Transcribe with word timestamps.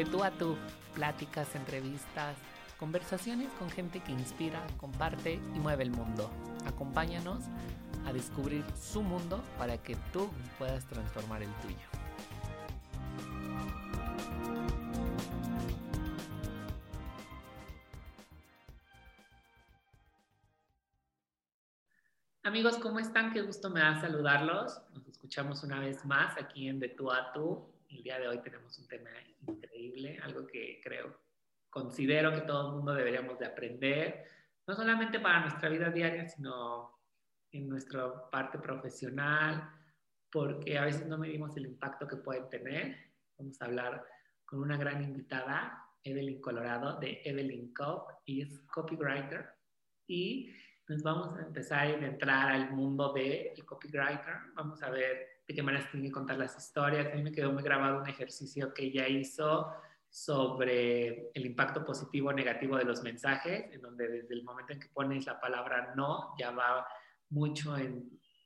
de 0.00 0.06
tú 0.06 0.24
a 0.24 0.30
tú, 0.30 0.56
pláticas, 0.94 1.54
entrevistas, 1.54 2.34
conversaciones 2.78 3.52
con 3.58 3.68
gente 3.68 4.00
que 4.00 4.12
inspira, 4.12 4.58
comparte 4.78 5.34
y 5.34 5.58
mueve 5.58 5.84
el 5.84 5.90
mundo. 5.90 6.30
Acompáñanos 6.64 7.44
a 8.06 8.12
descubrir 8.14 8.64
su 8.74 9.02
mundo 9.02 9.44
para 9.58 9.76
que 9.76 9.96
tú 10.10 10.30
puedas 10.58 10.86
transformar 10.86 11.42
el 11.42 11.52
tuyo. 11.56 11.76
Amigos, 22.42 22.78
¿cómo 22.78 23.00
están? 23.00 23.34
Qué 23.34 23.42
gusto 23.42 23.68
me 23.68 23.80
da 23.80 24.00
saludarlos. 24.00 24.80
Nos 24.94 25.06
escuchamos 25.06 25.62
una 25.62 25.78
vez 25.78 26.06
más 26.06 26.38
aquí 26.38 26.68
en 26.68 26.80
De 26.80 26.88
Tú 26.88 27.12
a 27.12 27.34
Tú. 27.34 27.66
El 27.90 28.02
día 28.04 28.20
de 28.20 28.28
hoy 28.28 28.38
tenemos 28.40 28.78
un 28.78 28.86
tema 28.86 29.10
increíble, 29.46 30.18
algo 30.22 30.46
que 30.46 30.80
creo, 30.82 31.20
considero 31.68 32.32
que 32.32 32.42
todo 32.42 32.68
el 32.68 32.76
mundo 32.76 32.94
deberíamos 32.94 33.38
de 33.38 33.46
aprender, 33.46 34.24
no 34.66 34.74
solamente 34.74 35.18
para 35.18 35.40
nuestra 35.40 35.68
vida 35.68 35.90
diaria, 35.90 36.26
sino 36.28 37.00
en 37.50 37.68
nuestra 37.68 38.30
parte 38.30 38.58
profesional, 38.58 39.70
porque 40.30 40.78
a 40.78 40.84
veces 40.84 41.06
no 41.06 41.18
medimos 41.18 41.56
el 41.56 41.66
impacto 41.66 42.06
que 42.06 42.16
pueden 42.16 42.48
tener. 42.48 42.96
Vamos 43.36 43.60
a 43.60 43.64
hablar 43.64 44.06
con 44.44 44.60
una 44.60 44.76
gran 44.76 45.02
invitada, 45.02 45.84
Evelyn 46.04 46.40
Colorado, 46.40 47.00
de 47.00 47.20
Evelyn 47.24 47.74
Cop, 47.74 48.08
y 48.24 48.42
es 48.42 48.60
copywriter. 48.68 49.50
Y 50.06 50.54
nos 50.88 51.02
vamos 51.02 51.36
a 51.36 51.42
empezar 51.42 51.88
a 51.88 52.06
entrar 52.06 52.52
al 52.52 52.70
mundo 52.70 53.12
del 53.12 53.64
copywriter. 53.64 54.36
Vamos 54.54 54.80
a 54.84 54.90
ver 54.90 55.39
de 55.50 55.54
qué 55.56 55.64
manera 55.64 55.82
se 55.82 55.90
tienen 55.90 56.10
que 56.10 56.14
contar 56.14 56.38
las 56.38 56.56
historias. 56.56 57.08
A 57.08 57.16
mí 57.16 57.24
me 57.24 57.32
quedó 57.32 57.52
muy 57.52 57.64
grabado 57.64 57.98
un 57.98 58.08
ejercicio 58.08 58.72
que 58.72 58.84
ella 58.84 59.08
hizo 59.08 59.66
sobre 60.08 61.32
el 61.34 61.44
impacto 61.44 61.84
positivo 61.84 62.28
o 62.28 62.32
negativo 62.32 62.76
de 62.76 62.84
los 62.84 63.02
mensajes, 63.02 63.64
en 63.72 63.82
donde 63.82 64.06
desde 64.06 64.32
el 64.34 64.44
momento 64.44 64.72
en 64.72 64.78
que 64.78 64.88
pones 64.90 65.26
la 65.26 65.40
palabra 65.40 65.92
no, 65.96 66.36
ya 66.38 66.52
va 66.52 66.86
mucho 67.30 67.74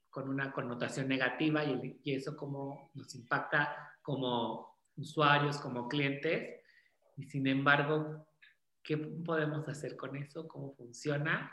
con 0.08 0.30
una 0.30 0.50
connotación 0.50 1.06
negativa 1.06 1.62
y, 1.62 2.00
y 2.02 2.14
eso 2.14 2.34
como 2.34 2.91
nos 2.94 3.14
impacta 3.14 3.92
como 4.00 4.78
usuarios, 4.96 5.58
como 5.58 5.89
clientes. 5.89 6.62
Y 7.18 7.24
sin 7.24 7.46
embargo, 7.46 8.27
¿qué 8.83 8.96
podemos 8.96 9.68
hacer 9.68 9.94
con 9.94 10.16
eso? 10.16 10.48
¿Cómo 10.48 10.72
funciona? 10.72 11.52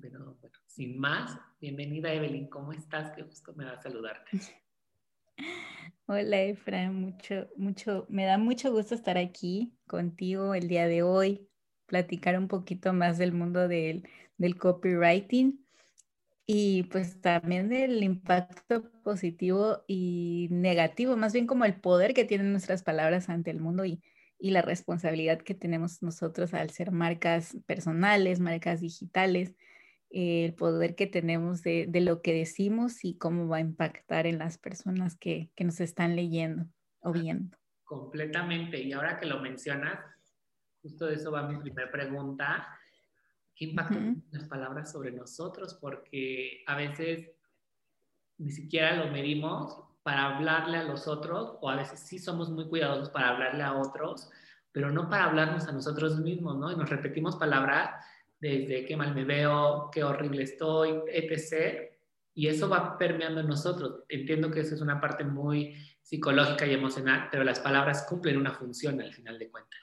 Pero 0.00 0.36
bueno, 0.40 0.56
sin 0.66 0.98
más, 0.98 1.38
bienvenida 1.60 2.12
Evelyn, 2.12 2.48
¿cómo 2.48 2.72
estás? 2.72 3.12
Qué 3.14 3.22
gusto 3.22 3.54
me 3.54 3.64
da 3.64 3.80
saludarte. 3.80 4.30
Hola 6.06 6.42
Efra, 6.42 6.90
mucho, 6.90 7.48
mucho, 7.56 8.06
me 8.08 8.24
da 8.24 8.36
mucho 8.38 8.72
gusto 8.72 8.94
estar 8.94 9.16
aquí 9.16 9.76
contigo 9.86 10.54
el 10.54 10.68
día 10.68 10.88
de 10.88 11.02
hoy, 11.02 11.48
platicar 11.86 12.38
un 12.38 12.48
poquito 12.48 12.92
más 12.92 13.18
del 13.18 13.32
mundo 13.32 13.68
del, 13.68 14.08
del 14.38 14.56
copywriting 14.56 15.64
y 16.46 16.84
pues 16.84 17.20
también 17.20 17.68
del 17.68 18.02
impacto 18.02 18.90
positivo 19.02 19.84
y 19.86 20.48
negativo, 20.50 21.16
más 21.16 21.32
bien 21.32 21.46
como 21.46 21.64
el 21.64 21.80
poder 21.80 22.12
que 22.14 22.24
tienen 22.24 22.52
nuestras 22.52 22.82
palabras 22.82 23.28
ante 23.28 23.50
el 23.50 23.60
mundo 23.60 23.84
y, 23.84 24.02
y 24.38 24.50
la 24.50 24.62
responsabilidad 24.62 25.40
que 25.42 25.54
tenemos 25.54 26.02
nosotros 26.02 26.54
al 26.54 26.70
ser 26.70 26.92
marcas 26.92 27.56
personales, 27.66 28.40
marcas 28.40 28.80
digitales 28.80 29.54
el 30.10 30.54
poder 30.54 30.94
que 30.94 31.06
tenemos 31.06 31.62
de, 31.62 31.88
lo 32.00 32.22
que 32.22 32.32
decimos 32.32 33.04
y 33.04 33.18
cómo 33.18 33.48
va 33.48 33.58
a 33.58 33.60
impactar 33.60 34.26
en 34.26 34.38
las 34.38 34.58
personas 34.58 35.16
que, 35.16 35.50
nos 35.58 35.80
están 35.80 36.16
leyendo 36.16 36.66
o 37.00 37.12
viendo. 37.12 37.56
Completamente. 37.84 38.80
Y 38.80 38.92
ahora 38.92 39.18
que 39.18 39.26
lo 39.26 39.40
mencionas, 39.40 39.98
justo 40.82 41.06
de 41.06 41.14
eso 41.14 41.32
va 41.32 41.48
mi 41.48 41.58
primera 41.58 41.90
pregunta. 41.90 42.68
¿Qué 43.54 43.66
impacto 43.66 43.94
tienen 43.94 44.24
las 44.30 44.48
palabras 44.48 44.92
sobre 44.92 45.12
nosotros? 45.12 45.74
Porque 45.80 46.62
a 46.66 46.76
veces 46.76 47.30
ni 48.38 48.50
siquiera 48.50 48.96
lo 48.96 49.10
medimos 49.10 49.78
para 50.02 50.36
hablarle 50.36 50.78
a 50.78 50.84
los 50.84 51.08
otros, 51.08 51.58
o 51.60 51.68
a 51.68 51.74
veces 51.74 51.98
sí 51.98 52.18
somos 52.20 52.48
muy 52.50 52.68
cuidadosos 52.68 53.10
para 53.10 53.30
hablarle 53.30 53.64
a 53.64 53.74
otros, 53.74 54.30
pero 54.70 54.92
no 54.92 55.08
para 55.08 55.24
hablarnos 55.24 55.66
a 55.66 55.72
nosotros 55.72 56.20
mismos, 56.20 56.56
¿no? 56.58 56.70
Y 56.70 56.76
nos 56.76 56.88
repetimos 56.88 57.34
palabras 57.34 57.90
desde 58.46 58.84
qué 58.84 58.96
mal 58.96 59.14
me 59.14 59.24
veo, 59.24 59.90
qué 59.92 60.04
horrible 60.04 60.42
estoy, 60.42 61.00
etc. 61.08 61.90
Y 62.34 62.48
eso 62.48 62.68
va 62.68 62.98
permeando 62.98 63.40
en 63.40 63.48
nosotros. 63.48 64.04
Entiendo 64.08 64.50
que 64.50 64.60
eso 64.60 64.74
es 64.74 64.80
una 64.80 65.00
parte 65.00 65.24
muy 65.24 65.74
psicológica 66.02 66.66
y 66.66 66.74
emocional, 66.74 67.28
pero 67.30 67.44
las 67.44 67.60
palabras 67.60 68.06
cumplen 68.08 68.36
una 68.36 68.52
función 68.52 69.00
al 69.00 69.12
final 69.12 69.38
de 69.38 69.50
cuentas. 69.50 69.80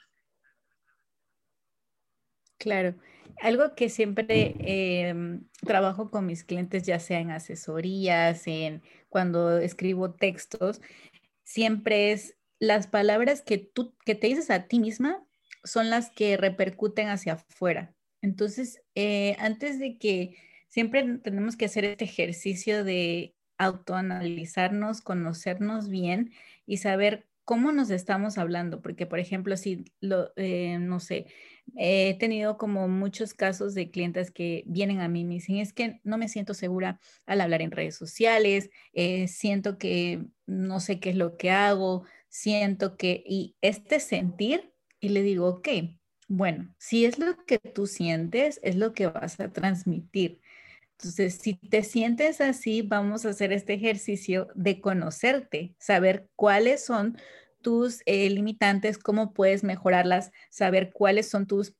Claro, 2.56 2.94
algo 3.42 3.74
que 3.74 3.90
siempre 3.90 4.54
em, 4.60 5.44
trabajo 5.66 6.10
con 6.10 6.24
mis 6.24 6.44
clientes, 6.44 6.84
ya 6.84 6.98
sea 6.98 7.20
en 7.20 7.30
asesorías, 7.30 8.46
en 8.46 8.82
cuando 9.10 9.58
escribo 9.58 10.14
textos, 10.14 10.80
siempre 11.42 12.12
es 12.12 12.36
las 12.58 12.86
palabras 12.86 13.42
que 13.42 13.58
tú 13.58 13.94
que 14.06 14.14
te 14.14 14.28
dices 14.28 14.50
a 14.50 14.66
ti 14.66 14.78
misma 14.78 15.22
son 15.64 15.90
las 15.90 16.10
que 16.10 16.36
repercuten 16.36 17.08
hacia 17.08 17.34
afuera. 17.34 17.94
Entonces, 18.24 18.80
eh, 18.94 19.36
antes 19.38 19.78
de 19.78 19.98
que 19.98 20.36
siempre 20.68 21.18
tenemos 21.18 21.56
que 21.56 21.66
hacer 21.66 21.84
este 21.84 22.06
ejercicio 22.06 22.82
de 22.82 23.36
autoanalizarnos, 23.58 25.02
conocernos 25.02 25.90
bien 25.90 26.32
y 26.64 26.78
saber 26.78 27.28
cómo 27.44 27.70
nos 27.70 27.90
estamos 27.90 28.38
hablando, 28.38 28.80
porque 28.80 29.04
por 29.06 29.18
ejemplo, 29.18 29.58
si 29.58 29.84
lo, 30.00 30.32
eh, 30.36 30.78
no 30.80 31.00
sé, 31.00 31.26
he 31.76 32.16
tenido 32.18 32.56
como 32.56 32.88
muchos 32.88 33.34
casos 33.34 33.74
de 33.74 33.90
clientes 33.90 34.30
que 34.30 34.64
vienen 34.66 35.02
a 35.02 35.08
mí 35.08 35.20
y 35.20 35.24
me 35.24 35.34
dicen, 35.34 35.58
es 35.58 35.74
que 35.74 36.00
no 36.02 36.16
me 36.16 36.28
siento 36.30 36.54
segura 36.54 37.00
al 37.26 37.42
hablar 37.42 37.60
en 37.60 37.72
redes 37.72 37.94
sociales, 37.94 38.70
eh, 38.94 39.28
siento 39.28 39.76
que 39.76 40.24
no 40.46 40.80
sé 40.80 40.98
qué 40.98 41.10
es 41.10 41.16
lo 41.16 41.36
que 41.36 41.50
hago, 41.50 42.04
siento 42.28 42.96
que, 42.96 43.22
y 43.26 43.56
este 43.60 44.00
sentir, 44.00 44.72
y 44.98 45.10
le 45.10 45.20
digo, 45.22 45.46
ok, 45.46 45.68
bueno, 46.28 46.74
si 46.78 47.04
es 47.04 47.18
lo 47.18 47.36
que 47.46 47.58
tú 47.58 47.86
sientes, 47.86 48.60
es 48.62 48.76
lo 48.76 48.92
que 48.92 49.06
vas 49.06 49.38
a 49.40 49.52
transmitir. 49.52 50.40
Entonces, 50.92 51.34
si 51.34 51.54
te 51.54 51.82
sientes 51.82 52.40
así, 52.40 52.82
vamos 52.82 53.26
a 53.26 53.30
hacer 53.30 53.52
este 53.52 53.74
ejercicio 53.74 54.48
de 54.54 54.80
conocerte, 54.80 55.74
saber 55.78 56.28
cuáles 56.36 56.84
son 56.84 57.18
tus 57.62 58.02
eh, 58.06 58.30
limitantes, 58.30 58.98
cómo 58.98 59.32
puedes 59.32 59.64
mejorarlas, 59.64 60.30
saber 60.50 60.92
cuáles 60.92 61.28
son 61.28 61.46
tus 61.46 61.74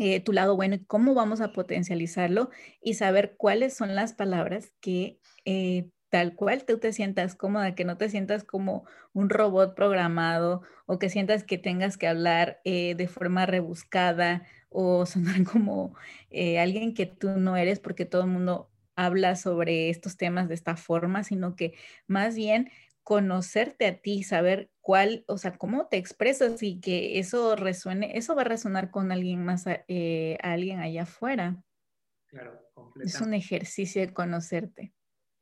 eh, 0.00 0.20
tu 0.20 0.32
lado 0.32 0.54
bueno 0.54 0.76
y 0.76 0.84
cómo 0.84 1.12
vamos 1.12 1.40
a 1.40 1.52
potencializarlo 1.52 2.50
y 2.80 2.94
saber 2.94 3.34
cuáles 3.36 3.74
son 3.74 3.96
las 3.96 4.12
palabras 4.14 4.72
que 4.80 5.18
eh, 5.44 5.90
tal 6.10 6.34
cual 6.34 6.64
tú 6.64 6.78
te 6.78 6.92
sientas 6.92 7.34
cómoda, 7.34 7.74
que 7.74 7.84
no 7.84 7.96
te 7.98 8.08
sientas 8.08 8.44
como 8.44 8.86
un 9.12 9.28
robot 9.30 9.74
programado 9.74 10.62
o 10.86 10.98
que 10.98 11.10
sientas 11.10 11.44
que 11.44 11.58
tengas 11.58 11.98
que 11.98 12.06
hablar 12.08 12.60
eh, 12.64 12.94
de 12.94 13.08
forma 13.08 13.46
rebuscada 13.46 14.46
o 14.70 15.06
sonar 15.06 15.44
como 15.52 15.94
eh, 16.30 16.58
alguien 16.58 16.94
que 16.94 17.06
tú 17.06 17.30
no 17.38 17.56
eres 17.56 17.80
porque 17.80 18.04
todo 18.04 18.22
el 18.22 18.28
mundo 18.28 18.70
habla 18.96 19.36
sobre 19.36 19.90
estos 19.90 20.16
temas 20.16 20.48
de 20.48 20.54
esta 20.54 20.76
forma, 20.76 21.22
sino 21.22 21.54
que 21.54 21.74
más 22.08 22.34
bien 22.34 22.70
conocerte 23.04 23.86
a 23.86 24.02
ti, 24.02 24.22
saber 24.22 24.70
cuál, 24.80 25.24
o 25.28 25.38
sea, 25.38 25.56
cómo 25.56 25.86
te 25.86 25.96
expresas 25.96 26.62
y 26.62 26.80
que 26.80 27.18
eso 27.18 27.56
resuene, 27.56 28.18
eso 28.18 28.34
va 28.34 28.42
a 28.42 28.44
resonar 28.44 28.90
con 28.90 29.12
alguien 29.12 29.44
más, 29.44 29.64
eh, 29.66 30.36
alguien 30.42 30.80
allá 30.80 31.04
afuera. 31.04 31.62
Claro, 32.26 32.60
Es 33.02 33.20
un 33.20 33.32
ejercicio 33.32 34.02
de 34.02 34.12
conocerte. 34.12 34.92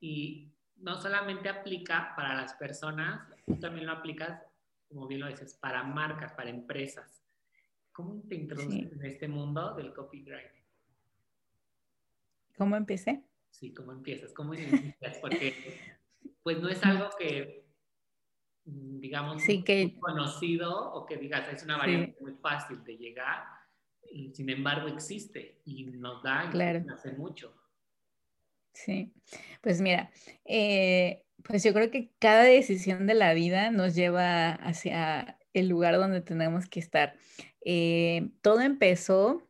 Y 0.01 0.56
no 0.87 0.97
solamente 0.97 1.49
aplica 1.49 2.15
para 2.15 2.33
las 2.37 2.55
personas, 2.55 3.29
tú 3.45 3.57
también 3.57 3.87
lo 3.87 3.93
aplicas, 3.93 4.41
como 4.89 5.09
bien 5.09 5.21
lo 5.21 5.27
dices, 5.27 5.55
para 5.55 5.83
marcas, 5.83 6.33
para 6.35 6.49
empresas. 6.49 7.25
¿Cómo 7.91 8.23
te 8.29 8.37
introduces 8.37 8.93
en 8.93 9.05
este 9.05 9.27
mundo 9.27 9.75
del 9.75 9.93
copywriting? 9.93 10.63
¿Cómo 12.57 12.77
empecé? 12.77 13.25
Sí, 13.51 13.75
¿cómo 13.75 13.91
empiezas? 13.91 14.33
¿Cómo 14.33 14.55
inicias? 14.55 15.19
Porque 15.21 15.99
pues 16.45 16.61
no 16.63 16.69
es 16.69 16.81
algo 16.85 17.11
que, 17.19 17.67
digamos, 18.65 19.43
sí, 19.43 19.65
que... 19.65 19.99
conocido 19.99 20.93
o 20.93 21.05
que 21.05 21.17
digas, 21.17 21.53
es 21.53 21.65
una 21.65 21.79
variante 21.79 22.17
muy 22.21 22.35
fácil 22.35 22.85
de 22.85 22.97
llegar, 22.97 23.45
y 24.09 24.33
sin 24.33 24.49
embargo 24.51 24.87
existe 24.87 25.63
y 25.65 25.87
nos 25.87 26.23
da 26.23 26.49
claro. 26.49 26.85
hace 26.93 27.11
mucho. 27.11 27.53
Sí, 28.77 29.11
pues 29.63 29.81
mira, 29.81 30.11
eh, 30.45 31.25
pues 31.43 31.65
yo 31.65 31.73
creo 31.73 31.91
que 31.91 32.13
cada 32.19 32.43
decisión 32.43 33.07
de 33.07 33.15
la 33.15 33.33
vida 33.33 33.71
nos 33.71 33.95
lleva 33.95 34.51
hacia 34.53 35.39
el 35.55 35.69
lugar 35.69 35.97
donde 35.97 36.21
tenemos 36.21 36.67
que 36.69 36.81
estar. 36.81 37.17
Eh, 37.65 38.29
todo 38.43 38.61
empezó, 38.61 39.43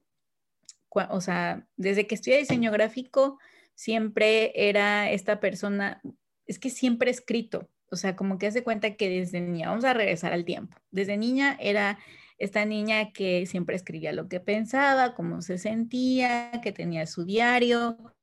o 1.10 1.20
sea, 1.20 1.66
desde 1.76 2.06
que 2.06 2.14
estudié 2.14 2.38
diseño 2.38 2.70
gráfico, 2.70 3.38
siempre 3.74 4.52
era 4.54 5.10
esta 5.10 5.40
persona, 5.40 6.00
es 6.46 6.60
que 6.60 6.70
siempre 6.70 7.10
he 7.10 7.12
escrito, 7.12 7.68
O 7.90 7.96
sea, 7.96 8.14
como 8.16 8.38
que 8.38 8.46
hace 8.46 8.62
cuenta 8.62 8.94
que 8.96 9.08
desde 9.08 9.40
niña, 9.40 9.70
vamos 9.70 9.84
a 9.84 9.94
regresar 9.94 10.32
al 10.32 10.44
tiempo. 10.44 10.76
Desde 10.90 11.16
niña 11.16 11.56
era 11.60 11.98
esta 12.38 12.64
niña 12.64 13.12
que 13.12 13.46
siempre 13.46 13.76
escribía 13.76 14.12
lo 14.12 14.28
que 14.28 14.40
pensaba, 14.40 15.14
cómo 15.14 15.42
se 15.42 15.58
sentía, 15.58 16.52
que 16.62 16.72
tenía 16.72 17.06
su 17.06 17.24
diario, 17.24 18.15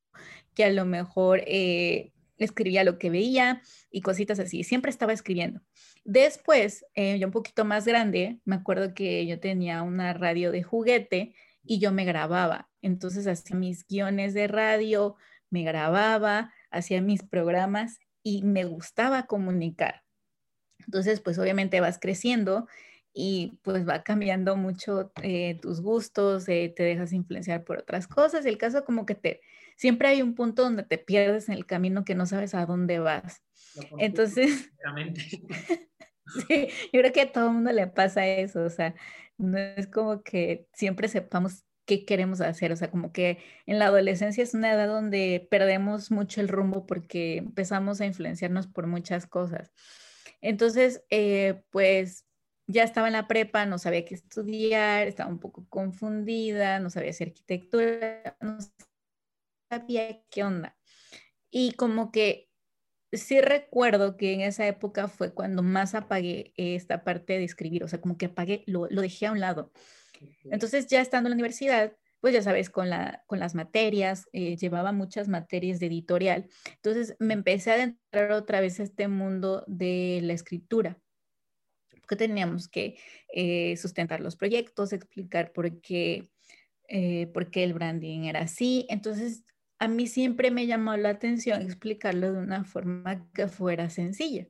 que 0.54 0.64
a 0.64 0.70
lo 0.70 0.84
mejor 0.84 1.42
eh, 1.46 2.12
escribía 2.38 2.84
lo 2.84 2.98
que 2.98 3.10
veía 3.10 3.62
y 3.90 4.00
cositas 4.00 4.38
así. 4.38 4.64
Siempre 4.64 4.90
estaba 4.90 5.12
escribiendo. 5.12 5.60
Después, 6.04 6.84
eh, 6.94 7.18
yo 7.18 7.28
un 7.28 7.32
poquito 7.32 7.64
más 7.64 7.86
grande, 7.86 8.40
me 8.44 8.56
acuerdo 8.56 8.94
que 8.94 9.26
yo 9.26 9.40
tenía 9.40 9.82
una 9.82 10.12
radio 10.12 10.52
de 10.52 10.62
juguete 10.62 11.34
y 11.62 11.78
yo 11.78 11.92
me 11.92 12.04
grababa. 12.04 12.68
Entonces 12.82 13.26
hacía 13.26 13.56
mis 13.56 13.86
guiones 13.86 14.34
de 14.34 14.46
radio, 14.46 15.16
me 15.50 15.62
grababa, 15.62 16.52
hacía 16.70 17.00
mis 17.00 17.22
programas 17.22 17.98
y 18.22 18.42
me 18.42 18.64
gustaba 18.64 19.24
comunicar. 19.26 20.02
Entonces, 20.80 21.20
pues 21.20 21.38
obviamente 21.38 21.80
vas 21.80 21.98
creciendo 21.98 22.66
y 23.16 23.60
pues 23.62 23.88
va 23.88 24.02
cambiando 24.02 24.56
mucho 24.56 25.12
eh, 25.22 25.58
tus 25.62 25.80
gustos, 25.80 26.48
eh, 26.48 26.72
te 26.74 26.82
dejas 26.82 27.12
influenciar 27.12 27.62
por 27.62 27.78
otras 27.78 28.08
cosas. 28.08 28.44
El 28.44 28.58
caso 28.58 28.84
como 28.84 29.06
que 29.06 29.14
te, 29.14 29.40
siempre 29.76 30.08
hay 30.08 30.20
un 30.20 30.34
punto 30.34 30.64
donde 30.64 30.82
te 30.82 30.98
pierdes 30.98 31.48
en 31.48 31.54
el 31.54 31.64
camino 31.64 32.04
que 32.04 32.16
no 32.16 32.26
sabes 32.26 32.54
a 32.54 32.66
dónde 32.66 32.98
vas. 32.98 33.42
Entonces, 33.98 34.72
sí, 36.48 36.68
yo 36.92 37.00
creo 37.00 37.12
que 37.12 37.20
a 37.20 37.32
todo 37.32 37.46
el 37.46 37.54
mundo 37.54 37.72
le 37.72 37.86
pasa 37.86 38.26
eso, 38.26 38.64
o 38.64 38.70
sea, 38.70 38.96
no 39.38 39.58
es 39.58 39.86
como 39.86 40.22
que 40.24 40.66
siempre 40.72 41.06
sepamos 41.06 41.64
qué 41.86 42.04
queremos 42.04 42.40
hacer, 42.40 42.72
o 42.72 42.76
sea, 42.76 42.90
como 42.90 43.12
que 43.12 43.38
en 43.66 43.78
la 43.78 43.86
adolescencia 43.86 44.42
es 44.42 44.54
una 44.54 44.72
edad 44.72 44.88
donde 44.88 45.46
perdemos 45.50 46.10
mucho 46.10 46.40
el 46.40 46.48
rumbo 46.48 46.86
porque 46.86 47.36
empezamos 47.36 48.00
a 48.00 48.06
influenciarnos 48.06 48.66
por 48.66 48.88
muchas 48.88 49.26
cosas. 49.26 49.72
Entonces, 50.40 51.02
eh, 51.10 51.62
pues 51.70 52.23
ya 52.66 52.82
estaba 52.82 53.08
en 53.08 53.12
la 53.12 53.28
prepa, 53.28 53.66
no 53.66 53.78
sabía 53.78 54.04
qué 54.04 54.14
estudiar, 54.14 55.06
estaba 55.06 55.30
un 55.30 55.38
poco 55.38 55.66
confundida, 55.68 56.80
no 56.80 56.90
sabía 56.90 57.10
hacer 57.10 57.28
arquitectura, 57.28 58.36
no 58.40 58.58
sabía 59.70 60.22
qué 60.30 60.44
onda. 60.44 60.76
Y 61.50 61.72
como 61.72 62.10
que 62.10 62.50
sí 63.12 63.40
recuerdo 63.40 64.16
que 64.16 64.32
en 64.32 64.40
esa 64.40 64.66
época 64.66 65.08
fue 65.08 65.32
cuando 65.32 65.62
más 65.62 65.94
apagué 65.94 66.52
esta 66.56 67.04
parte 67.04 67.34
de 67.34 67.44
escribir, 67.44 67.84
o 67.84 67.88
sea, 67.88 68.00
como 68.00 68.16
que 68.16 68.26
apagué, 68.26 68.64
lo, 68.66 68.86
dejé 68.88 69.26
a 69.26 69.32
un 69.32 69.40
lado. 69.40 69.72
Entonces, 70.44 70.86
ya 70.86 71.00
estando 71.00 71.28
en 71.28 71.32
la 71.32 71.34
universidad, 71.34 71.96
pues 72.20 72.32
ya 72.32 72.42
sabes, 72.42 72.70
con, 72.70 72.88
la, 72.88 73.22
con 73.26 73.38
las 73.38 73.54
materias, 73.54 74.26
eh, 74.32 74.56
llevaba 74.56 74.92
muchas 74.92 75.28
materias 75.28 75.80
de 75.80 75.86
editorial. 75.86 76.48
Entonces, 76.76 77.16
me 77.18 77.34
empecé 77.34 77.70
a 77.70 77.74
adentrar 77.74 78.32
otra 78.32 78.60
vez 78.60 78.80
a 78.80 78.84
este 78.84 79.08
mundo 79.08 79.64
de 79.66 80.20
la 80.22 80.32
escritura, 80.32 80.98
porque 82.04 82.16
teníamos 82.16 82.68
que 82.68 82.96
eh, 83.32 83.76
sustentar 83.78 84.20
los 84.20 84.36
proyectos, 84.36 84.92
explicar 84.92 85.52
por 85.52 85.80
qué, 85.80 86.28
eh, 86.88 87.28
por 87.28 87.50
qué 87.50 87.64
el 87.64 87.72
branding 87.72 88.24
era 88.24 88.40
así. 88.40 88.86
Entonces, 88.90 89.44
a 89.78 89.88
mí 89.88 90.06
siempre 90.06 90.50
me 90.50 90.66
llamó 90.66 90.96
la 90.96 91.08
atención 91.10 91.62
explicarlo 91.62 92.32
de 92.32 92.38
una 92.38 92.64
forma 92.64 93.26
que 93.32 93.48
fuera 93.48 93.88
sencilla. 93.88 94.46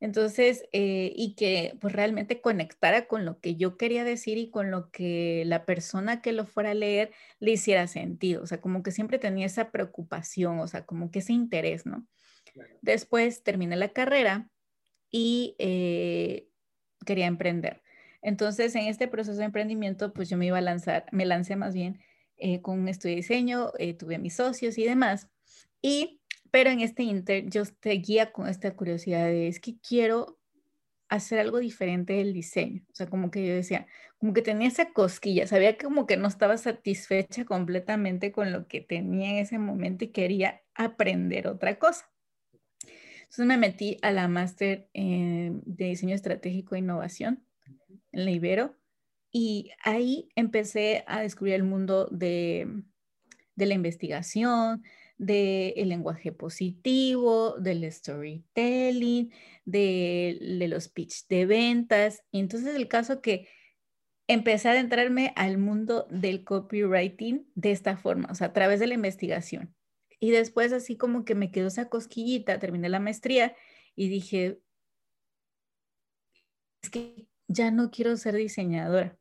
Entonces, 0.00 0.64
eh, 0.72 1.12
y 1.14 1.36
que 1.36 1.76
pues 1.80 1.94
realmente 1.94 2.40
conectara 2.40 3.06
con 3.06 3.24
lo 3.24 3.38
que 3.38 3.54
yo 3.54 3.76
quería 3.76 4.02
decir 4.02 4.36
y 4.36 4.50
con 4.50 4.72
lo 4.72 4.90
que 4.90 5.44
la 5.46 5.64
persona 5.64 6.20
que 6.20 6.32
lo 6.32 6.44
fuera 6.44 6.72
a 6.72 6.74
leer 6.74 7.12
le 7.38 7.52
hiciera 7.52 7.86
sentido. 7.86 8.42
O 8.42 8.46
sea, 8.46 8.60
como 8.60 8.82
que 8.82 8.90
siempre 8.90 9.20
tenía 9.20 9.46
esa 9.46 9.70
preocupación, 9.70 10.58
o 10.58 10.66
sea, 10.66 10.84
como 10.84 11.12
que 11.12 11.20
ese 11.20 11.32
interés, 11.32 11.86
¿no? 11.86 12.04
Después 12.80 13.44
terminé 13.44 13.76
la 13.76 13.92
carrera 13.92 14.50
y 15.12 15.54
eh, 15.58 16.48
quería 17.04 17.26
emprender. 17.26 17.82
Entonces, 18.22 18.74
en 18.76 18.86
este 18.86 19.08
proceso 19.08 19.38
de 19.38 19.44
emprendimiento, 19.44 20.12
pues 20.12 20.28
yo 20.30 20.36
me 20.36 20.46
iba 20.46 20.58
a 20.58 20.62
lanzar, 20.62 21.06
me 21.12 21.26
lancé 21.26 21.56
más 21.56 21.74
bien 21.74 22.00
eh, 22.36 22.60
con 22.62 22.78
un 22.80 22.88
estudio 22.88 23.14
de 23.14 23.22
diseño, 23.22 23.72
eh, 23.78 23.94
tuve 23.94 24.18
mis 24.18 24.34
socios 24.34 24.78
y 24.78 24.84
demás. 24.84 25.28
Y, 25.82 26.20
pero 26.50 26.70
en 26.70 26.80
este 26.80 27.02
inter 27.02 27.48
yo 27.48 27.64
seguía 27.82 28.32
con 28.32 28.48
esta 28.48 28.74
curiosidad 28.76 29.26
de, 29.26 29.48
es 29.48 29.60
que 29.60 29.78
quiero 29.80 30.38
hacer 31.08 31.40
algo 31.40 31.58
diferente 31.58 32.14
del 32.14 32.32
diseño. 32.32 32.82
O 32.90 32.94
sea, 32.94 33.06
como 33.06 33.30
que 33.30 33.46
yo 33.46 33.54
decía, 33.54 33.86
como 34.18 34.32
que 34.32 34.42
tenía 34.42 34.68
esa 34.68 34.92
cosquilla, 34.92 35.46
sabía 35.46 35.76
como 35.76 36.06
que 36.06 36.16
no 36.16 36.28
estaba 36.28 36.56
satisfecha 36.56 37.44
completamente 37.44 38.32
con 38.32 38.52
lo 38.52 38.66
que 38.66 38.80
tenía 38.80 39.30
en 39.30 39.36
ese 39.36 39.58
momento 39.58 40.04
y 40.04 40.08
quería 40.08 40.62
aprender 40.74 41.48
otra 41.48 41.78
cosa. 41.78 42.11
Entonces 43.32 43.46
me 43.46 43.56
metí 43.56 43.96
a 44.02 44.10
la 44.10 44.28
máster 44.28 44.90
de 44.92 45.84
diseño 45.86 46.14
estratégico 46.14 46.74
e 46.74 46.80
innovación 46.80 47.42
en 48.12 48.26
la 48.26 48.30
Ibero 48.30 48.76
y 49.30 49.70
ahí 49.82 50.28
empecé 50.36 51.02
a 51.06 51.22
descubrir 51.22 51.54
el 51.54 51.62
mundo 51.62 52.08
de, 52.10 52.68
la 53.56 53.72
investigación, 53.72 54.82
del 55.16 55.88
lenguaje 55.88 56.32
positivo, 56.32 57.56
del 57.58 57.90
storytelling, 57.90 59.32
de, 59.64 60.38
de, 60.58 60.68
los 60.68 60.90
pitch 60.90 61.26
de 61.28 61.46
ventas. 61.46 62.22
Y 62.32 62.40
entonces 62.40 62.76
el 62.76 62.86
caso 62.86 63.22
que 63.22 63.48
empecé 64.28 64.68
a 64.68 64.72
adentrarme 64.72 65.32
al 65.36 65.56
mundo 65.56 66.06
del 66.10 66.44
copywriting 66.44 67.50
de 67.54 67.72
esta 67.72 67.96
forma, 67.96 68.28
o 68.30 68.34
sea, 68.34 68.48
a 68.48 68.52
través 68.52 68.78
de 68.78 68.88
la 68.88 68.94
investigación. 68.94 69.74
Y 70.22 70.30
después 70.30 70.72
así 70.72 70.96
como 70.96 71.24
que 71.24 71.34
me 71.34 71.50
quedó 71.50 71.66
esa 71.66 71.88
cosquillita, 71.88 72.60
terminé 72.60 72.88
la 72.88 73.00
maestría 73.00 73.56
y 73.96 74.08
dije, 74.08 74.60
es 76.80 76.90
que 76.90 77.26
ya 77.48 77.72
no 77.72 77.90
quiero 77.90 78.16
ser 78.16 78.36
diseñadora. 78.36 79.18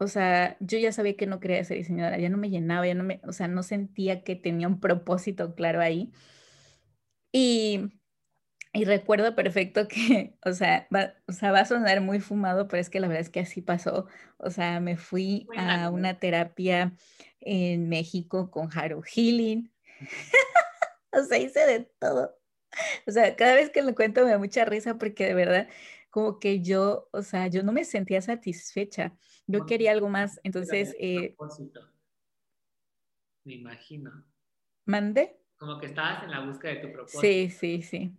O 0.00 0.08
sea, 0.08 0.56
yo 0.58 0.78
ya 0.78 0.90
sabía 0.90 1.16
que 1.16 1.28
no 1.28 1.38
quería 1.38 1.62
ser 1.62 1.76
diseñadora, 1.76 2.18
ya 2.18 2.28
no 2.28 2.38
me 2.38 2.50
llenaba, 2.50 2.88
ya 2.88 2.94
no 2.96 3.04
me, 3.04 3.20
o 3.22 3.32
sea, 3.32 3.46
no 3.46 3.62
sentía 3.62 4.24
que 4.24 4.34
tenía 4.34 4.66
un 4.66 4.80
propósito 4.80 5.54
claro 5.54 5.80
ahí. 5.80 6.10
Y, 7.30 8.00
y 8.72 8.84
recuerdo 8.84 9.36
perfecto 9.36 9.86
que, 9.86 10.36
o 10.44 10.52
sea, 10.52 10.88
va, 10.92 11.14
o 11.28 11.32
sea, 11.32 11.52
va 11.52 11.60
a 11.60 11.66
sonar 11.66 12.00
muy 12.00 12.18
fumado, 12.18 12.66
pero 12.66 12.80
es 12.80 12.90
que 12.90 12.98
la 12.98 13.06
verdad 13.06 13.22
es 13.22 13.30
que 13.30 13.38
así 13.38 13.62
pasó. 13.62 14.08
O 14.38 14.50
sea, 14.50 14.80
me 14.80 14.96
fui 14.96 15.46
a 15.56 15.88
una 15.90 16.18
terapia 16.18 16.96
en 17.38 17.88
México 17.88 18.50
con 18.50 18.70
Haru 18.76 19.02
Healing. 19.02 19.70
o 21.12 21.22
sea, 21.24 21.38
hice 21.38 21.60
de 21.66 21.80
todo. 21.98 22.36
O 23.06 23.10
sea, 23.10 23.34
cada 23.36 23.54
vez 23.54 23.70
que 23.70 23.82
lo 23.82 23.94
cuento 23.94 24.24
me 24.24 24.30
da 24.30 24.38
mucha 24.38 24.64
risa 24.64 24.98
porque 24.98 25.26
de 25.26 25.34
verdad 25.34 25.68
como 26.10 26.40
que 26.40 26.60
yo, 26.60 27.08
o 27.12 27.22
sea, 27.22 27.46
yo 27.46 27.62
no 27.62 27.72
me 27.72 27.84
sentía 27.84 28.20
satisfecha. 28.20 29.16
Yo 29.46 29.66
quería 29.66 29.92
algo 29.92 30.08
más. 30.08 30.40
Entonces... 30.42 30.94
Eh, 30.98 31.36
me 33.44 33.54
imagino. 33.54 34.24
¿Mande? 34.84 35.40
Como 35.56 35.78
que 35.78 35.86
estabas 35.86 36.24
en 36.24 36.30
la 36.30 36.40
búsqueda 36.40 36.74
de 36.74 36.80
tu 36.80 36.92
propósito. 36.92 37.20
Sí, 37.20 37.50
sí, 37.50 37.82
sí. 37.82 38.16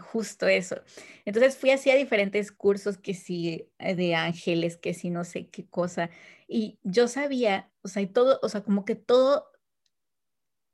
Justo 0.00 0.46
eso. 0.48 0.76
Entonces 1.24 1.56
fui 1.56 1.70
así 1.70 1.90
a 1.90 1.96
diferentes 1.96 2.52
cursos 2.52 2.98
que 2.98 3.14
sí, 3.14 3.68
eh, 3.78 3.94
de 3.94 4.14
ángeles, 4.14 4.76
que 4.76 4.94
sí, 4.94 5.10
no 5.10 5.24
sé 5.24 5.48
qué 5.48 5.66
cosa. 5.68 6.10
Y 6.48 6.78
yo 6.82 7.08
sabía, 7.08 7.70
o 7.82 7.88
sea, 7.88 8.02
y 8.02 8.06
todo, 8.06 8.38
o 8.42 8.48
sea, 8.48 8.62
como 8.62 8.84
que 8.84 8.94
todo 8.96 9.52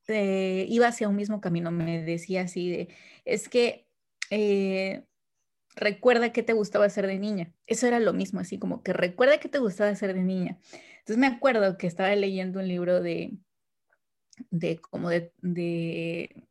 eh, 0.09 0.67
iba 0.69 0.89
hacia 0.89 1.09
un 1.09 1.17
mismo 1.17 1.41
camino, 1.41 1.71
me 1.71 2.03
decía 2.03 2.43
así 2.43 2.71
de, 2.71 2.89
es 3.25 3.49
que 3.49 3.87
eh, 4.31 5.05
recuerda 5.77 6.33
qué 6.33 6.43
te 6.43 6.53
gustaba 6.55 6.87
hacer 6.87 7.07
de 7.07 7.19
niña. 7.19 7.55
Eso 7.67 7.87
era 7.87 8.01
lo 8.01 8.13
mismo, 8.15 8.41
así 8.41 8.59
como 8.59 8.83
que 8.83 8.93
recuerda 8.93 9.41
qué 9.41 9.49
te 9.49 9.59
gustaba 9.59 9.91
hacer 9.91 10.15
de 10.15 10.23
niña. 10.23 10.59
Entonces 11.01 11.19
me 11.19 11.27
acuerdo 11.29 11.79
que 11.79 11.87
estaba 11.87 12.15
leyendo 12.17 12.61
un 12.61 12.69
libro 12.69 13.03
de, 13.03 13.39
de 14.51 14.79
como 14.79 15.11
de, 15.11 15.33
de, 15.43 16.49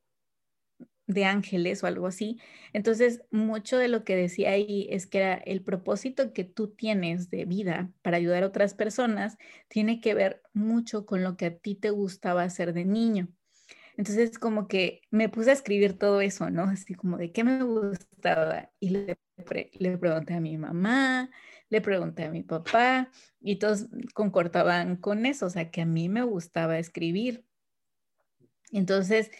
de 1.08 1.26
ángeles 1.26 1.84
o 1.84 1.88
algo 1.88 2.06
así. 2.06 2.40
Entonces, 2.74 3.22
mucho 3.32 3.78
de 3.78 3.88
lo 3.88 4.04
que 4.04 4.16
decía 4.16 4.52
ahí 4.52 4.88
es 4.92 5.08
que 5.08 5.20
era 5.20 5.34
el 5.36 5.64
propósito 5.64 6.34
que 6.34 6.44
tú 6.44 6.68
tienes 6.70 7.30
de 7.30 7.46
vida 7.46 7.92
para 8.02 8.18
ayudar 8.18 8.44
a 8.44 8.48
otras 8.48 8.74
personas 8.74 9.38
tiene 9.70 10.02
que 10.02 10.14
ver 10.14 10.44
mucho 10.54 11.06
con 11.06 11.24
lo 11.24 11.38
que 11.38 11.46
a 11.48 11.58
ti 11.58 11.76
te 11.76 11.90
gustaba 11.90 12.44
hacer 12.44 12.74
de 12.74 12.86
niño. 12.86 13.30
Entonces 13.96 14.38
como 14.38 14.68
que 14.68 15.02
me 15.10 15.30
puse 15.30 15.50
a 15.50 15.54
escribir 15.54 15.98
todo 15.98 16.22
eso, 16.22 16.52
¿no? 16.52 16.64
Así 16.64 16.94
como 16.94 17.18
de 17.18 17.32
qué 17.32 17.44
me 17.44 17.64
gustaba. 17.64 18.70
Y 18.80 18.90
le, 18.90 19.18
le 19.80 19.98
pregunté 19.98 20.36
a 20.36 20.40
mi 20.40 20.58
mamá, 20.58 21.32
le 21.70 21.82
pregunté 21.82 22.26
a 22.26 22.32
mi 22.32 22.44
papá 22.44 23.10
y 23.42 23.56
todos 23.56 23.88
concordaban 24.14 24.98
con 24.98 25.26
eso, 25.26 25.48
o 25.48 25.50
sea, 25.50 25.72
que 25.72 25.82
a 25.82 25.86
mí 25.86 26.10
me 26.10 26.22
gustaba 26.22 26.78
escribir. 26.78 27.44
Entonces, 28.72 29.32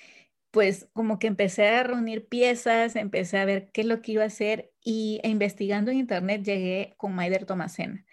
pues 0.52 0.88
como 0.94 1.20
que 1.20 1.28
empecé 1.28 1.68
a 1.70 1.84
reunir 1.84 2.28
piezas, 2.28 2.96
empecé 2.96 3.38
a 3.38 3.46
ver 3.46 3.70
qué 3.74 3.82
es 3.82 3.88
lo 3.88 4.02
que 4.02 4.14
iba 4.14 4.24
a 4.24 4.28
hacer 4.28 4.72
y 4.84 5.20
e 5.24 5.30
investigando 5.30 5.92
en 5.92 5.98
internet 5.98 6.44
llegué 6.44 6.94
con 6.98 7.14
Maider 7.14 7.46
Tomasena. 7.46 8.06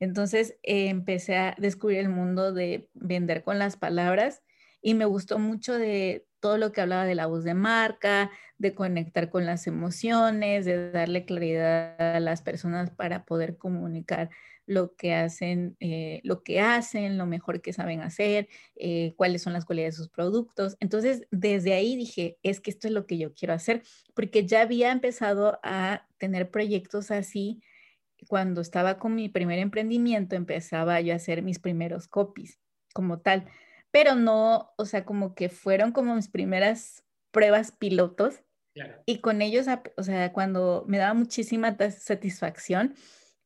Entonces 0.00 0.56
eh, 0.62 0.88
empecé 0.88 1.36
a 1.36 1.54
descubrir 1.58 1.98
el 1.98 2.08
mundo 2.08 2.52
de 2.52 2.88
vender 2.94 3.44
con 3.44 3.58
las 3.58 3.76
palabras 3.76 4.42
y 4.80 4.94
me 4.94 5.04
gustó 5.04 5.38
mucho 5.38 5.78
de, 5.78 6.26
todo 6.42 6.58
lo 6.58 6.72
que 6.72 6.80
hablaba 6.80 7.06
de 7.06 7.14
la 7.14 7.26
voz 7.26 7.44
de 7.44 7.54
marca, 7.54 8.32
de 8.58 8.74
conectar 8.74 9.30
con 9.30 9.46
las 9.46 9.68
emociones, 9.68 10.64
de 10.64 10.90
darle 10.90 11.24
claridad 11.24 12.16
a 12.16 12.20
las 12.20 12.42
personas 12.42 12.90
para 12.90 13.24
poder 13.24 13.56
comunicar 13.56 14.28
lo 14.66 14.94
que 14.94 15.14
hacen, 15.14 15.76
eh, 15.80 16.20
lo 16.24 16.42
que 16.42 16.60
hacen, 16.60 17.18
lo 17.18 17.26
mejor 17.26 17.60
que 17.60 17.72
saben 17.72 18.00
hacer, 18.00 18.48
eh, 18.76 19.14
cuáles 19.16 19.42
son 19.42 19.52
las 19.52 19.64
cualidades 19.64 19.94
de 19.94 19.98
sus 19.98 20.08
productos. 20.08 20.76
Entonces, 20.80 21.26
desde 21.30 21.74
ahí 21.74 21.96
dije, 21.96 22.38
es 22.42 22.60
que 22.60 22.70
esto 22.70 22.86
es 22.88 22.92
lo 22.94 23.06
que 23.06 23.18
yo 23.18 23.34
quiero 23.34 23.54
hacer, 23.54 23.82
porque 24.14 24.46
ya 24.46 24.62
había 24.62 24.92
empezado 24.92 25.58
a 25.62 26.06
tener 26.18 26.50
proyectos 26.50 27.10
así. 27.10 27.62
Cuando 28.28 28.60
estaba 28.60 28.98
con 28.98 29.14
mi 29.14 29.28
primer 29.28 29.58
emprendimiento, 29.58 30.36
empezaba 30.36 31.00
yo 31.00 31.12
a 31.12 31.16
hacer 31.16 31.42
mis 31.42 31.58
primeros 31.58 32.06
copies 32.06 32.60
como 32.94 33.20
tal, 33.20 33.46
pero 33.90 34.14
no, 34.14 34.72
o 34.76 34.84
sea, 34.84 35.04
como 35.04 35.34
que 35.34 35.48
fueron 35.48 35.92
como 35.92 36.14
mis 36.14 36.28
primeras 36.28 37.04
pruebas 37.30 37.72
pilotos. 37.72 38.42
Y 39.04 39.18
con 39.20 39.42
ellos, 39.42 39.66
o 39.98 40.02
sea, 40.02 40.32
cuando 40.32 40.86
me 40.88 40.96
daba 40.96 41.12
muchísima 41.12 41.76
satisfacción, 41.90 42.94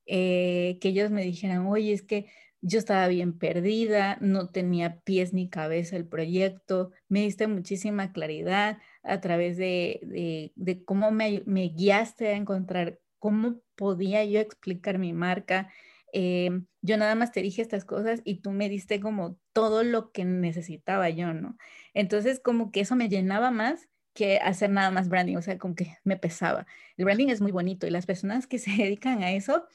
eh, 0.06 0.78
que 0.80 0.88
ellos 0.88 1.10
me 1.10 1.22
dijeran, 1.22 1.66
oye, 1.66 1.92
es 1.92 2.02
que 2.02 2.26
yo 2.60 2.78
estaba 2.78 3.06
bien 3.08 3.38
perdida, 3.38 4.18
no 4.20 4.48
tenía 4.48 5.00
pies 5.00 5.32
ni 5.32 5.48
cabeza 5.48 5.96
el 5.96 6.06
proyecto, 6.06 6.90
me 7.08 7.20
diste 7.20 7.46
muchísima 7.46 8.12
claridad 8.12 8.78
a 9.02 9.20
través 9.20 9.56
de, 9.56 10.52
de, 10.56 10.84
cómo 10.84 11.10
me, 11.10 11.42
guiaste 11.44 12.28
a 12.28 12.36
encontrar 12.36 12.98
cómo 13.18 13.60
podía 13.76 14.24
yo 14.24 14.40
explicar 14.40 14.98
mi 14.98 15.12
marca. 15.12 15.70
Eh, 16.12 16.50
yo 16.82 16.96
nada 16.96 17.14
más 17.14 17.32
te 17.32 17.42
dije 17.42 17.62
estas 17.62 17.84
cosas 17.84 18.20
y 18.24 18.40
tú 18.40 18.50
me 18.52 18.68
diste 18.68 19.00
como 19.00 19.38
todo 19.52 19.84
lo 19.84 20.12
que 20.12 20.24
necesitaba 20.24 21.10
yo, 21.10 21.34
¿no? 21.34 21.56
Entonces 21.94 22.40
como 22.40 22.72
que 22.72 22.80
eso 22.80 22.96
me 22.96 23.08
llenaba 23.08 23.50
más 23.50 23.88
que 24.14 24.38
hacer 24.38 24.70
nada 24.70 24.90
más 24.90 25.08
branding, 25.08 25.36
o 25.36 25.42
sea, 25.42 25.58
como 25.58 25.74
que 25.74 25.98
me 26.02 26.16
pesaba. 26.16 26.66
El 26.96 27.04
branding 27.04 27.28
es 27.28 27.40
muy 27.40 27.52
bonito 27.52 27.86
y 27.86 27.90
las 27.90 28.06
personas 28.06 28.46
que 28.46 28.58
se 28.58 28.70
dedican 28.76 29.22
a 29.22 29.32
eso, 29.32 29.66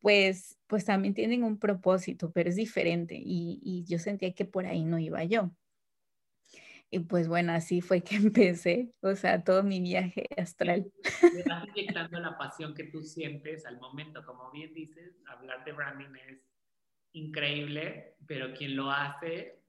pues, 0.00 0.58
pues 0.66 0.84
también 0.84 1.14
tienen 1.14 1.42
un 1.44 1.58
propósito, 1.58 2.30
pero 2.32 2.48
es 2.48 2.56
diferente 2.56 3.16
y, 3.18 3.84
yo 3.86 3.98
sentía 3.98 4.32
que 4.32 4.44
por 4.44 4.66
ahí 4.66 4.84
no 4.84 4.98
iba 4.98 5.24
yo. 5.24 5.50
Y 6.90 7.00
pues 7.00 7.28
bueno, 7.28 7.52
así 7.52 7.80
fue 7.80 8.02
que 8.02 8.16
empecé, 8.16 8.92
o 9.00 9.14
sea, 9.14 9.44
todo 9.44 9.62
mi 9.62 9.80
viaje 9.80 10.26
astral. 10.36 10.90
Me 11.34 11.42
vas 11.42 11.66
inyectando 11.68 12.20
la 12.20 12.38
pasión 12.38 12.74
que 12.74 12.84
tú 12.84 13.02
sientes 13.02 13.66
al 13.66 13.78
momento. 13.78 14.24
Como 14.24 14.50
bien 14.50 14.72
dices, 14.72 15.16
hablar 15.26 15.64
de 15.64 15.72
branding 15.72 16.14
es 16.28 16.40
increíble, 17.12 18.16
pero 18.26 18.54
quien 18.54 18.76
lo 18.76 18.90
hace 18.90 19.62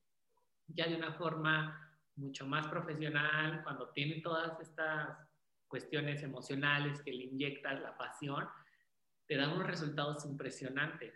ya 0.68 0.88
de 0.88 0.96
una 0.96 1.14
forma 1.14 1.98
mucho 2.16 2.46
más 2.46 2.68
profesional, 2.68 3.64
cuando 3.64 3.90
tiene 3.90 4.22
todas 4.22 4.60
estas 4.60 5.18
cuestiones 5.68 6.22
emocionales 6.24 7.02
que 7.02 7.12
le 7.12 7.26
inyectas 7.26 7.82
la 7.82 7.98
pasión, 7.98 8.46
te 9.30 9.38
dan 9.38 9.52
unos 9.52 9.68
resultados 9.68 10.26
impresionantes. 10.26 11.14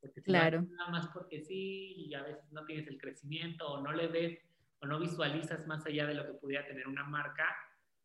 Porque 0.00 0.22
claro. 0.22 0.62
Nada 0.62 0.90
más 0.90 1.08
porque 1.08 1.42
sí, 1.42 2.06
y 2.06 2.14
a 2.14 2.22
veces 2.22 2.50
no 2.50 2.64
tienes 2.64 2.88
el 2.88 2.98
crecimiento 2.98 3.68
o 3.68 3.82
no 3.82 3.92
le 3.92 4.08
ves 4.08 4.38
o 4.80 4.86
no 4.86 4.98
visualizas 4.98 5.66
más 5.66 5.84
allá 5.84 6.06
de 6.06 6.14
lo 6.14 6.26
que 6.26 6.32
pudiera 6.32 6.66
tener 6.66 6.88
una 6.88 7.04
marca, 7.04 7.44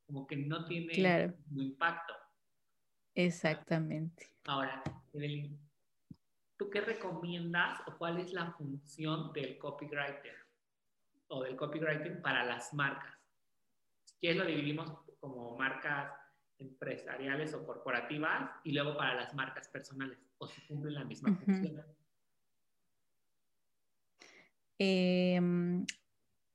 como 0.05 0.27
que 0.27 0.35
no 0.35 0.65
tiene 0.65 1.33
un 1.49 1.61
impacto. 1.61 2.13
Exactamente. 3.15 4.35
Ahora, 4.43 4.83
¿tú 6.57 6.69
qué 6.69 6.81
recomiendas 6.81 7.79
o 7.87 7.97
cuál 7.97 8.19
es 8.19 8.33
la 8.33 8.51
función 8.51 9.31
del 9.31 9.57
copywriter 9.57 10.35
o 11.27 11.41
del 11.41 11.55
copywriting 11.55 12.21
para 12.21 12.43
las 12.43 12.73
marcas? 12.73 13.15
Si 14.03 14.17
quieres 14.19 14.39
lo 14.39 14.45
dividimos 14.45 14.91
como 15.21 15.55
marcas 15.55 16.11
empresariales 16.59 17.53
o 17.53 17.65
corporativas 17.65 18.51
y 18.63 18.71
luego 18.71 18.97
para 18.97 19.15
las 19.15 19.33
marcas 19.33 19.67
personales 19.67 20.17
o 20.37 20.47
si 20.47 20.61
cumplen 20.61 20.93
la 20.93 21.03
misma 21.03 21.35
función? 21.35 21.83
Em, 24.77 25.85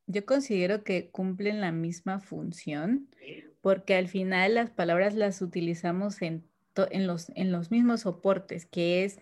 yo 0.06 0.26
considero 0.26 0.84
que 0.84 1.10
cumplen 1.10 1.60
la 1.60 1.72
misma 1.72 2.20
función 2.20 3.08
porque 3.60 3.94
al 3.94 4.08
final 4.08 4.54
las 4.54 4.70
palabras 4.70 5.14
las 5.14 5.42
utilizamos 5.42 6.22
en, 6.22 6.44
en, 6.90 7.06
los, 7.06 7.30
en 7.34 7.52
los 7.52 7.70
mismos 7.70 8.02
soportes, 8.02 8.66
que 8.66 9.04
es 9.04 9.18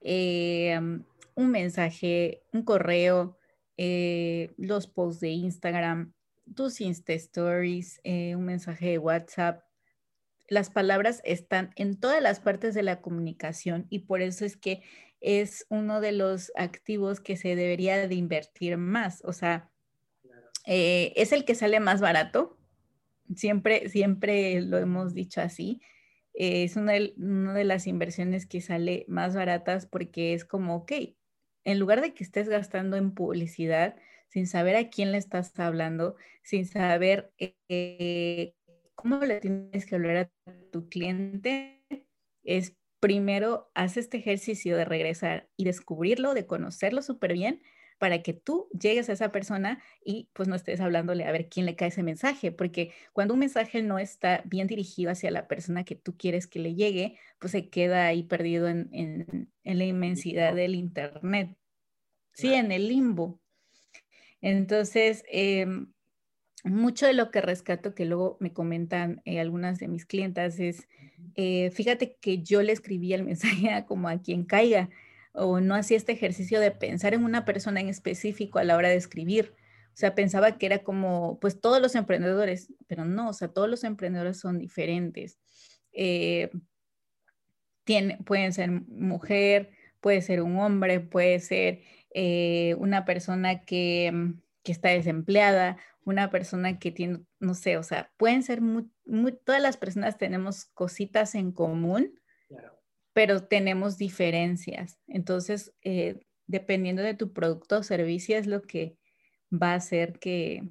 em, 0.00 1.04
un 1.34 1.50
mensaje, 1.50 2.42
un 2.52 2.62
correo, 2.62 3.38
eh, 3.76 4.52
los 4.56 4.86
posts 4.86 5.20
de 5.20 5.30
Instagram, 5.30 6.12
tus 6.54 6.80
Insta 6.80 7.12
Stories, 7.14 8.00
eh, 8.04 8.36
un 8.36 8.44
mensaje 8.44 8.90
de 8.90 8.98
WhatsApp, 8.98 9.64
las 10.48 10.70
palabras 10.70 11.20
están 11.24 11.70
en 11.76 11.98
todas 11.98 12.22
las 12.22 12.40
partes 12.40 12.74
de 12.74 12.82
la 12.82 13.00
comunicación 13.00 13.86
y 13.90 14.00
por 14.00 14.22
eso 14.22 14.44
es 14.44 14.56
que 14.56 14.82
es 15.20 15.66
uno 15.68 16.00
de 16.00 16.12
los 16.12 16.52
activos 16.56 17.20
que 17.20 17.36
se 17.36 17.54
debería 17.56 18.06
de 18.08 18.14
invertir 18.14 18.76
más. 18.76 19.22
O 19.24 19.32
sea, 19.32 19.70
eh, 20.66 21.12
es 21.16 21.32
el 21.32 21.44
que 21.44 21.54
sale 21.54 21.80
más 21.80 22.00
barato. 22.00 22.58
Siempre, 23.34 23.88
siempre 23.88 24.60
lo 24.60 24.78
hemos 24.78 25.14
dicho 25.14 25.40
así. 25.40 25.80
es 26.34 26.76
una 26.76 26.92
de, 26.92 27.14
una 27.18 27.54
de 27.54 27.64
las 27.64 27.86
inversiones 27.86 28.46
que 28.46 28.60
sale 28.60 29.04
más 29.08 29.34
baratas 29.36 29.86
porque 29.86 30.34
es 30.34 30.44
como, 30.44 30.76
ok, 30.76 30.92
en 31.64 31.78
lugar 31.78 32.00
de 32.00 32.14
que 32.14 32.24
estés 32.24 32.48
gastando 32.48 32.96
en 32.96 33.14
publicidad 33.14 33.96
sin 34.28 34.46
saber 34.46 34.76
a 34.76 34.88
quién 34.88 35.12
le 35.12 35.18
estás 35.18 35.58
hablando, 35.58 36.16
sin 36.42 36.66
saber 36.66 37.32
eh, 37.38 38.54
cómo 39.02 39.18
le 39.24 39.40
tienes 39.40 39.84
que 39.84 39.96
hablar 39.96 40.16
a 40.46 40.52
tu 40.70 40.88
cliente 40.88 41.84
es 42.44 42.76
primero 43.00 43.70
haz 43.74 43.96
este 43.96 44.18
ejercicio 44.18 44.76
de 44.76 44.84
regresar 44.84 45.50
y 45.56 45.64
descubrirlo, 45.64 46.34
de 46.34 46.46
conocerlo 46.46 47.02
súper 47.02 47.32
bien 47.32 47.62
para 47.98 48.22
que 48.22 48.32
tú 48.32 48.68
llegues 48.80 49.08
a 49.08 49.12
esa 49.12 49.32
persona 49.32 49.82
y 50.04 50.30
pues 50.32 50.48
no 50.48 50.54
estés 50.54 50.80
hablándole 50.80 51.24
a 51.24 51.32
ver 51.32 51.48
quién 51.48 51.66
le 51.66 51.74
cae 51.74 51.88
ese 51.88 52.02
mensaje, 52.04 52.52
porque 52.52 52.92
cuando 53.12 53.34
un 53.34 53.40
mensaje 53.40 53.82
no 53.82 53.98
está 53.98 54.42
bien 54.44 54.68
dirigido 54.68 55.10
hacia 55.10 55.32
la 55.32 55.48
persona 55.48 55.84
que 55.84 55.96
tú 55.96 56.16
quieres 56.16 56.46
que 56.46 56.60
le 56.60 56.74
llegue, 56.74 57.18
pues 57.38 57.52
se 57.52 57.70
queda 57.70 58.06
ahí 58.06 58.22
perdido 58.22 58.68
en, 58.68 58.88
en, 58.92 59.52
en 59.64 59.78
la 59.78 59.84
inmensidad 59.84 60.54
del 60.54 60.74
Internet. 60.74 61.56
Sí, 62.34 62.54
en 62.54 62.72
el 62.72 62.88
limbo. 62.88 63.40
Entonces, 64.40 65.24
eh, 65.30 65.66
mucho 66.64 67.06
de 67.06 67.12
lo 67.12 67.30
que 67.30 67.40
rescato 67.40 67.94
que 67.94 68.04
luego 68.04 68.36
me 68.40 68.52
comentan 68.52 69.20
eh, 69.24 69.40
algunas 69.40 69.78
de 69.78 69.88
mis 69.88 70.06
clientas 70.06 70.60
es, 70.60 70.88
eh, 71.34 71.70
fíjate 71.72 72.16
que 72.20 72.42
yo 72.42 72.62
le 72.62 72.72
escribía 72.72 73.16
el 73.16 73.24
mensaje 73.24 73.84
como 73.86 74.08
a 74.08 74.20
quien 74.20 74.44
caiga 74.44 74.88
o 75.32 75.60
no 75.60 75.74
hacía 75.74 75.96
este 75.96 76.12
ejercicio 76.12 76.60
de 76.60 76.70
pensar 76.70 77.14
en 77.14 77.24
una 77.24 77.44
persona 77.44 77.80
en 77.80 77.88
específico 77.88 78.58
a 78.58 78.64
la 78.64 78.76
hora 78.76 78.90
de 78.90 78.96
escribir. 78.96 79.54
O 79.88 79.96
sea, 79.96 80.14
pensaba 80.14 80.56
que 80.58 80.66
era 80.66 80.82
como, 80.82 81.38
pues 81.40 81.60
todos 81.60 81.80
los 81.80 81.94
emprendedores, 81.94 82.72
pero 82.86 83.04
no, 83.04 83.30
o 83.30 83.32
sea, 83.32 83.48
todos 83.48 83.68
los 83.68 83.84
emprendedores 83.84 84.38
son 84.38 84.58
diferentes. 84.58 85.38
Eh, 85.92 86.50
pueden 88.24 88.52
ser 88.52 88.70
mujer, 88.70 89.70
puede 90.00 90.22
ser 90.22 90.42
un 90.42 90.58
hombre, 90.58 91.00
puede 91.00 91.40
ser 91.40 91.80
una 92.78 93.04
persona 93.04 93.64
que, 93.64 94.34
que 94.62 94.72
está 94.72 94.90
desempleada 94.90 95.76
una 96.04 96.30
persona 96.30 96.78
que 96.78 96.90
tiene, 96.90 97.24
no 97.38 97.54
sé, 97.54 97.76
o 97.76 97.82
sea, 97.82 98.12
pueden 98.16 98.42
ser 98.42 98.60
muy, 98.60 98.90
todas 99.44 99.62
las 99.62 99.76
personas 99.76 100.18
tenemos 100.18 100.66
cositas 100.66 101.34
en 101.34 101.52
común, 101.52 102.18
pero 103.12 103.46
tenemos 103.46 103.98
diferencias. 103.98 104.98
Entonces, 105.06 105.74
eh, 105.82 106.26
dependiendo 106.46 107.02
de 107.02 107.14
tu 107.14 107.32
producto 107.32 107.78
o 107.78 107.82
servicio, 107.82 108.36
es 108.36 108.46
lo 108.46 108.62
que 108.62 108.98
va 109.52 109.72
a 109.72 109.76
hacer 109.76 110.18
que, 110.18 110.68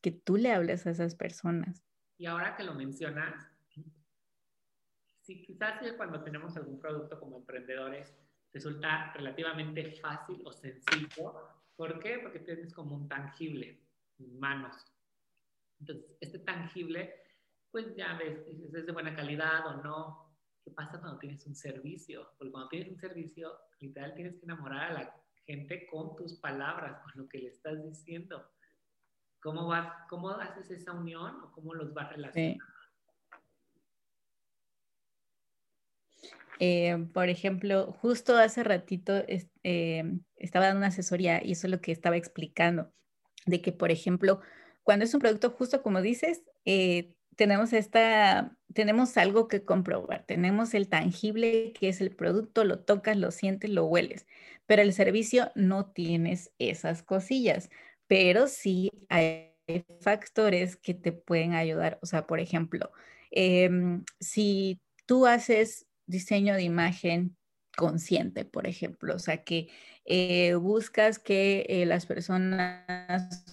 que 0.00 0.12
tú 0.12 0.36
le 0.36 0.52
hables 0.52 0.86
a 0.86 0.90
esas 0.90 1.14
personas. 1.14 1.84
Y 2.18 2.26
ahora 2.26 2.56
que 2.56 2.64
lo 2.64 2.74
mencionas, 2.74 3.48
sí, 5.22 5.42
quizás 5.42 5.80
cuando 5.96 6.22
tenemos 6.22 6.56
algún 6.56 6.78
producto 6.78 7.18
como 7.18 7.38
emprendedores 7.38 8.14
resulta 8.52 9.12
relativamente 9.14 9.92
fácil 10.00 10.42
o 10.44 10.52
sencillo. 10.52 11.57
¿Por 11.78 12.00
qué? 12.00 12.18
Porque 12.18 12.40
tienes 12.40 12.74
como 12.74 12.96
un 12.96 13.08
tangible 13.08 13.80
manos. 14.18 14.74
Entonces, 15.78 16.06
este 16.20 16.40
tangible, 16.40 17.14
pues 17.70 17.94
ya 17.94 18.18
ves, 18.18 18.44
es 18.48 18.84
de 18.84 18.92
buena 18.92 19.14
calidad 19.14 19.64
o 19.68 19.80
no. 19.80 20.36
¿Qué 20.64 20.72
pasa 20.72 20.98
cuando 20.98 21.20
tienes 21.20 21.46
un 21.46 21.54
servicio? 21.54 22.32
Porque 22.36 22.50
cuando 22.50 22.68
tienes 22.68 22.90
un 22.90 22.98
servicio, 22.98 23.52
literal 23.78 24.12
tienes 24.16 24.34
que 24.34 24.44
enamorar 24.44 24.90
a 24.90 24.92
la 24.92 25.22
gente 25.46 25.86
con 25.86 26.16
tus 26.16 26.34
palabras, 26.40 27.00
con 27.00 27.12
lo 27.14 27.28
que 27.28 27.38
le 27.38 27.50
estás 27.50 27.80
diciendo. 27.84 28.50
¿Cómo, 29.40 29.68
vas, 29.68 29.88
cómo 30.08 30.30
haces 30.30 30.68
esa 30.72 30.92
unión 30.92 31.44
o 31.44 31.52
cómo 31.52 31.74
los 31.74 31.94
vas 31.94 32.10
relacionando? 32.10 32.64
Eh, 36.58 37.06
por 37.12 37.28
ejemplo, 37.28 37.92
justo 37.92 38.36
hace 38.36 38.64
ratito 38.64 39.12
eh, 39.28 40.04
estaba 40.36 40.66
dando 40.66 40.78
una 40.78 40.88
asesoría 40.88 41.44
y 41.44 41.52
eso 41.52 41.66
es 41.66 41.70
lo 41.70 41.80
que 41.80 41.92
estaba 41.92 42.16
explicando 42.16 42.92
de 43.46 43.62
que, 43.62 43.72
por 43.72 43.90
ejemplo, 43.90 44.40
cuando 44.82 45.04
es 45.04 45.14
un 45.14 45.20
producto 45.20 45.50
justo 45.50 45.82
como 45.82 46.02
dices, 46.02 46.42
eh, 46.64 47.14
tenemos 47.36 47.72
esta, 47.72 48.56
tenemos 48.74 49.16
algo 49.16 49.46
que 49.46 49.64
comprobar, 49.64 50.24
tenemos 50.26 50.74
el 50.74 50.88
tangible 50.88 51.72
que 51.72 51.88
es 51.88 52.00
el 52.00 52.14
producto, 52.14 52.64
lo 52.64 52.80
tocas, 52.80 53.16
lo 53.16 53.30
sientes, 53.30 53.70
lo 53.70 53.86
hueles, 53.86 54.26
pero 54.66 54.82
el 54.82 54.92
servicio 54.92 55.52
no 55.54 55.86
tienes 55.92 56.52
esas 56.58 57.02
cosillas, 57.02 57.70
pero 58.08 58.48
sí 58.48 58.90
hay 59.08 59.54
factores 60.00 60.76
que 60.76 60.94
te 60.94 61.12
pueden 61.12 61.54
ayudar, 61.54 61.98
o 62.02 62.06
sea, 62.06 62.26
por 62.26 62.40
ejemplo, 62.40 62.90
em, 63.30 64.04
si 64.20 64.80
tú 65.06 65.26
haces 65.26 65.86
diseño 66.08 66.54
de 66.54 66.62
imagen 66.62 67.36
consciente, 67.76 68.44
por 68.44 68.66
ejemplo, 68.66 69.14
o 69.14 69.18
sea, 69.20 69.44
que 69.44 69.68
eh, 70.04 70.54
buscas 70.54 71.20
que 71.20 71.64
eh, 71.68 71.86
las 71.86 72.06
personas 72.06 73.44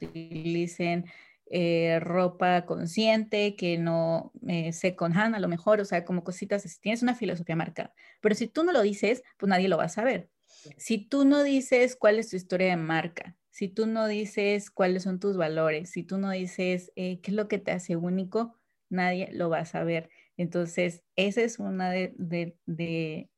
utilicen 0.00 1.06
eh, 1.46 1.98
ropa 2.00 2.64
consciente, 2.64 3.56
que 3.56 3.76
no 3.78 4.32
se 4.72 4.94
conjan 4.94 5.34
a 5.34 5.40
lo 5.40 5.48
mejor, 5.48 5.80
o 5.80 5.84
sea, 5.84 6.04
como 6.04 6.22
cositas, 6.22 6.62
si 6.62 6.80
tienes 6.80 7.02
una 7.02 7.14
filosofía 7.14 7.56
marcada. 7.56 7.92
Pero 8.20 8.34
si 8.34 8.46
tú 8.46 8.62
no 8.62 8.72
lo 8.72 8.82
dices, 8.82 9.22
pues 9.36 9.50
nadie 9.50 9.68
lo 9.68 9.78
va 9.78 9.84
a 9.84 9.88
saber. 9.88 10.30
Si 10.76 10.98
tú 10.98 11.24
no 11.24 11.42
dices 11.42 11.96
cuál 11.96 12.18
es 12.18 12.30
tu 12.30 12.36
historia 12.36 12.68
de 12.68 12.76
marca, 12.76 13.36
si 13.50 13.68
tú 13.68 13.86
no 13.86 14.06
dices 14.06 14.70
cuáles 14.70 15.02
son 15.02 15.18
tus 15.18 15.36
valores, 15.36 15.90
si 15.90 16.02
tú 16.02 16.18
no 16.18 16.30
dices 16.30 16.92
qué 16.94 17.20
es 17.22 17.32
lo 17.32 17.48
que 17.48 17.58
te 17.58 17.72
hace 17.72 17.96
único, 17.96 18.54
nadie 18.88 19.28
lo 19.32 19.50
va 19.50 19.58
a 19.58 19.66
saber. 19.66 20.08
Entonces, 20.36 21.02
esa 21.14 21.42
es 21.42 21.58
una 21.58 21.90
de, 21.90 22.14
de, 22.18 23.28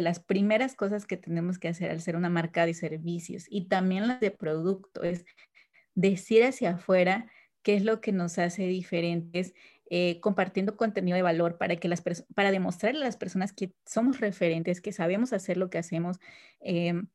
las 0.00 0.20
primeras 0.20 0.74
cosas 0.74 1.06
que 1.06 1.16
tenemos 1.16 1.58
que 1.58 1.68
hacer 1.68 1.90
al 1.90 2.00
ser 2.00 2.16
una 2.16 2.28
marca 2.28 2.66
de 2.66 2.74
servicios 2.74 3.46
y 3.48 3.68
también 3.68 4.08
las 4.08 4.20
de 4.20 4.32
producto, 4.32 5.04
es 5.04 5.24
decir 5.94 6.44
hacia 6.44 6.70
afuera 6.70 7.30
qué 7.62 7.74
es 7.74 7.84
lo 7.84 8.00
que 8.00 8.12
nos 8.12 8.38
hace 8.38 8.66
diferentes, 8.66 9.54
eh, 9.90 10.20
compartiendo 10.20 10.76
contenido 10.76 11.16
de 11.16 11.22
valor 11.22 11.56
para, 11.56 11.76
que 11.76 11.88
las 11.88 12.02
para 12.34 12.50
demostrarle 12.50 13.02
a 13.02 13.04
las 13.04 13.16
personas 13.16 13.52
que 13.52 13.72
somos 13.86 14.20
referentes, 14.20 14.80
que 14.80 14.92
sabemos 14.92 15.32
hacer 15.32 15.56
lo 15.56 15.70
que 15.70 15.78
hacemos, 15.78 16.18
em, 16.60 17.08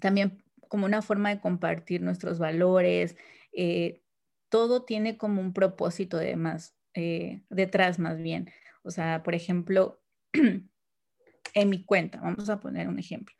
también 0.00 0.42
como 0.68 0.86
una 0.86 1.02
forma 1.02 1.30
de 1.30 1.40
compartir 1.40 2.00
nuestros 2.00 2.38
valores. 2.38 3.16
Eh, 3.52 4.02
todo 4.48 4.84
tiene 4.84 5.16
como 5.18 5.40
un 5.40 5.52
propósito 5.52 6.16
de 6.16 6.36
más 6.36 6.74
eh, 7.00 7.42
detrás 7.48 7.98
más 7.98 8.18
bien. 8.18 8.50
O 8.82 8.90
sea, 8.90 9.22
por 9.22 9.34
ejemplo, 9.34 10.02
en 11.54 11.70
mi 11.70 11.84
cuenta, 11.84 12.20
vamos 12.20 12.50
a 12.50 12.60
poner 12.60 12.88
un 12.88 12.98
ejemplo. 12.98 13.34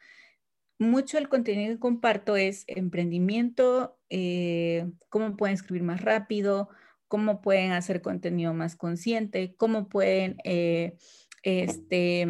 Mucho 0.78 1.18
el 1.18 1.28
contenido 1.28 1.74
que 1.74 1.78
comparto 1.78 2.36
es 2.36 2.64
emprendimiento, 2.66 3.98
eh, 4.08 4.90
cómo 5.10 5.36
pueden 5.36 5.54
escribir 5.54 5.82
más 5.82 6.00
rápido, 6.00 6.70
cómo 7.06 7.42
pueden 7.42 7.72
hacer 7.72 8.00
contenido 8.00 8.54
más 8.54 8.76
consciente, 8.76 9.54
cómo 9.58 9.88
pueden, 9.90 10.38
eh, 10.44 10.96
este, 11.42 12.26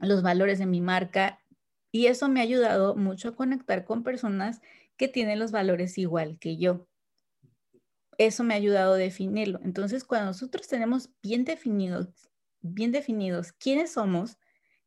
los 0.00 0.22
valores 0.22 0.58
de 0.58 0.66
mi 0.66 0.80
marca. 0.80 1.38
Y 1.92 2.06
eso 2.06 2.28
me 2.30 2.40
ha 2.40 2.44
ayudado 2.44 2.96
mucho 2.96 3.28
a 3.28 3.36
conectar 3.36 3.84
con 3.84 4.04
personas 4.04 4.62
que 4.96 5.08
tienen 5.08 5.38
los 5.38 5.52
valores 5.52 5.98
igual 5.98 6.38
que 6.38 6.56
yo 6.56 6.89
eso 8.26 8.44
me 8.44 8.52
ha 8.52 8.58
ayudado 8.58 8.94
a 8.94 8.98
definirlo. 8.98 9.60
Entonces, 9.64 10.04
cuando 10.04 10.26
nosotros 10.26 10.68
tenemos 10.68 11.08
bien 11.22 11.46
definidos, 11.46 12.08
bien 12.60 12.92
definidos 12.92 13.52
quiénes 13.52 13.92
somos, 13.92 14.38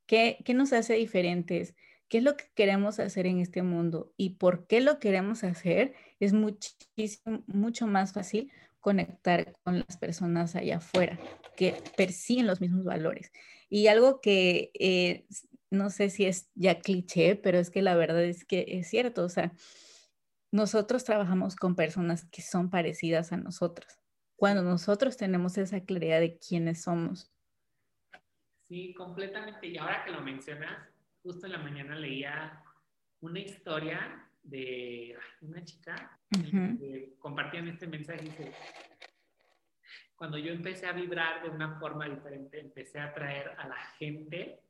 qué, 0.05 0.37
qué 0.45 0.53
nos 0.53 0.71
hace 0.71 0.93
diferentes, 0.93 1.73
qué 2.09 2.19
es 2.19 2.23
lo 2.23 2.37
que 2.37 2.45
queremos 2.53 2.99
hacer 2.99 3.25
en 3.25 3.39
este 3.39 3.63
mundo 3.63 4.13
y 4.17 4.35
por 4.35 4.67
qué 4.67 4.81
lo 4.81 4.99
queremos 4.99 5.43
hacer, 5.43 5.95
es 6.19 6.31
muchísimo, 6.31 7.43
mucho 7.47 7.87
más 7.87 8.13
fácil 8.13 8.51
conectar 8.79 9.53
con 9.63 9.79
las 9.79 9.97
personas 9.97 10.55
allá 10.55 10.77
afuera 10.77 11.17
que 11.55 11.75
persiguen 11.97 12.45
los 12.45 12.61
mismos 12.61 12.83
valores. 12.83 13.31
Y 13.67 13.87
algo 13.87 14.21
que 14.21 14.69
eh, 14.79 15.25
no 15.71 15.89
sé 15.89 16.11
si 16.11 16.25
es 16.25 16.49
ya 16.53 16.81
cliché, 16.81 17.35
pero 17.35 17.57
es 17.57 17.71
que 17.71 17.81
la 17.81 17.95
verdad 17.95 18.23
es 18.23 18.45
que 18.45 18.65
es 18.67 18.87
cierto, 18.89 19.23
o 19.23 19.29
sea, 19.29 19.53
nosotros 20.53 21.03
trabajamos 21.03 21.55
con 21.55 21.75
personas 21.75 22.25
que 22.29 22.43
son 22.43 22.69
parecidas 22.69 23.33
a 23.33 23.37
nosotros. 23.37 23.99
Cuando 24.35 24.61
nosotros 24.61 25.17
tenemos 25.17 25.57
esa 25.57 25.83
claridad 25.83 26.19
de 26.19 26.37
quiénes 26.37 26.83
somos. 26.83 27.33
Sí, 28.67 28.93
completamente. 28.93 29.65
Y 29.65 29.79
ahora 29.79 30.05
que 30.05 30.11
lo 30.11 30.21
mencionas, 30.21 30.77
justo 31.23 31.47
en 31.47 31.53
la 31.53 31.57
mañana 31.57 31.95
leía 31.95 32.63
una 33.21 33.39
historia 33.39 34.29
de 34.43 35.17
una 35.41 35.63
chica 35.65 36.19
que 36.29 37.15
compartían 37.17 37.67
este 37.69 37.87
mensaje. 37.87 38.21
Dice, 38.21 38.53
cuando 40.15 40.37
yo 40.37 40.53
empecé 40.53 40.85
a 40.85 40.91
vibrar 40.91 41.41
de 41.41 41.49
una 41.49 41.79
forma 41.79 42.07
diferente, 42.07 42.59
empecé 42.59 42.99
a 42.99 43.05
atraer 43.05 43.55
a 43.57 43.67
la 43.67 43.83
gente 43.97 44.61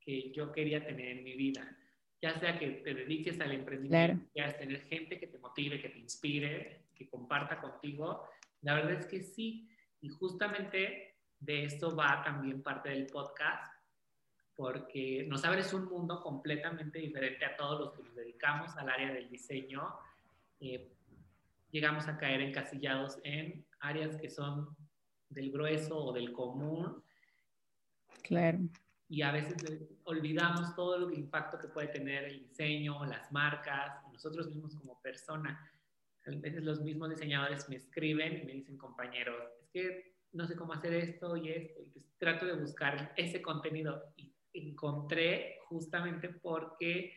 que 0.00 0.32
yo 0.32 0.52
quería 0.52 0.84
tener 0.84 1.16
en 1.16 1.24
mi 1.24 1.34
vida 1.34 1.79
ya 2.22 2.38
sea 2.38 2.58
que 2.58 2.68
te 2.68 2.94
dediques 2.94 3.40
al 3.40 3.52
emprendimiento, 3.52 4.26
ya 4.34 4.44
es 4.46 4.58
tener 4.58 4.82
gente 4.82 5.18
que 5.18 5.26
te 5.26 5.38
motive, 5.38 5.80
que 5.80 5.88
te 5.88 5.98
inspire, 5.98 6.82
que 6.94 7.08
comparta 7.08 7.60
contigo. 7.60 8.28
La 8.62 8.74
verdad 8.74 8.92
es 8.92 9.06
que 9.06 9.22
sí, 9.22 9.68
y 10.02 10.08
justamente 10.08 11.14
de 11.38 11.64
esto 11.64 11.96
va 11.96 12.22
también 12.22 12.62
parte 12.62 12.90
del 12.90 13.06
podcast, 13.06 13.72
porque 14.54 15.24
nos 15.26 15.44
abres 15.44 15.72
un 15.72 15.86
mundo 15.86 16.20
completamente 16.20 16.98
diferente 16.98 17.46
a 17.46 17.56
todos 17.56 17.80
los 17.80 17.92
que 17.94 18.02
nos 18.02 18.14
dedicamos 18.14 18.76
al 18.76 18.90
área 18.90 19.12
del 19.12 19.30
diseño. 19.30 19.94
Eh, 20.60 20.92
llegamos 21.70 22.06
a 22.08 22.18
caer 22.18 22.42
encasillados 22.42 23.18
en 23.24 23.64
áreas 23.80 24.16
que 24.16 24.28
son 24.28 24.76
del 25.30 25.50
grueso 25.50 25.96
o 25.96 26.12
del 26.12 26.32
común. 26.32 27.02
Claro 28.22 28.58
y 29.10 29.22
a 29.22 29.32
veces 29.32 29.56
olvidamos 30.04 30.72
todo 30.76 31.08
el 31.08 31.18
impacto 31.18 31.58
que 31.58 31.66
puede 31.66 31.88
tener 31.88 32.24
el 32.26 32.48
diseño, 32.48 33.04
las 33.04 33.30
marcas, 33.32 34.00
nosotros 34.12 34.46
mismos 34.46 34.76
como 34.76 35.02
persona. 35.02 35.68
A 36.26 36.30
veces 36.30 36.62
los 36.62 36.80
mismos 36.80 37.10
diseñadores 37.10 37.68
me 37.68 37.74
escriben 37.74 38.38
y 38.38 38.44
me 38.44 38.52
dicen, 38.52 38.78
compañeros, 38.78 39.42
es 39.62 39.68
que 39.70 40.14
no 40.30 40.46
sé 40.46 40.54
cómo 40.54 40.74
hacer 40.74 40.94
esto 40.94 41.36
y 41.36 41.48
esto, 41.50 41.80
y 41.82 41.86
pues 41.86 42.04
trato 42.18 42.46
de 42.46 42.52
buscar 42.52 43.12
ese 43.16 43.42
contenido. 43.42 44.14
Y 44.16 44.32
encontré 44.52 45.58
justamente 45.66 46.28
porque, 46.28 47.12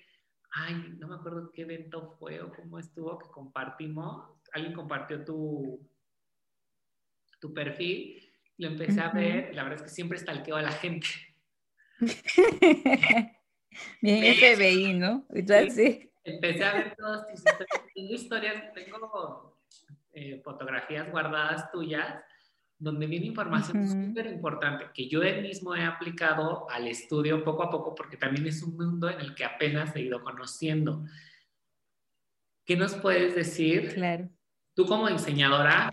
ay, 0.49 0.95
no 0.97 1.07
me 1.07 1.15
acuerdo 1.15 1.51
qué 1.51 1.61
evento 1.61 2.15
fue 2.17 2.41
o 2.41 2.51
cómo 2.51 2.79
estuvo 2.79 3.19
que 3.19 3.29
compartimos, 3.29 4.31
alguien 4.51 4.73
compartió 4.73 5.23
tu, 5.23 5.87
tu 7.39 7.53
perfil, 7.53 8.19
lo 8.57 8.69
empecé 8.69 8.99
a 8.99 9.09
ver, 9.09 9.53
la 9.53 9.61
verdad 9.61 9.81
es 9.81 9.83
que 9.83 9.95
siempre 9.95 10.17
stalkeo 10.17 10.55
a 10.55 10.63
la 10.63 10.71
gente 10.71 11.07
Bien 14.01 14.35
FBI, 14.35 14.93
¿no? 14.93 15.25
Sí. 15.69 16.11
Empecé 16.23 16.63
a 16.63 16.73
ver 16.73 16.95
todas 16.95 17.27
tus 17.27 17.39
historias. 17.39 17.69
Tengo 17.93 18.13
historias, 18.13 18.73
tengo 18.73 19.59
eh, 20.13 20.41
fotografías 20.43 21.09
guardadas 21.11 21.71
tuyas 21.71 22.23
donde 22.77 23.07
viene 23.07 23.27
información 23.27 23.87
súper 23.87 24.27
importante 24.27 24.85
que 24.93 25.07
yo 25.07 25.21
mismo 25.21 25.73
he 25.73 25.83
aplicado 25.83 26.69
al 26.69 26.87
estudio 26.87 27.43
poco 27.43 27.63
a 27.63 27.69
poco 27.69 27.95
porque 27.95 28.17
también 28.17 28.45
es 28.45 28.61
un 28.61 28.75
mundo 28.75 29.09
en 29.09 29.21
el 29.21 29.33
que 29.33 29.45
apenas 29.45 29.95
he 29.95 30.01
ido 30.01 30.21
conociendo. 30.21 31.05
¿Qué 32.65 32.75
nos 32.75 32.93
puedes 32.95 33.35
decir? 33.35 33.93
Claro. 33.93 34.29
Tú 34.73 34.85
como 34.85 35.07
diseñadora, 35.07 35.91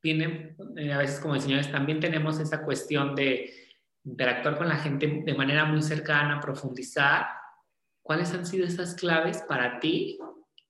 tiene, 0.00 0.56
eh, 0.76 0.92
a 0.92 0.98
veces 0.98 1.18
como 1.18 1.34
diseñadores 1.34 1.72
también 1.72 1.98
tenemos 1.98 2.38
esa 2.38 2.62
cuestión 2.62 3.14
de 3.16 3.65
interactuar 4.06 4.56
con 4.56 4.68
la 4.68 4.76
gente 4.76 5.22
de 5.24 5.34
manera 5.34 5.64
muy 5.64 5.82
cercana, 5.82 6.40
profundizar. 6.40 7.26
¿Cuáles 8.02 8.32
han 8.32 8.46
sido 8.46 8.64
esas 8.64 8.94
claves 8.94 9.42
para 9.48 9.80
ti 9.80 10.18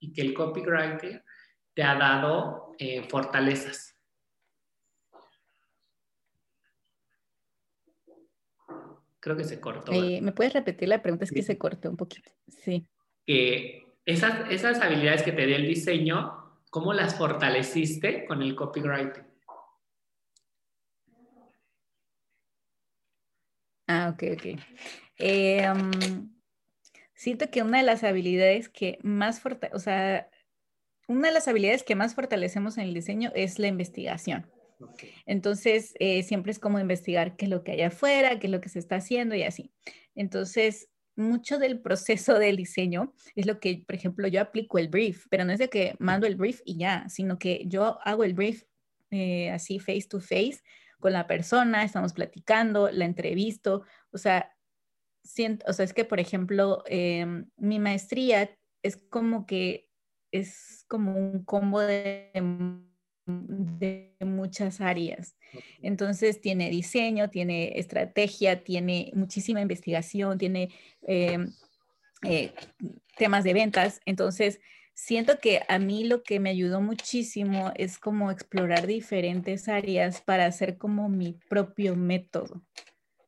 y 0.01 0.13
que 0.13 0.23
el 0.23 0.33
copywriter 0.33 1.23
te 1.75 1.83
ha 1.83 1.95
dado 1.95 2.73
eh, 2.79 3.07
fortalezas? 3.09 3.95
Creo 9.21 9.37
que 9.37 9.45
se 9.45 9.61
cortó. 9.61 9.93
Eh, 9.93 10.21
¿Me 10.23 10.33
puedes 10.33 10.55
repetir 10.55 10.89
la 10.89 11.03
pregunta? 11.03 11.25
Es 11.25 11.33
que 11.33 11.43
se 11.43 11.59
cortó 11.59 11.91
un 11.91 11.97
poquito. 11.97 12.31
Sí. 12.49 12.87
Esas, 14.07 14.51
esas 14.51 14.81
habilidades 14.81 15.23
que 15.23 15.33
te 15.33 15.47
dio 15.47 15.57
el 15.57 15.67
diseño, 15.67 16.61
¿cómo 16.71 16.95
las 16.95 17.19
fortaleciste 17.19 18.25
con 18.25 18.41
el 18.41 18.55
copywriting? 18.55 19.25
Ah, 24.07 24.11
ok, 24.11 24.23
ok. 24.35 24.61
Eh, 25.19 25.67
siento 27.15 27.51
que 27.51 27.63
una 27.63 27.79
de 27.79 27.85
las 27.85 28.05
habilidades 28.05 28.69
que 28.69 28.99
más, 29.03 29.43
o 29.73 29.79
sea, 29.79 30.29
una 31.09 31.29
de 31.29 31.35
las 31.35 31.49
habilidades 31.49 31.83
que 31.83 31.95
más 31.95 32.15
fortalecemos 32.15 32.79
en 32.79 32.85
el 32.85 32.95
diseño 32.95 33.33
es 33.35 33.59
la 33.59 33.67
investigación. 33.67 34.47
Entonces, 35.25 35.95
eh, 35.99 36.23
siempre 36.23 36.53
es 36.53 36.59
como 36.59 36.79
investigar 36.79 37.37
qué 37.37 37.47
es 37.47 37.51
lo 37.51 37.65
que 37.65 37.73
hay 37.73 37.83
afuera, 37.83 38.39
qué 38.39 38.47
es 38.47 38.51
lo 38.51 38.61
que 38.61 38.69
se 38.69 38.79
está 38.79 38.97
haciendo 38.97 39.35
y 39.35 39.43
así. 39.43 39.73
Entonces, 40.15 40.89
mucho 41.17 41.59
del 41.59 41.81
proceso 41.81 42.39
del 42.39 42.57
diseño 42.57 43.15
es 43.35 43.47
lo 43.47 43.59
que, 43.59 43.83
por 43.87 43.97
ejemplo, 43.97 44.29
yo 44.29 44.41
aplico 44.41 44.79
el 44.79 44.89
brief, 44.89 45.27
pero 45.31 45.45
no 45.45 45.53
es 45.53 45.59
de 45.59 45.69
que 45.69 45.97
mando 45.99 46.27
el 46.27 46.37
brief 46.37 46.61
y 46.65 46.77
ya, 46.79 47.09
sino 47.09 47.39
que 47.39 47.65
yo 47.67 47.99
hago 48.05 48.23
el 48.23 48.35
brief 48.35 48.65
eh, 49.11 49.51
así 49.51 49.79
face 49.79 50.07
to 50.09 50.21
face 50.21 50.61
con 51.01 51.13
la 51.13 51.27
persona, 51.27 51.85
estamos 51.85 52.13
platicando, 52.13 52.91
la 52.91 53.05
entrevisto, 53.05 53.83
o 54.11 54.19
sea, 54.19 54.57
siento, 55.23 55.65
o 55.69 55.73
sea, 55.73 55.85
es 55.85 55.93
que, 55.93 56.05
por 56.05 56.21
ejemplo, 56.21 56.83
em, 56.87 57.51
mi 57.57 57.79
maestría 57.79 58.51
es 58.83 58.97
como 58.97 59.47
que 59.47 59.89
es 60.33 60.85
como 60.89 61.15
un 61.17 61.45
combo 61.45 61.81
de, 61.81 62.31
de 63.27 64.17
muchas 64.21 64.81
áreas. 64.81 65.37
Entonces 65.83 66.41
tiene 66.41 66.71
diseño, 66.71 67.31
tiene 67.31 67.79
estrategia, 67.79 68.63
tiene 68.63 69.11
muchísima 69.15 69.61
investigación, 69.61 70.39
tiene 70.39 70.71
em, 71.03 71.53
eh, 72.23 72.53
temas 73.17 73.45
de 73.45 73.55
ventas. 73.55 74.01
Entonces, 74.05 74.61
siento 74.97 75.39
que 75.39 75.61
a 75.69 75.79
mí 75.79 76.05
lo 76.05 76.23
que 76.23 76.41
me 76.41 76.49
ayudó 76.51 76.81
muchísimo 76.81 77.71
es 77.77 77.99
como 77.99 78.31
explorar 78.31 78.87
diferentes 78.87 79.69
áreas 79.69 80.23
para 80.23 80.47
hacer 80.47 80.79
como 80.79 81.11
mi 81.11 81.39
propio 81.49 81.95
método 81.95 82.63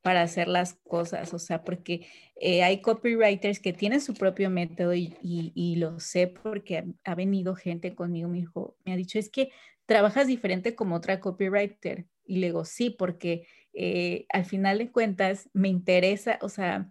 para 0.00 0.22
hacer 0.22 0.48
las 0.48 0.72
cosas, 0.84 1.34
o 1.34 1.38
sea, 1.38 1.62
porque 1.64 2.06
eh, 2.40 2.62
hay 2.62 2.80
copywriters 2.80 3.60
que 3.60 3.74
tienen 3.74 4.00
su 4.00 4.14
propio 4.14 4.48
método 4.48 4.94
y, 4.94 5.76
lo 5.76 6.00
sé 6.00 6.28
porque 6.28 6.94
ha, 7.04 7.14
venido 7.14 7.54
gente 7.54 7.94
conmigo, 7.94 8.26
me 8.30 8.38
dijo, 8.38 8.74
me 8.86 8.94
ha 8.94 8.96
dicho, 8.96 9.18
es 9.18 9.28
que 9.28 9.50
trabajas 9.84 10.26
diferente 10.26 10.74
como 10.74 10.96
otra 10.96 11.20
copywriter. 11.20 12.06
Y 12.24 12.38
le 12.38 12.46
digo, 12.46 12.64
sí, 12.64 12.88
porque 12.88 13.46
eh, 13.74 14.24
al 14.30 14.46
final 14.46 14.78
de 14.78 14.90
cuentas 14.90 15.50
me 15.52 15.68
interesa, 15.68 16.38
o 16.40 16.48
sea, 16.48 16.90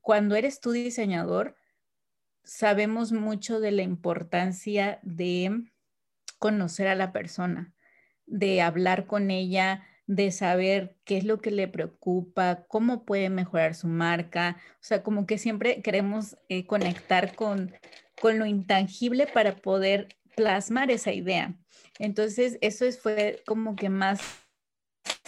cuando 0.00 0.34
eres 0.34 0.60
tú 0.60 0.70
diseñador, 0.70 1.56
sabemos 2.46 3.12
mucho 3.12 3.60
de 3.60 3.72
la 3.72 3.82
importancia 3.82 5.00
de 5.02 5.64
conocer 6.38 6.86
a 6.86 6.94
la 6.94 7.12
persona, 7.12 7.74
de 8.24 8.62
hablar 8.62 9.06
con 9.06 9.30
ella, 9.30 9.84
de 10.06 10.30
saber 10.30 10.96
qué 11.04 11.18
es 11.18 11.24
lo 11.24 11.40
que 11.40 11.50
le 11.50 11.66
preocupa, 11.66 12.64
cómo 12.68 13.04
puede 13.04 13.28
mejorar 13.28 13.74
su 13.74 13.88
marca. 13.88 14.56
O 14.74 14.84
sea, 14.84 15.02
como 15.02 15.26
que 15.26 15.36
siempre 15.36 15.82
queremos 15.82 16.36
eh, 16.48 16.64
conectar 16.66 17.34
con, 17.34 17.74
con 18.20 18.38
lo 18.38 18.46
intangible 18.46 19.26
para 19.26 19.56
poder 19.56 20.16
plasmar 20.36 20.90
esa 20.90 21.12
idea. 21.12 21.58
Entonces, 21.98 22.58
eso 22.60 22.90
fue 22.92 23.42
como 23.46 23.74
que 23.74 23.88
más 23.88 24.20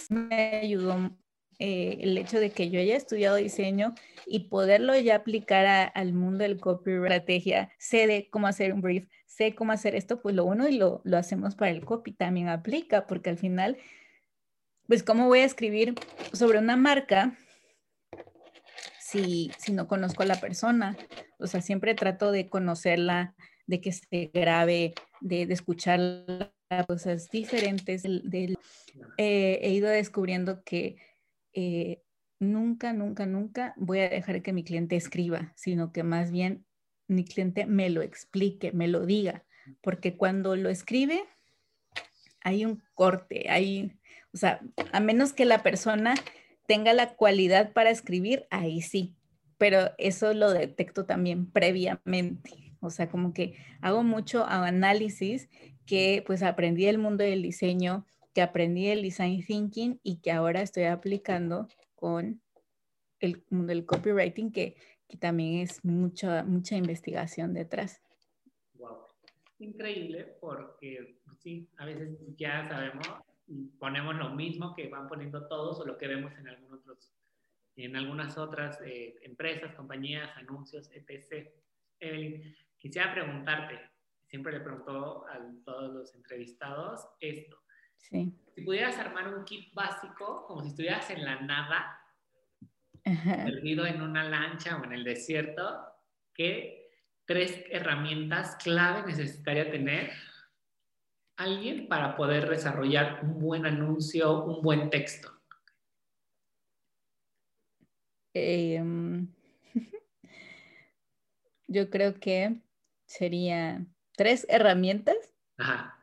me 0.09 0.61
ayudó 0.63 1.11
eh, 1.59 1.99
el 2.01 2.17
hecho 2.19 2.41
de 2.41 2.51
que 2.51 2.71
yo 2.71 2.81
haya 2.81 2.97
estudiado 2.97 3.37
diseño 3.37 3.95
y 4.27 4.49
poderlo 4.49 4.97
ya 4.99 5.17
aplicar 5.17 5.93
al 5.95 6.13
mundo 6.13 6.45
del 6.45 6.61
copy 6.61 6.93
estrategia, 6.93 7.71
sé 7.79 8.07
de 8.07 8.29
cómo 8.31 8.47
hacer 8.47 8.73
un 8.73 8.81
brief, 8.81 9.09
sé 9.27 9.55
cómo 9.55 9.73
hacer 9.73 9.95
esto, 9.95 10.21
pues 10.21 10.35
lo 10.35 10.45
uno 10.45 10.69
y 10.69 10.77
lo, 10.77 11.01
lo 11.05 11.17
hacemos 11.17 11.55
para 11.55 11.71
el 11.71 11.85
copy 11.85 12.13
también 12.13 12.49
aplica, 12.49 13.07
porque 13.07 13.31
al 13.31 13.39
final 13.39 13.77
pues 14.87 15.03
cómo 15.03 15.27
voy 15.27 15.41
a 15.41 15.45
escribir 15.45 15.95
sobre 16.33 16.59
una 16.59 16.77
marca 16.77 17.37
si, 18.99 19.51
si 19.59 19.73
no 19.73 19.87
conozco 19.87 20.23
a 20.23 20.27
la 20.27 20.41
persona. 20.41 20.97
O 21.39 21.47
sea, 21.47 21.61
siempre 21.61 21.95
trato 21.95 22.33
de 22.33 22.49
conocerla, 22.49 23.35
de 23.67 23.81
que 23.81 23.93
se 23.93 24.31
grabe, 24.33 24.95
de, 25.21 25.47
de 25.47 25.55
escuchar 25.55 26.01
cosas 26.87 27.29
diferentes. 27.31 28.03
Del, 28.03 28.59
eh, 29.19 29.59
he 29.63 29.71
ido 29.71 29.89
descubriendo 29.89 30.63
que 30.65 30.97
eh, 31.61 32.05
nunca, 32.39 32.93
nunca, 32.93 33.27
nunca 33.27 33.75
voy 33.77 33.99
a 33.99 34.09
dejar 34.09 34.43
que 34.43 34.53
mi 34.53 34.63
cliente 34.63 34.95
escriba, 34.95 35.53
sino 35.57 35.91
que 35.91 36.05
más 36.05 36.31
bien 36.31 36.65
mi 37.09 37.25
cliente 37.25 37.67
me 37.67 37.91
lo 37.91 38.01
explique, 38.01 38.71
me 38.71 38.87
lo 38.87 39.07
diga, 39.07 39.45
porque 39.81 40.17
cuando 40.17 40.55
lo 40.55 40.69
escribe 40.69 41.25
hay 42.43 42.65
un 42.65 42.81
corte, 42.95 43.51
hay, 43.51 43.99
o 44.33 44.37
sea, 44.37 44.61
a 44.93 45.01
menos 45.01 45.33
que 45.33 45.47
la 45.47 45.65
persona 45.65 46.15
tenga 46.69 46.93
la 46.93 47.17
cualidad 47.17 47.73
para 47.73 47.91
escribir, 47.91 48.47
ahí 48.51 48.81
sí, 48.81 49.17
pero 49.57 49.91
eso 49.99 50.35
lo 50.35 50.53
detecto 50.53 51.07
también 51.07 51.51
previamente. 51.51 52.77
O 52.79 52.91
sea, 52.91 53.11
como 53.11 53.35
que 53.35 53.57
hago 53.81 54.05
mucho 54.05 54.47
análisis 54.47 55.49
que 55.87 56.23
pues 56.25 56.45
aprendí 56.45 56.87
el 56.87 56.99
mundo 56.99 57.25
del 57.25 57.43
diseño, 57.43 58.07
que 58.39 58.43
aprendí 58.43 58.87
el 58.87 59.03
design 59.03 59.45
thinking 59.45 59.99
y 60.05 60.21
que 60.21 60.31
ahora 60.31 60.63
estoy 60.63 60.85
aplicando 60.85 61.67
con 61.97 62.41
el 63.19 63.43
mundo 63.51 63.73
del 63.73 63.85
copywriting, 63.85 64.53
que, 64.53 64.77
que 65.09 65.17
también 65.17 65.63
es 65.63 65.85
mucha, 65.85 66.45
mucha 66.45 66.77
investigación 66.77 67.53
detrás. 67.53 68.01
Wow. 68.75 68.99
Increíble 69.59 70.37
porque 70.41 71.19
sí, 71.41 71.69
a 71.79 71.85
veces 71.85 72.17
ya 72.37 72.69
sabemos 72.69 73.09
ponemos 73.81 74.15
lo 74.15 74.31
mismo 74.31 74.73
que 74.77 74.89
van 74.89 75.09
poniendo 75.09 75.49
todos 75.49 75.81
o 75.81 75.85
lo 75.85 75.99
que 75.99 76.07
vemos 76.07 76.33
en, 76.39 76.47
algunos 76.47 76.79
otros, 76.83 77.13
en 77.75 77.97
algunas 77.97 78.39
otras 78.39 78.81
eh, 78.83 79.17
empresas, 79.23 79.75
compañías, 79.75 80.31
anuncios, 80.37 80.89
etc. 80.93 81.51
Evelyn, 81.99 82.55
quisiera 82.79 83.13
preguntarte, 83.13 83.81
siempre 84.27 84.53
le 84.53 84.61
pregunto 84.61 85.27
a 85.27 85.41
todos 85.65 85.93
los 85.93 86.15
entrevistados 86.15 87.05
esto. 87.19 87.59
Sí. 87.99 88.33
Si 88.55 88.63
pudieras 88.63 88.99
armar 88.99 89.29
un 89.35 89.45
kit 89.45 89.73
básico, 89.75 90.45
como 90.47 90.63
si 90.63 90.69
estuvieras 90.69 91.11
en 91.11 91.25
la 91.25 91.41
nada, 91.41 91.99
perdido 93.05 93.87
en 93.87 94.03
una 94.03 94.25
lancha 94.25 94.77
o 94.77 94.85
en 94.85 94.93
el 94.93 95.05
desierto, 95.05 95.87
¿qué 96.35 96.91
tres 97.25 97.65
herramientas 97.71 98.57
clave 98.57 99.07
necesitaría 99.07 99.71
tener 99.71 100.11
alguien 101.37 101.89
para 101.89 102.17
poder 102.17 102.49
desarrollar 102.49 103.21
un 103.23 103.39
buen 103.39 103.67
anuncio, 103.67 104.45
un 104.45 104.63
buen 104.63 104.91
texto? 104.91 105.31
Em, 108.35 109.29
yo 111.67 111.91
creo 111.91 112.19
que 112.19 112.61
sería 113.07 113.87
tres 114.17 114.47
herramientas. 114.49 115.17
Ajá. 115.57 115.98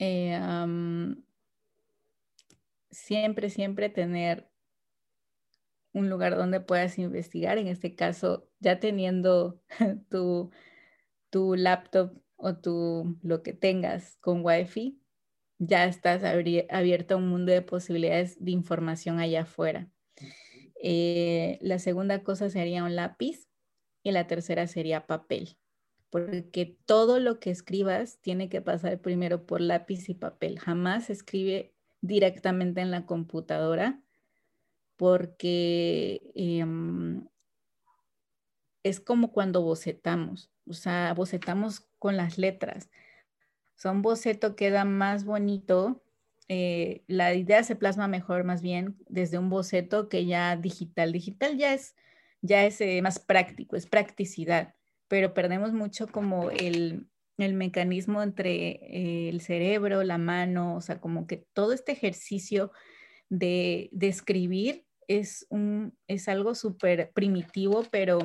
Eh, 0.00 0.40
siempre, 2.90 3.50
siempre 3.50 3.88
tener 3.88 4.50
un 5.92 6.08
lugar 6.08 6.36
donde 6.36 6.60
puedas 6.60 6.98
investigar. 6.98 7.58
En 7.58 7.66
este 7.66 7.94
caso, 7.94 8.48
ya 8.60 8.80
teniendo 8.80 9.60
tu, 10.10 10.50
tu 11.30 11.54
laptop 11.54 12.20
o 12.36 12.56
tú 12.56 13.18
lo 13.22 13.42
que 13.42 13.52
tengas 13.52 14.16
con 14.20 14.44
Wi-Fi, 14.44 14.98
ya 15.58 15.84
estás 15.84 16.24
abierto 16.24 17.14
a 17.14 17.16
un 17.18 17.28
mundo 17.28 17.52
de 17.52 17.62
posibilidades 17.62 18.42
de 18.42 18.52
información 18.52 19.18
allá 19.18 19.42
afuera. 19.42 19.90
Eh, 20.82 21.58
la 21.60 21.78
segunda 21.78 22.22
cosa 22.22 22.48
sería 22.48 22.84
un 22.84 22.96
lápiz 22.96 23.46
y 24.02 24.12
la 24.12 24.26
tercera 24.26 24.66
sería 24.66 25.06
papel, 25.06 25.58
porque 26.10 26.76
todo 26.86 27.20
lo 27.20 27.38
que 27.38 27.50
escribas 27.50 28.18
tiene 28.20 28.48
que 28.48 28.60
pasar 28.60 29.00
primero 29.00 29.46
por 29.46 29.60
lápiz 29.60 30.08
y 30.08 30.14
papel. 30.14 30.58
Jamás 30.58 31.06
se 31.06 31.12
escribe 31.12 31.72
directamente 32.00 32.80
en 32.80 32.90
la 32.90 33.06
computadora 33.06 34.02
porque 34.96 36.20
em, 36.34 37.26
es 38.82 39.00
como 39.00 39.32
cuando 39.32 39.62
bocetamos, 39.62 40.50
o 40.66 40.74
sea, 40.74 41.14
bocetamos 41.14 41.86
con 41.98 42.16
las 42.16 42.38
letras. 42.38 42.90
O 43.76 43.80
sea, 43.80 43.92
un 43.92 44.02
boceto 44.02 44.56
queda 44.56 44.84
más 44.84 45.24
bonito, 45.24 46.02
eh, 46.48 47.04
la 47.06 47.34
idea 47.34 47.62
se 47.62 47.76
plasma 47.76 48.08
mejor 48.08 48.44
más 48.44 48.60
bien 48.62 48.96
desde 49.08 49.38
un 49.38 49.48
boceto 49.48 50.08
que 50.08 50.26
ya 50.26 50.56
digital. 50.56 51.12
Digital 51.12 51.56
ya 51.56 51.72
es, 51.72 51.94
ya 52.42 52.64
es 52.64 52.80
eh, 52.80 53.00
más 53.02 53.20
práctico, 53.20 53.76
es 53.76 53.86
practicidad, 53.86 54.74
pero 55.10 55.34
perdemos 55.34 55.72
mucho 55.72 56.06
como 56.06 56.52
el, 56.52 57.08
el 57.36 57.54
mecanismo 57.54 58.22
entre 58.22 58.70
eh, 58.70 59.28
el 59.28 59.40
cerebro, 59.40 60.04
la 60.04 60.18
mano, 60.18 60.76
o 60.76 60.80
sea, 60.80 61.00
como 61.00 61.26
que 61.26 61.48
todo 61.52 61.72
este 61.72 61.90
ejercicio 61.90 62.70
de, 63.28 63.90
escribir 64.00 64.86
es, 65.08 65.48
un, 65.50 65.98
es 66.06 66.28
algo 66.28 66.54
súper 66.54 67.10
primitivo, 67.12 67.84
pero 67.90 68.20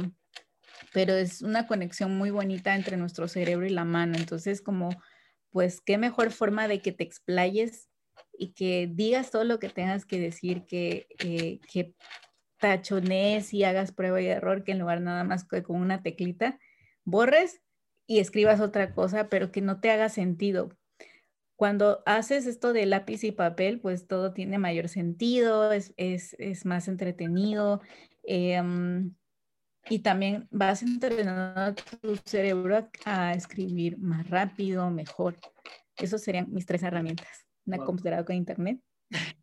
pero 0.94 1.14
es 1.14 1.42
una 1.42 1.68
conexión 1.68 2.18
muy 2.18 2.30
bonita 2.30 2.76
entre 2.76 2.98
nuestro 2.98 3.28
cerebro 3.28 3.66
y 3.66 3.70
la 3.70 3.86
mano. 3.86 4.18
Entonces, 4.18 4.62
como, 4.62 4.90
pues, 5.50 5.82
qué 5.82 5.98
mejor 5.98 6.32
forma 6.32 6.68
de 6.68 6.82
que 6.82 6.92
te 6.92 7.04
explayes 7.04 7.90
y 8.38 8.54
que 8.54 8.90
digas 8.92 9.32
todo 9.32 9.44
lo 9.44 9.58
que 9.60 9.70
tengas 9.70 10.06
que 10.06 10.20
decir, 10.20 10.66
que, 10.66 11.08
eh, 11.20 11.60
que 11.72 11.96
tachones 12.60 13.54
y 13.54 13.64
hagas 13.64 13.92
prueba 13.92 14.22
y 14.22 14.28
error, 14.28 14.64
que 14.64 14.74
en 14.74 14.80
lugar 14.80 15.02
nada 15.02 15.24
más 15.24 15.46
que 15.48 15.64
con 15.64 15.82
una 15.82 16.02
teclita, 16.02 16.60
borres 17.06 17.62
y 18.08 18.20
escribas 18.20 18.60
otra 18.60 18.94
cosa, 18.94 19.30
pero 19.30 19.52
que 19.52 19.62
no 19.62 19.80
te 19.80 19.92
haga 19.92 20.10
sentido. 20.10 20.70
Cuando 21.56 22.04
haces 22.06 22.46
esto 22.48 22.74
de 22.74 22.86
lápiz 22.86 23.24
y 23.24 23.32
papel, 23.32 23.80
pues 23.80 24.08
todo 24.08 24.34
tiene 24.34 24.58
mayor 24.58 24.90
sentido, 24.90 25.72
es, 25.72 25.94
es, 25.96 26.36
es 26.38 26.66
más 26.66 26.90
entretenido, 26.90 27.82
Em, 28.26 29.14
y 29.88 30.00
también 30.00 30.48
vas 30.50 30.82
entrenando 30.82 31.76
tu 32.02 32.16
cerebro 32.26 32.90
a, 33.06 33.34
escribir 33.34 33.98
más 34.00 34.28
rápido, 34.30 34.90
mejor. 34.90 35.38
Esos 35.98 36.22
serían 36.22 36.52
mis 36.52 36.66
tres 36.66 36.84
herramientas. 36.84 37.46
Una 37.66 37.78
computadora 37.78 38.26
con 38.26 38.36
internet, 38.36 38.80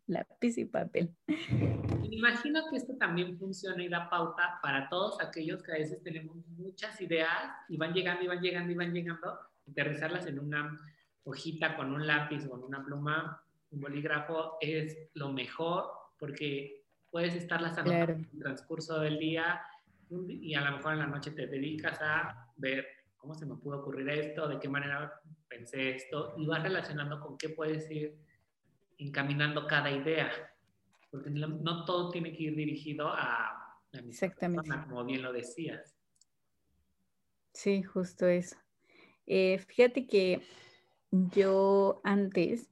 lápiz 0.07 0.57
y 0.57 0.65
papel. 0.65 1.09
Imagino 2.09 2.61
que 2.69 2.77
esto 2.77 2.95
también 2.97 3.37
funciona 3.37 3.83
y 3.83 3.89
da 3.89 4.09
pauta 4.09 4.59
para 4.61 4.89
todos 4.89 5.19
aquellos 5.21 5.63
que 5.63 5.71
a 5.71 5.75
veces 5.75 6.01
tenemos 6.03 6.35
muchas 6.57 6.99
ideas 7.01 7.51
y 7.69 7.77
van 7.77 7.93
llegando 7.93 8.23
y 8.23 8.27
van 8.27 8.41
llegando 8.41 8.71
y 8.71 8.75
van 8.75 8.93
llegando, 8.93 9.39
aterrizarlas 9.69 10.25
en 10.27 10.39
una 10.39 10.79
hojita 11.23 11.75
con 11.75 11.93
un 11.93 12.05
lápiz 12.05 12.45
o 12.45 12.49
con 12.49 12.63
una 12.63 12.83
pluma, 12.83 13.41
un 13.71 13.81
bolígrafo 13.81 14.57
es 14.61 15.09
lo 15.13 15.31
mejor 15.31 15.85
porque 16.19 16.83
puedes 17.09 17.35
estarlas 17.35 17.77
anotando 17.77 18.13
en 18.13 18.29
el 18.33 18.39
transcurso 18.39 18.99
del 18.99 19.19
día 19.19 19.61
y 20.09 20.53
a 20.53 20.61
lo 20.61 20.77
mejor 20.77 20.93
en 20.93 20.99
la 20.99 21.07
noche 21.07 21.31
te 21.31 21.47
dedicas 21.47 21.99
a 22.01 22.51
ver 22.57 22.85
cómo 23.17 23.33
se 23.33 23.45
me 23.45 23.55
pudo 23.55 23.79
ocurrir 23.79 24.09
esto, 24.09 24.47
de 24.47 24.59
qué 24.59 24.67
manera 24.67 25.13
pensé 25.47 25.95
esto 25.95 26.35
y 26.37 26.45
vas 26.45 26.61
relacionando 26.61 27.19
con 27.19 27.37
qué 27.37 27.49
puedes 27.49 27.89
ir 27.89 28.17
encaminando 28.97 29.67
cada 29.67 29.91
idea, 29.91 30.31
porque 31.11 31.29
no, 31.29 31.85
todo 31.85 32.09
tiene 32.11 32.35
que 32.35 32.43
ir 32.43 32.55
dirigido 32.55 33.07
a 33.07 33.79
la 33.91 34.01
misma 34.01 34.09
Exactamente. 34.09 34.69
como 34.87 35.05
bien 35.05 35.21
lo 35.21 35.31
decías. 35.31 35.95
Sí, 37.53 37.83
justo 37.83 38.27
eso. 38.27 38.57
Eh, 39.27 39.59
fíjate 39.59 40.07
que 40.07 40.41
yo 41.11 42.01
antes, 42.03 42.69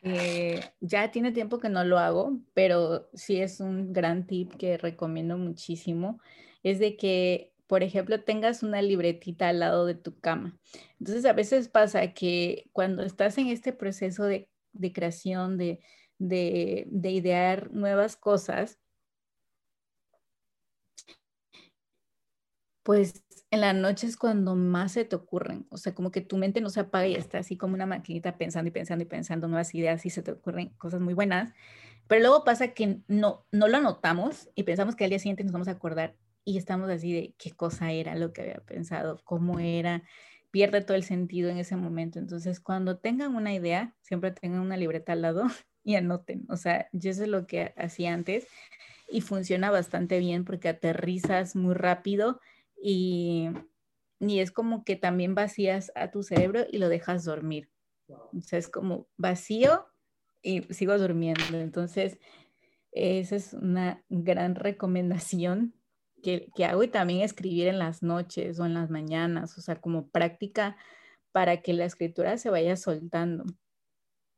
eh, 0.00 0.60
ya 0.80 1.10
tiene 1.10 1.32
tiempo 1.32 1.58
que 1.58 1.68
no 1.68 1.84
lo 1.84 1.98
hago, 1.98 2.40
pero 2.54 3.10
sí 3.12 3.40
es 3.40 3.60
un 3.60 3.92
gran 3.92 4.26
tip 4.26 4.54
que 4.56 4.78
recomiendo 4.78 5.36
muchísimo, 5.36 6.20
es 6.62 6.78
de 6.78 6.96
que, 6.96 7.52
por 7.66 7.82
ejemplo, 7.82 8.22
tengas 8.24 8.62
una 8.62 8.80
libretita 8.82 9.48
al 9.48 9.60
lado 9.60 9.86
de 9.86 9.94
tu 9.94 10.18
cama. 10.18 10.58
Entonces, 10.98 11.24
a 11.26 11.34
veces 11.34 11.68
pasa 11.68 12.14
que 12.14 12.70
cuando 12.72 13.02
estás 13.02 13.36
en 13.38 13.48
este 13.48 13.72
proceso 13.72 14.24
de, 14.24 14.48
creación, 14.92 15.58
de, 15.58 15.80
de, 16.18 16.86
de 16.90 17.10
idear 17.10 17.72
nuevas 17.72 18.16
cosas, 18.16 18.78
pues 22.82 23.24
en 23.50 23.60
la 23.60 23.72
noche 23.72 24.06
es 24.06 24.16
cuando 24.16 24.54
más 24.56 24.92
se 24.92 25.04
te 25.04 25.14
ocurren, 25.16 25.66
o 25.70 25.76
sea, 25.76 25.94
como 25.94 26.10
que 26.10 26.20
tu 26.20 26.36
mente 26.36 26.60
no 26.60 26.70
se 26.70 26.80
apaga 26.80 27.06
y 27.06 27.14
está 27.14 27.38
así 27.38 27.56
como 27.56 27.74
una 27.74 27.86
maquinita 27.86 28.38
pensando 28.38 28.68
y 28.68 28.72
pensando 28.72 29.04
y 29.04 29.06
pensando 29.06 29.46
nuevas 29.48 29.74
ideas 29.74 30.04
y 30.06 30.10
se 30.10 30.22
te 30.22 30.32
ocurren 30.32 30.70
cosas 30.78 31.00
muy 31.00 31.14
buenas, 31.14 31.52
pero 32.08 32.22
luego 32.22 32.44
pasa 32.44 32.68
que 32.74 33.00
no, 33.08 33.46
no 33.52 33.68
lo 33.68 33.76
anotamos 33.78 34.50
y 34.54 34.64
pensamos 34.64 34.96
que 34.96 35.04
al 35.04 35.10
día 35.10 35.18
siguiente 35.18 35.44
nos 35.44 35.52
vamos 35.52 35.68
a 35.68 35.72
acordar 35.72 36.16
y 36.44 36.58
estamos 36.58 36.90
así 36.90 37.12
de 37.12 37.34
qué 37.38 37.52
cosa 37.52 37.92
era 37.92 38.16
lo 38.16 38.32
que 38.32 38.42
había 38.42 38.60
pensado, 38.66 39.20
cómo 39.24 39.60
era, 39.60 40.02
pierde 40.52 40.82
todo 40.82 40.96
el 40.96 41.02
sentido 41.02 41.50
en 41.50 41.58
ese 41.58 41.74
momento. 41.74 42.20
Entonces, 42.20 42.60
cuando 42.60 42.98
tengan 42.98 43.34
una 43.34 43.52
idea, 43.52 43.96
siempre 44.02 44.30
tengan 44.30 44.60
una 44.60 44.76
libreta 44.76 45.14
al 45.14 45.22
lado 45.22 45.46
y 45.82 45.96
anoten. 45.96 46.44
O 46.48 46.56
sea, 46.56 46.88
yo 46.92 47.10
eso 47.10 47.24
es 47.24 47.28
lo 47.28 47.48
que 47.48 47.74
hacía 47.76 48.14
antes 48.14 48.46
y 49.10 49.22
funciona 49.22 49.70
bastante 49.70 50.20
bien 50.20 50.44
porque 50.44 50.68
aterrizas 50.68 51.56
muy 51.56 51.74
rápido 51.74 52.40
y, 52.80 53.50
es 54.20 54.52
como 54.52 54.84
que 54.84 54.94
también 54.94 55.34
vacías 55.34 55.90
a 55.96 56.12
tu 56.12 56.22
cerebro 56.22 56.64
y 56.70 56.78
lo 56.78 56.88
dejas 56.88 57.24
dormir. 57.24 57.68
O 58.08 58.40
sea, 58.40 58.58
es 58.58 58.68
como 58.68 59.08
vacío 59.16 59.86
y 60.42 60.62
sigo 60.72 60.96
durmiendo. 60.96 61.58
Entonces, 61.58 62.18
esa 62.92 63.36
es 63.36 63.54
una 63.54 64.04
gran 64.08 64.54
recomendación 64.54 65.74
que, 66.22 66.50
hago 66.64 66.82
y 66.82 66.88
también 66.88 67.20
escribir 67.20 67.68
en 67.68 67.78
las 67.78 68.02
noches 68.02 68.58
o 68.58 68.66
en 68.66 68.74
las 68.74 68.90
mañanas, 68.90 69.58
o 69.58 69.60
sea, 69.60 69.80
como 69.80 70.08
práctica 70.08 70.76
para 71.32 71.58
que 71.62 71.72
la 71.72 71.84
escritura 71.84 72.38
se 72.38 72.50
vaya 72.50 72.76
soltando 72.76 73.44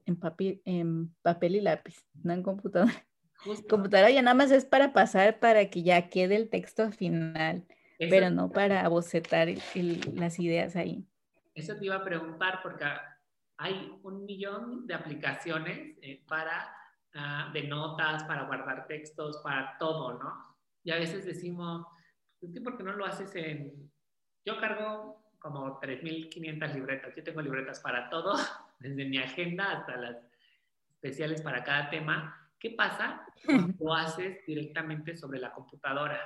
en 0.06 0.16
papel, 0.16 0.62
en 0.64 1.14
papel 1.22 1.56
y 1.56 1.60
lápiz, 1.60 2.04
no 2.22 2.32
en 2.32 2.42
computadora. 2.42 3.06
Computadora 3.68 4.10
ya 4.10 4.22
nada 4.22 4.34
más 4.34 4.50
es 4.50 4.64
para 4.64 4.92
pasar 4.92 5.38
para 5.38 5.68
que 5.68 5.82
ya 5.82 6.08
quede 6.08 6.36
el 6.36 6.48
texto 6.48 6.90
final 6.92 7.66
pero 7.98 8.30
no 8.30 8.50
para 8.50 8.88
bocetar 8.88 9.48
las 10.14 10.38
ideas 10.38 10.76
ahí. 10.76 11.06
Eso 11.54 11.76
te 11.76 11.84
iba 11.86 11.96
a 11.96 12.04
preguntar 12.04 12.60
porque 12.62 12.84
hay 13.56 13.98
un 14.02 14.24
millón 14.24 14.86
de 14.86 14.94
aplicaciones 14.94 15.96
eh, 16.02 16.24
para, 16.26 16.74
uh, 17.14 17.52
de 17.52 17.64
notas, 17.64 18.24
para 18.24 18.44
guardar 18.44 18.86
textos, 18.86 19.40
para 19.42 19.76
todo, 19.78 20.18
¿no? 20.18 20.53
Y 20.84 20.90
a 20.90 20.96
veces 20.96 21.24
decimos, 21.24 21.86
¿por 22.62 22.76
qué 22.76 22.82
no 22.84 22.92
lo 22.92 23.06
haces 23.06 23.34
en...? 23.34 23.90
Yo 24.44 24.60
cargo 24.60 25.24
como 25.38 25.80
3.500 25.80 26.74
libretas. 26.74 27.16
Yo 27.16 27.22
tengo 27.22 27.42
libretas 27.42 27.80
para 27.80 28.08
todo, 28.08 28.34
desde 28.78 29.04
mi 29.04 29.18
agenda 29.18 29.72
hasta 29.72 29.96
las 29.96 30.16
especiales 30.90 31.42
para 31.42 31.64
cada 31.64 31.90
tema. 31.90 32.50
¿Qué 32.58 32.70
pasa 32.70 33.26
cuando 33.44 33.74
lo 33.78 33.94
haces 33.94 34.44
directamente 34.46 35.16
sobre 35.16 35.38
la 35.38 35.52
computadora? 35.52 36.20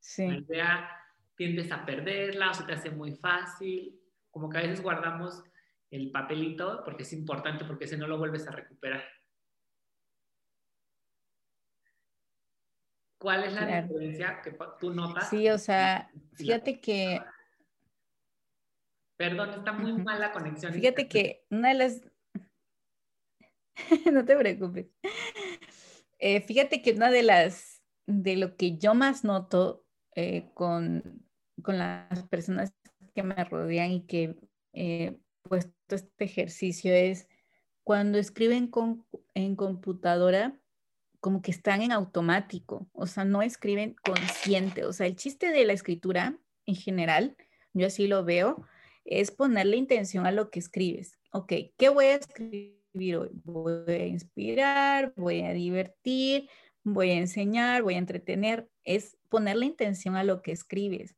Sí. 0.00 0.26
La 0.26 0.38
idea 0.38 0.90
tiendes 1.36 1.70
a 1.70 1.84
perderla 1.84 2.50
o 2.50 2.54
se 2.54 2.64
te 2.64 2.72
hace 2.72 2.90
muy 2.90 3.14
fácil. 3.14 4.00
Como 4.30 4.48
que 4.48 4.58
a 4.58 4.62
veces 4.62 4.82
guardamos 4.82 5.44
el 5.90 6.10
papelito 6.10 6.82
porque 6.84 7.04
es 7.04 7.12
importante, 7.12 7.64
porque 7.64 7.86
si 7.86 7.96
no 7.96 8.08
lo 8.08 8.18
vuelves 8.18 8.48
a 8.48 8.52
recuperar. 8.52 9.04
¿Cuál 13.18 13.44
es 13.44 13.52
la 13.54 13.82
diferencia 13.82 14.40
que 14.42 14.56
tú 14.78 14.92
notas? 14.92 15.30
Sí, 15.30 15.48
o 15.48 15.58
sea, 15.58 16.10
fíjate 16.34 16.80
que... 16.80 17.20
Perdón, 19.18 19.50
está 19.50 19.72
muy 19.72 19.94
mala 19.94 20.30
conexión. 20.32 20.74
Fíjate 20.74 21.08
que 21.08 21.46
una 21.50 21.70
de 21.70 21.74
las... 21.74 22.02
no 24.12 24.24
te 24.24 24.36
preocupes. 24.36 24.86
Eh, 26.18 26.40
fíjate 26.42 26.82
que 26.82 26.92
una 26.92 27.10
de 27.10 27.22
las, 27.22 27.82
de 28.06 28.36
lo 28.36 28.56
que 28.56 28.76
yo 28.76 28.94
más 28.94 29.24
noto 29.24 29.86
eh, 30.14 30.50
con 30.54 31.26
con 31.62 31.78
las 31.78 32.24
personas 32.24 32.74
que 33.14 33.22
me 33.22 33.44
rodean 33.44 33.92
y 33.92 34.06
que 34.06 34.36
he 34.72 35.18
puesto 35.42 35.72
este 35.94 36.24
ejercicio 36.24 36.92
es 36.92 37.28
cuando 37.82 38.18
escriben 38.18 38.68
con, 38.68 39.06
en 39.34 39.56
computadora, 39.56 40.60
como 41.20 41.42
que 41.42 41.50
están 41.50 41.82
en 41.82 41.92
automático, 41.92 42.88
o 42.92 43.06
sea, 43.06 43.24
no 43.24 43.42
escriben 43.42 43.96
consciente. 44.04 44.84
O 44.84 44.92
sea, 44.92 45.06
el 45.06 45.16
chiste 45.16 45.50
de 45.50 45.64
la 45.64 45.72
escritura 45.72 46.38
en 46.66 46.74
general, 46.74 47.36
yo 47.72 47.86
así 47.86 48.06
lo 48.06 48.24
veo, 48.24 48.66
es 49.04 49.30
ponerle 49.30 49.76
intención 49.76 50.26
a 50.26 50.32
lo 50.32 50.50
que 50.50 50.58
escribes. 50.58 51.18
Ok, 51.32 51.52
¿qué 51.76 51.88
voy 51.88 52.06
a 52.06 52.16
escribir 52.16 53.16
hoy? 53.16 53.30
Voy 53.44 53.92
a 53.92 54.06
inspirar, 54.06 55.12
voy 55.16 55.42
a 55.42 55.52
divertir, 55.52 56.48
voy 56.82 57.10
a 57.10 57.18
enseñar, 57.18 57.82
voy 57.82 57.94
a 57.94 57.98
entretener. 57.98 58.68
Es 58.84 59.16
ponerle 59.28 59.66
intención 59.66 60.16
a 60.16 60.24
lo 60.24 60.42
que 60.42 60.52
escribes. 60.52 61.14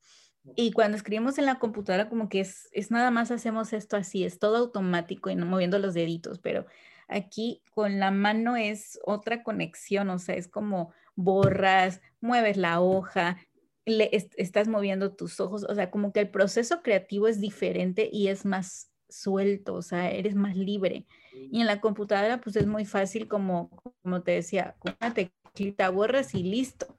Y 0.56 0.72
cuando 0.72 0.96
escribimos 0.96 1.38
en 1.38 1.46
la 1.46 1.58
computadora, 1.58 2.08
como 2.08 2.28
que 2.28 2.40
es, 2.40 2.68
es 2.72 2.90
nada 2.90 3.10
más 3.10 3.30
hacemos 3.30 3.72
esto 3.72 3.96
así, 3.96 4.24
es 4.24 4.38
todo 4.38 4.56
automático 4.56 5.30
y 5.30 5.34
no 5.34 5.46
moviendo 5.46 5.78
los 5.78 5.94
deditos, 5.94 6.38
pero 6.38 6.66
aquí 7.08 7.62
con 7.74 7.98
la 7.98 8.10
mano 8.10 8.56
es 8.56 8.98
otra 9.04 9.42
conexión, 9.42 10.10
o 10.10 10.18
sea, 10.18 10.34
es 10.34 10.48
como 10.48 10.92
borras, 11.16 12.00
mueves 12.20 12.56
la 12.56 12.80
hoja, 12.80 13.38
le, 13.84 14.10
estás 14.12 14.68
moviendo 14.68 15.14
tus 15.14 15.40
ojos, 15.40 15.64
o 15.68 15.74
sea, 15.74 15.90
como 15.90 16.12
que 16.12 16.20
el 16.20 16.30
proceso 16.30 16.82
creativo 16.82 17.28
es 17.28 17.40
diferente 17.40 18.08
y 18.12 18.28
es 18.28 18.44
más 18.44 18.90
suelto, 19.08 19.74
o 19.74 19.82
sea, 19.82 20.10
eres 20.10 20.34
más 20.34 20.56
libre. 20.56 21.06
Y 21.32 21.60
en 21.60 21.66
la 21.66 21.80
computadora, 21.80 22.40
pues 22.40 22.56
es 22.56 22.66
muy 22.66 22.84
fácil, 22.84 23.26
como, 23.26 23.70
como 24.02 24.22
te 24.22 24.32
decía, 24.32 24.76
con 24.78 24.94
una 25.00 25.14
teclita 25.14 25.88
borras 25.88 26.34
y 26.34 26.42
listo. 26.42 26.98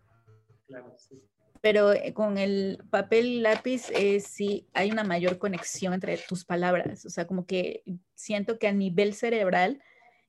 Claro, 0.65 0.95
sí 0.97 1.29
pero 1.61 1.93
eh, 1.93 2.13
con 2.13 2.37
el 2.37 2.83
papel 2.89 3.25
y 3.25 3.39
lápiz 3.41 3.89
eh, 3.91 4.19
sí 4.19 4.67
hay 4.73 4.91
una 4.91 5.03
mayor 5.03 5.37
conexión 5.37 5.93
entre 5.93 6.17
tus 6.17 6.45
palabras, 6.45 7.05
o 7.05 7.09
sea, 7.09 7.27
como 7.27 7.45
que 7.45 7.83
siento 8.15 8.59
que 8.59 8.67
a 8.67 8.73
nivel 8.73 9.13
cerebral 9.13 9.81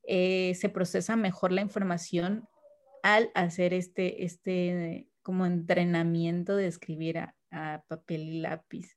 eh, 0.05 0.55
se 0.55 0.69
procesa 0.69 1.17
mejor 1.17 1.53
la 1.53 1.61
información 1.61 2.49
al 3.03 3.31
hacer 3.35 3.75
este, 3.75 4.25
este 4.25 5.09
como 5.23 5.47
entrenamiento 5.47 6.57
de 6.57 6.67
escribir 6.67 7.19
a, 7.19 7.35
papel 7.89 8.21
y 8.23 8.41
lápiz. 8.41 8.97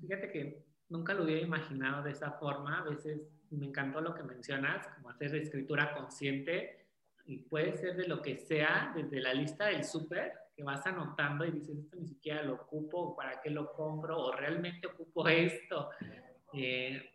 Fíjate 0.00 0.32
que 0.32 0.64
nunca 0.88 1.12
lo 1.12 1.24
hubiera 1.24 1.42
imaginado 1.42 2.02
de 2.02 2.12
esa 2.12 2.32
forma, 2.32 2.80
a 2.80 2.84
veces 2.84 3.20
me 3.50 3.66
encantó 3.66 4.00
lo 4.00 4.14
que 4.14 4.22
mencionas, 4.22 4.86
como 4.96 5.10
hacer 5.10 5.34
escritura 5.36 5.94
consciente 5.94 6.86
y 7.26 7.38
puede 7.42 7.76
ser 7.76 7.96
de 7.96 8.08
lo 8.08 8.22
que 8.22 8.38
sea, 8.38 8.92
desde 8.96 9.20
la 9.20 9.34
lista 9.34 9.66
del 9.66 9.84
súper, 9.84 10.32
que 10.56 10.64
vas 10.64 10.86
anotando 10.86 11.44
y 11.44 11.50
dices, 11.50 11.78
esto 11.78 11.96
ni 11.98 12.08
siquiera 12.08 12.42
lo 12.42 12.54
ocupo, 12.54 13.14
¿para 13.14 13.40
qué 13.42 13.50
lo 13.50 13.72
compro? 13.74 14.18
¿O 14.18 14.32
realmente 14.32 14.86
ocupo 14.86 15.28
esto? 15.28 15.90
Eh, 16.54 17.12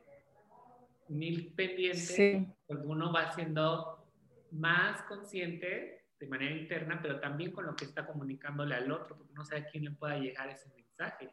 mil 1.10 1.54
pendientes, 1.54 2.48
porque 2.66 2.88
uno 2.88 3.12
va 3.12 3.32
siendo 3.34 4.10
más 4.52 5.02
consciente 5.04 6.06
de 6.20 6.28
manera 6.28 6.56
interna, 6.56 7.00
pero 7.02 7.20
también 7.20 7.52
con 7.52 7.66
lo 7.66 7.76
que 7.76 7.86
está 7.86 8.06
comunicándole 8.06 8.76
al 8.76 8.92
otro, 8.92 9.18
porque 9.18 9.34
no 9.34 9.44
sabe 9.44 9.62
a 9.62 9.66
quién 9.66 9.86
le 9.86 9.92
pueda 9.92 10.18
llegar 10.18 10.50
ese 10.50 10.70
mensaje. 10.70 11.30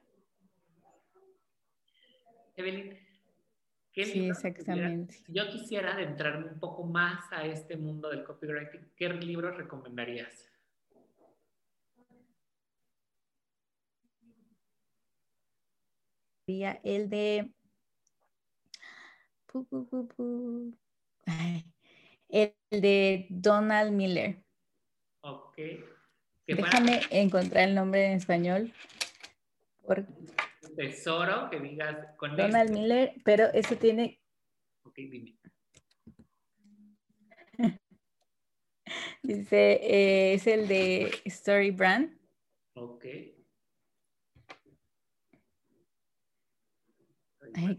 Evelyn, 2.57 2.99
¿qué 3.93 4.05
sí, 4.05 4.29
exactamente. 4.29 5.15
si 5.15 5.33
yo 5.33 5.49
quisiera 5.49 5.95
adentrarme 5.95 6.47
un 6.49 6.59
poco 6.59 6.85
más 6.85 7.33
a 7.33 7.45
este 7.47 7.77
mundo 7.77 8.11
del 8.11 8.25
copywriting, 8.25 8.93
¿qué 8.97 9.09
libros 9.11 9.57
recomendarías? 9.57 10.51
El 16.83 17.09
de 17.09 17.53
el 22.29 22.55
de 22.71 23.27
Donald 23.31 23.93
Miller. 23.93 24.43
Ok. 25.23 25.59
Déjame 26.47 27.01
encontrar 27.11 27.69
el 27.69 27.75
nombre 27.75 28.07
en 28.07 28.13
español. 28.13 28.73
Tesoro, 30.77 31.51
que 31.51 31.61
digas 31.61 32.15
con 32.17 32.37
Donald 32.37 32.71
Miller, 32.71 33.15
pero 33.25 33.47
eso 33.53 33.77
tiene. 33.77 34.21
Ok, 34.85 34.95
dime. 34.97 35.37
Dice, 39.23 39.73
eh, 39.83 40.35
es 40.35 40.47
el 40.47 40.69
de 40.69 41.11
Story 41.25 41.71
Brand. 41.71 42.17
Ok. 42.75 43.05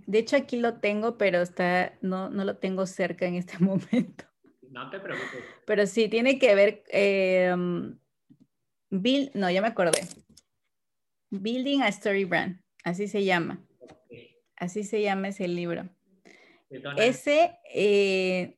De 0.05 0.19
hecho, 0.19 0.35
aquí 0.35 0.57
lo 0.57 0.79
tengo, 0.79 1.17
pero 1.17 1.41
está, 1.41 1.97
no, 2.01 2.29
no 2.29 2.43
lo 2.45 2.57
tengo 2.57 2.85
cerca 2.85 3.25
en 3.25 3.35
este 3.35 3.57
momento. 3.63 4.25
No 4.69 4.89
te 4.89 4.99
preocupes. 4.99 5.43
Pero 5.65 5.85
sí, 5.85 6.07
tiene 6.07 6.39
que 6.39 6.55
ver, 6.55 6.83
eh, 6.89 7.53
Bill, 8.89 9.31
no, 9.33 9.49
ya 9.49 9.61
me 9.61 9.67
acordé. 9.67 10.01
Building 11.29 11.81
a 11.81 11.87
Story 11.89 12.25
Brand, 12.25 12.61
así 12.83 13.07
se 13.07 13.23
llama. 13.23 13.61
Así 14.55 14.83
se 14.83 15.01
llama 15.01 15.29
ese 15.29 15.47
libro. 15.47 15.89
Ese 16.97 17.57
eh, 17.73 18.57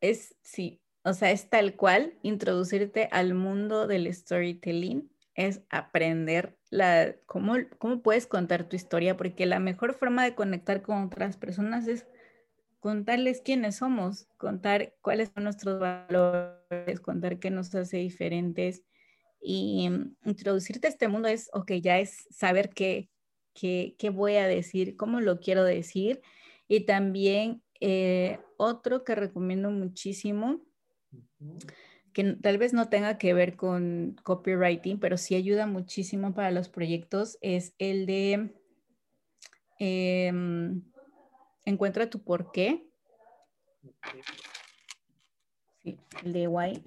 es, 0.00 0.34
sí, 0.42 0.80
o 1.04 1.12
sea, 1.12 1.30
es 1.30 1.50
tal 1.50 1.76
cual 1.76 2.14
introducirte 2.22 3.08
al 3.10 3.34
mundo 3.34 3.86
del 3.86 4.12
storytelling, 4.12 5.11
es 5.34 5.62
aprender 5.70 6.56
la, 6.70 7.14
cómo, 7.26 7.54
cómo 7.78 8.02
puedes 8.02 8.26
contar 8.26 8.68
tu 8.68 8.76
historia, 8.76 9.16
porque 9.16 9.46
la 9.46 9.60
mejor 9.60 9.94
forma 9.94 10.24
de 10.24 10.34
conectar 10.34 10.82
con 10.82 11.02
otras 11.04 11.36
personas 11.36 11.86
es 11.88 12.06
contarles 12.80 13.40
quiénes 13.40 13.76
somos, 13.76 14.26
contar 14.36 14.94
cuáles 15.00 15.30
son 15.34 15.44
nuestros 15.44 15.78
valores, 15.78 17.00
contar 17.00 17.38
qué 17.38 17.50
nos 17.50 17.74
hace 17.74 17.98
diferentes 17.98 18.82
y 19.40 19.88
mm, 19.88 20.16
introducirte 20.24 20.86
a 20.86 20.90
este 20.90 21.08
mundo 21.08 21.28
es, 21.28 21.48
ok, 21.52 21.72
ya 21.74 21.98
es 21.98 22.26
saber 22.30 22.70
qué, 22.70 23.10
qué, 23.54 23.94
qué 23.98 24.10
voy 24.10 24.36
a 24.36 24.46
decir, 24.46 24.96
cómo 24.96 25.20
lo 25.20 25.40
quiero 25.40 25.64
decir. 25.64 26.20
Y 26.68 26.86
también 26.86 27.62
eh, 27.80 28.38
otro 28.56 29.04
que 29.04 29.14
recomiendo 29.14 29.70
muchísimo, 29.70 30.60
que 32.12 32.34
tal 32.34 32.58
vez 32.58 32.72
no 32.72 32.88
tenga 32.88 33.18
que 33.18 33.34
ver 33.34 33.56
con 33.56 34.16
copywriting, 34.22 34.98
pero 34.98 35.16
sí 35.16 35.34
ayuda 35.34 35.66
muchísimo 35.66 36.34
para 36.34 36.50
los 36.50 36.68
proyectos, 36.68 37.38
es 37.40 37.74
el 37.78 38.06
de... 38.06 38.50
Em, 39.78 40.82
encuentra 41.64 42.08
tu 42.08 42.22
por 42.22 42.52
qué. 42.52 42.86
Sí, 45.82 45.98
el 46.24 46.32
de 46.32 46.48
why. 46.48 46.82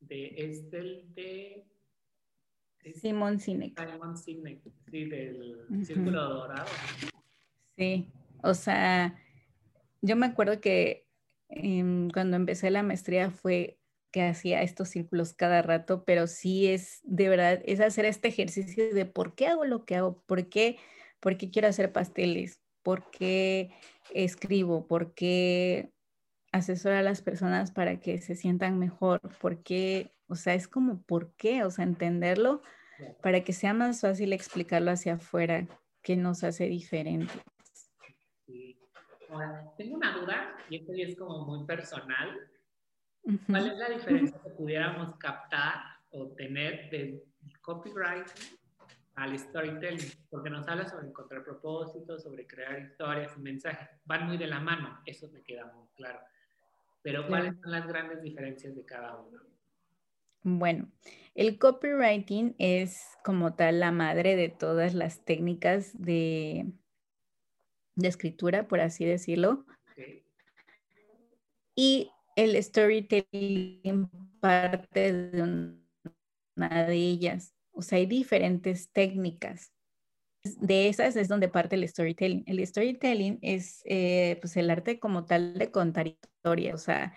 De, 0.00 0.34
es 0.36 0.70
del 0.70 1.14
de 1.14 1.64
Simon 2.94 3.40
Sinek. 3.40 3.78
Simon 3.78 4.16
Sinek, 4.16 4.60
sí, 4.90 5.04
del 5.04 5.84
Círculo 5.84 6.28
Dorado. 6.28 6.66
Sí, 7.76 8.10
o 8.42 8.54
sea, 8.54 9.16
yo 10.00 10.16
me 10.16 10.26
acuerdo 10.26 10.60
que 10.60 11.06
em, 11.48 12.10
cuando 12.10 12.36
empecé 12.36 12.70
la 12.70 12.82
maestría 12.82 13.30
fue 13.30 13.78
que 14.10 14.22
hacía 14.22 14.62
estos 14.62 14.88
círculos 14.88 15.34
cada 15.34 15.62
rato, 15.62 16.04
pero 16.04 16.26
sí 16.26 16.66
es 16.66 17.00
de 17.04 17.28
verdad, 17.28 17.62
es 17.66 17.80
hacer 17.80 18.04
este 18.04 18.28
ejercicio 18.28 18.94
de 18.94 19.06
por 19.06 19.34
qué 19.34 19.48
hago 19.48 19.64
lo 19.64 19.84
que 19.84 19.96
hago, 19.96 20.22
por 20.26 20.48
qué, 20.48 20.78
por 21.20 21.36
qué 21.36 21.50
quiero 21.50 21.68
hacer 21.68 21.92
pasteles, 21.92 22.60
por 22.82 23.10
qué 23.10 23.70
escribo, 24.14 24.86
por 24.86 25.14
qué 25.14 25.92
asesoro 26.52 26.96
a 26.96 27.02
las 27.02 27.22
personas 27.22 27.70
para 27.70 28.00
que 28.00 28.18
se 28.18 28.34
sientan 28.34 28.78
mejor, 28.78 29.20
por 29.40 29.62
qué, 29.62 30.10
o 30.28 30.34
sea, 30.34 30.54
es 30.54 30.68
como 30.68 31.02
por 31.02 31.32
qué, 31.34 31.64
o 31.64 31.70
sea, 31.70 31.84
entenderlo 31.84 32.62
para 33.22 33.44
que 33.44 33.52
sea 33.52 33.74
más 33.74 34.00
fácil 34.00 34.32
explicarlo 34.32 34.90
hacia 34.90 35.14
afuera, 35.14 35.66
que 36.02 36.16
nos 36.16 36.44
hace 36.44 36.66
diferentes. 36.66 37.40
Ahora, 39.30 39.72
tengo 39.76 39.96
una 39.96 40.16
duda, 40.16 40.56
y 40.70 40.76
esto 40.76 40.92
es 40.94 41.16
como 41.16 41.44
muy 41.44 41.66
personal, 41.66 42.48
¿Cuál 43.46 43.66
es 43.66 43.76
la 43.76 43.90
diferencia 43.90 44.40
que 44.42 44.50
pudiéramos 44.50 45.16
captar 45.18 45.82
o 46.10 46.28
tener 46.28 46.88
del 46.88 47.22
copyright 47.60 48.26
al 49.16 49.38
storytelling? 49.38 50.10
Porque 50.30 50.48
nos 50.48 50.66
habla 50.66 50.88
sobre 50.88 51.08
encontrar 51.08 51.44
propósitos, 51.44 52.22
sobre 52.22 52.46
crear 52.46 52.78
historias 52.78 53.36
y 53.36 53.40
mensajes. 53.40 53.88
Van 54.06 54.26
muy 54.26 54.38
de 54.38 54.46
la 54.46 54.60
mano, 54.60 55.00
eso 55.04 55.28
me 55.30 55.42
queda 55.42 55.66
muy 55.66 55.88
claro. 55.88 56.20
Pero 57.02 57.26
¿cuáles 57.28 57.54
son 57.60 57.70
las 57.70 57.86
grandes 57.86 58.22
diferencias 58.22 58.74
de 58.74 58.84
cada 58.86 59.16
uno? 59.16 59.40
Bueno, 60.42 60.90
el 61.34 61.58
copywriting 61.58 62.54
es 62.58 63.02
como 63.24 63.54
tal 63.54 63.80
la 63.80 63.92
madre 63.92 64.36
de 64.36 64.48
todas 64.48 64.94
las 64.94 65.24
técnicas 65.24 65.92
de, 65.94 66.72
de 67.94 68.08
escritura, 68.08 68.68
por 68.68 68.80
así 68.80 69.04
decirlo. 69.04 69.66
Y 71.74 72.10
el 72.34 72.60
storytelling 72.62 74.10
parte 74.40 75.12
de 75.12 75.42
una 76.56 76.84
de 76.86 76.94
ellas. 76.94 77.54
O 77.72 77.82
sea, 77.82 77.98
hay 77.98 78.06
diferentes 78.06 78.90
técnicas. 78.90 79.72
De 80.42 80.88
esas 80.88 81.16
es 81.16 81.28
donde 81.28 81.48
parte 81.48 81.76
el 81.76 81.88
storytelling. 81.88 82.44
El 82.46 82.64
storytelling 82.66 83.38
es 83.42 83.82
eh, 83.84 84.38
pues 84.40 84.56
el 84.56 84.70
arte 84.70 84.98
como 84.98 85.24
tal 85.24 85.54
de 85.54 85.70
contar 85.70 86.06
historias, 86.06 86.74
o 86.74 86.78
sea, 86.78 87.14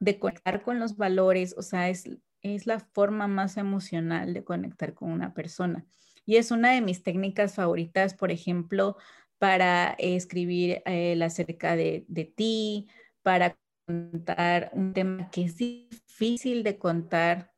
de 0.00 0.18
conectar 0.18 0.62
con 0.62 0.78
los 0.78 0.96
valores, 0.96 1.54
o 1.56 1.62
sea, 1.62 1.88
es, 1.88 2.08
es 2.54 2.66
la 2.66 2.80
forma 2.80 3.26
más 3.26 3.56
emocional 3.56 4.32
de 4.34 4.44
conectar 4.44 4.94
con 4.94 5.10
una 5.10 5.34
persona. 5.34 5.84
Y 6.24 6.36
es 6.36 6.50
una 6.50 6.72
de 6.72 6.80
mis 6.80 7.02
técnicas 7.02 7.54
favoritas, 7.54 8.14
por 8.14 8.30
ejemplo, 8.30 8.96
para 9.38 9.94
escribir 9.98 10.82
eh, 10.86 11.18
acerca 11.22 11.76
de, 11.76 12.04
de 12.08 12.24
ti, 12.24 12.88
para 13.22 13.56
contar 13.86 14.70
un 14.72 14.92
tema 14.92 15.30
que 15.30 15.44
es 15.44 15.56
difícil 15.56 16.62
de 16.62 16.78
contar 16.78 17.52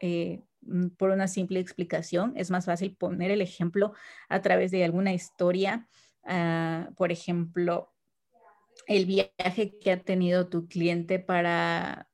eh, 0.00 0.42
mm, 0.62 0.88
por 0.98 1.10
una 1.10 1.28
simple 1.28 1.60
explicación. 1.60 2.34
Es 2.36 2.50
más 2.50 2.66
fácil 2.66 2.96
poner 2.96 3.30
el 3.30 3.40
ejemplo 3.40 3.94
a 4.28 4.42
través 4.42 4.70
de 4.70 4.84
alguna 4.84 5.12
historia. 5.14 5.88
Ah, 6.24 6.90
por 6.96 7.12
ejemplo, 7.12 7.92
el 8.86 9.06
viaje 9.06 9.78
que 9.80 9.92
ha 9.92 10.02
tenido 10.02 10.48
tu 10.48 10.68
cliente 10.68 11.18
para, 11.18 12.08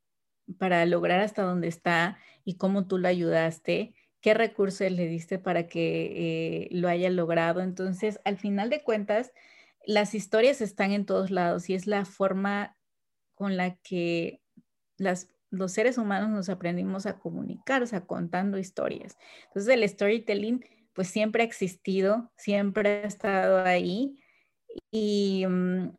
para 0.59 0.85
lograr 0.87 1.21
hasta 1.21 1.43
donde 1.43 1.69
está 1.69 2.19
y 2.45 2.57
cómo 2.57 2.87
tú 2.87 2.99
lo 2.99 3.09
ayudaste, 3.09 3.95
qué 4.21 4.35
recursos 4.35 4.91
le 4.91 5.07
diste 5.07 5.39
para 5.39 5.67
que 5.67 6.65
eh, 6.65 6.69
lo 6.73 6.89
haya 6.89 7.11
logrado. 7.11 7.61
Entonces, 7.61 8.21
al 8.25 8.37
final 8.37 8.71
de 8.71 8.83
cuentas, 8.83 9.33
las 9.87 10.15
historias 10.15 10.61
están 10.61 10.93
en 10.93 11.07
todos 11.07 11.31
lados 11.31 11.69
y 11.71 11.75
es 11.75 11.87
la 11.87 12.05
forma 12.05 12.77
con 13.35 13.57
la 13.57 13.77
que 13.77 14.43
las, 14.99 15.29
los 15.51 15.73
seres 15.73 15.99
humanos 15.99 16.31
nos 16.31 16.49
aprendimos 16.49 17.07
a 17.07 17.19
comunicar, 17.19 17.83
o 17.83 17.87
sea, 17.87 18.07
contando 18.07 18.59
historias. 18.59 19.17
Entonces 19.47 19.75
el 19.75 19.89
storytelling 19.89 20.65
pues 20.93 21.09
siempre 21.09 21.43
ha 21.43 21.47
existido, 21.47 22.31
siempre 22.37 23.03
ha 23.03 23.07
estado 23.07 23.65
ahí 23.65 24.19
y, 24.91 25.47
mm, 25.49 25.97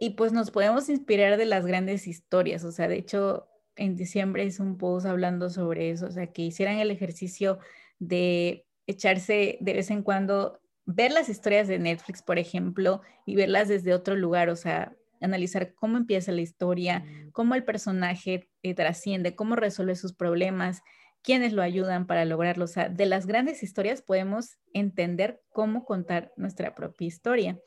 y 0.00 0.10
pues 0.10 0.32
nos 0.32 0.50
podemos 0.50 0.88
inspirar 0.88 1.36
de 1.36 1.44
las 1.44 1.66
grandes 1.66 2.06
historias, 2.06 2.64
o 2.64 2.72
sea, 2.72 2.88
de 2.88 2.96
hecho 2.96 3.46
en 3.76 3.96
diciembre 3.96 4.44
hice 4.44 4.62
un 4.62 4.76
post 4.76 5.06
hablando 5.06 5.50
sobre 5.50 5.90
eso, 5.90 6.06
o 6.06 6.10
sea, 6.10 6.26
que 6.28 6.42
hicieran 6.42 6.78
el 6.78 6.90
ejercicio 6.90 7.58
de 7.98 8.66
echarse 8.86 9.58
de 9.60 9.72
vez 9.72 9.90
en 9.90 10.02
cuando, 10.02 10.60
ver 10.84 11.12
las 11.12 11.28
historias 11.28 11.68
de 11.68 11.78
Netflix, 11.78 12.22
por 12.22 12.38
ejemplo, 12.38 13.02
y 13.26 13.36
verlas 13.36 13.68
desde 13.68 13.94
otro 13.94 14.16
lugar, 14.16 14.48
o 14.48 14.56
sea, 14.56 14.96
analizar 15.20 15.74
cómo 15.74 15.96
empieza 15.96 16.32
la 16.32 16.40
historia, 16.40 17.04
cómo 17.32 17.54
el 17.54 17.64
personaje 17.64 18.48
eh, 18.62 18.74
trasciende, 18.74 19.36
cómo 19.36 19.54
resuelve 19.54 19.94
sus 19.94 20.14
problemas, 20.14 20.82
quiénes 21.22 21.52
lo 21.52 21.62
ayudan 21.62 22.06
para 22.06 22.24
lograrlo. 22.24 22.64
O 22.64 22.68
sea, 22.68 22.88
de 22.88 23.06
las 23.06 23.26
grandes 23.26 23.62
historias 23.62 24.02
podemos 24.02 24.58
entender 24.72 25.42
cómo 25.50 25.84
contar 25.84 26.32
nuestra 26.36 26.74
propia 26.74 27.06
historia. 27.06 27.58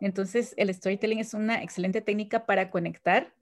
Entonces, 0.00 0.54
el 0.56 0.72
storytelling 0.72 1.18
es 1.18 1.34
una 1.34 1.62
excelente 1.62 2.00
técnica 2.00 2.46
para 2.46 2.70
conectar, 2.70 3.34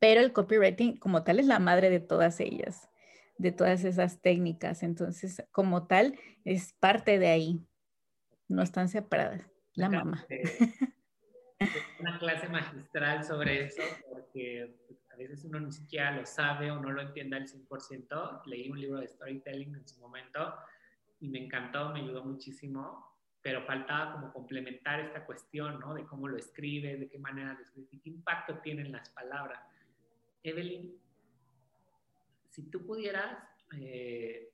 pero 0.00 0.20
el 0.20 0.32
copywriting 0.32 0.98
como 0.98 1.24
tal 1.24 1.40
es 1.40 1.46
la 1.46 1.58
madre 1.58 1.90
de 1.90 2.00
todas 2.00 2.40
ellas, 2.40 2.88
de 3.36 3.52
todas 3.52 3.84
esas 3.84 4.20
técnicas. 4.20 4.82
Entonces, 4.82 5.44
como 5.50 5.86
tal, 5.86 6.18
es 6.44 6.72
parte 6.74 7.18
de 7.18 7.28
ahí. 7.28 7.66
No 8.48 8.62
están 8.62 8.88
separadas. 8.88 9.42
La 9.74 9.88
mamá. 9.88 10.26
Una 12.00 12.18
clase 12.18 12.48
magistral 12.48 13.24
sobre 13.24 13.64
eso, 13.64 13.82
porque 14.08 14.76
a 15.12 15.16
veces 15.16 15.44
uno 15.44 15.58
ni 15.58 15.72
siquiera 15.72 16.12
lo 16.12 16.24
sabe 16.24 16.70
o 16.70 16.80
no 16.80 16.90
lo 16.92 17.02
entiende 17.02 17.36
al 17.36 17.46
100%. 17.46 18.42
Leí 18.46 18.70
un 18.70 18.80
libro 18.80 19.00
de 19.00 19.08
storytelling 19.08 19.74
en 19.74 19.88
su 19.88 19.98
momento 20.00 20.54
y 21.20 21.28
me 21.28 21.44
encantó, 21.44 21.90
me 21.90 22.00
ayudó 22.00 22.24
muchísimo 22.24 23.08
pero 23.42 23.62
faltaba 23.62 24.12
como 24.12 24.32
complementar 24.32 25.00
esta 25.00 25.24
cuestión, 25.24 25.78
¿no? 25.80 25.94
De 25.94 26.04
cómo 26.04 26.28
lo 26.28 26.36
escribe, 26.36 26.96
de 26.96 27.08
qué 27.08 27.18
manera 27.18 27.54
lo 27.54 27.60
escribe, 27.60 28.00
qué 28.02 28.10
impacto 28.10 28.58
tienen 28.58 28.92
las 28.92 29.08
palabras. 29.10 29.60
Evelyn, 30.42 30.98
si 32.48 32.62
tú 32.70 32.84
pudieras 32.84 33.38
eh, 33.76 34.50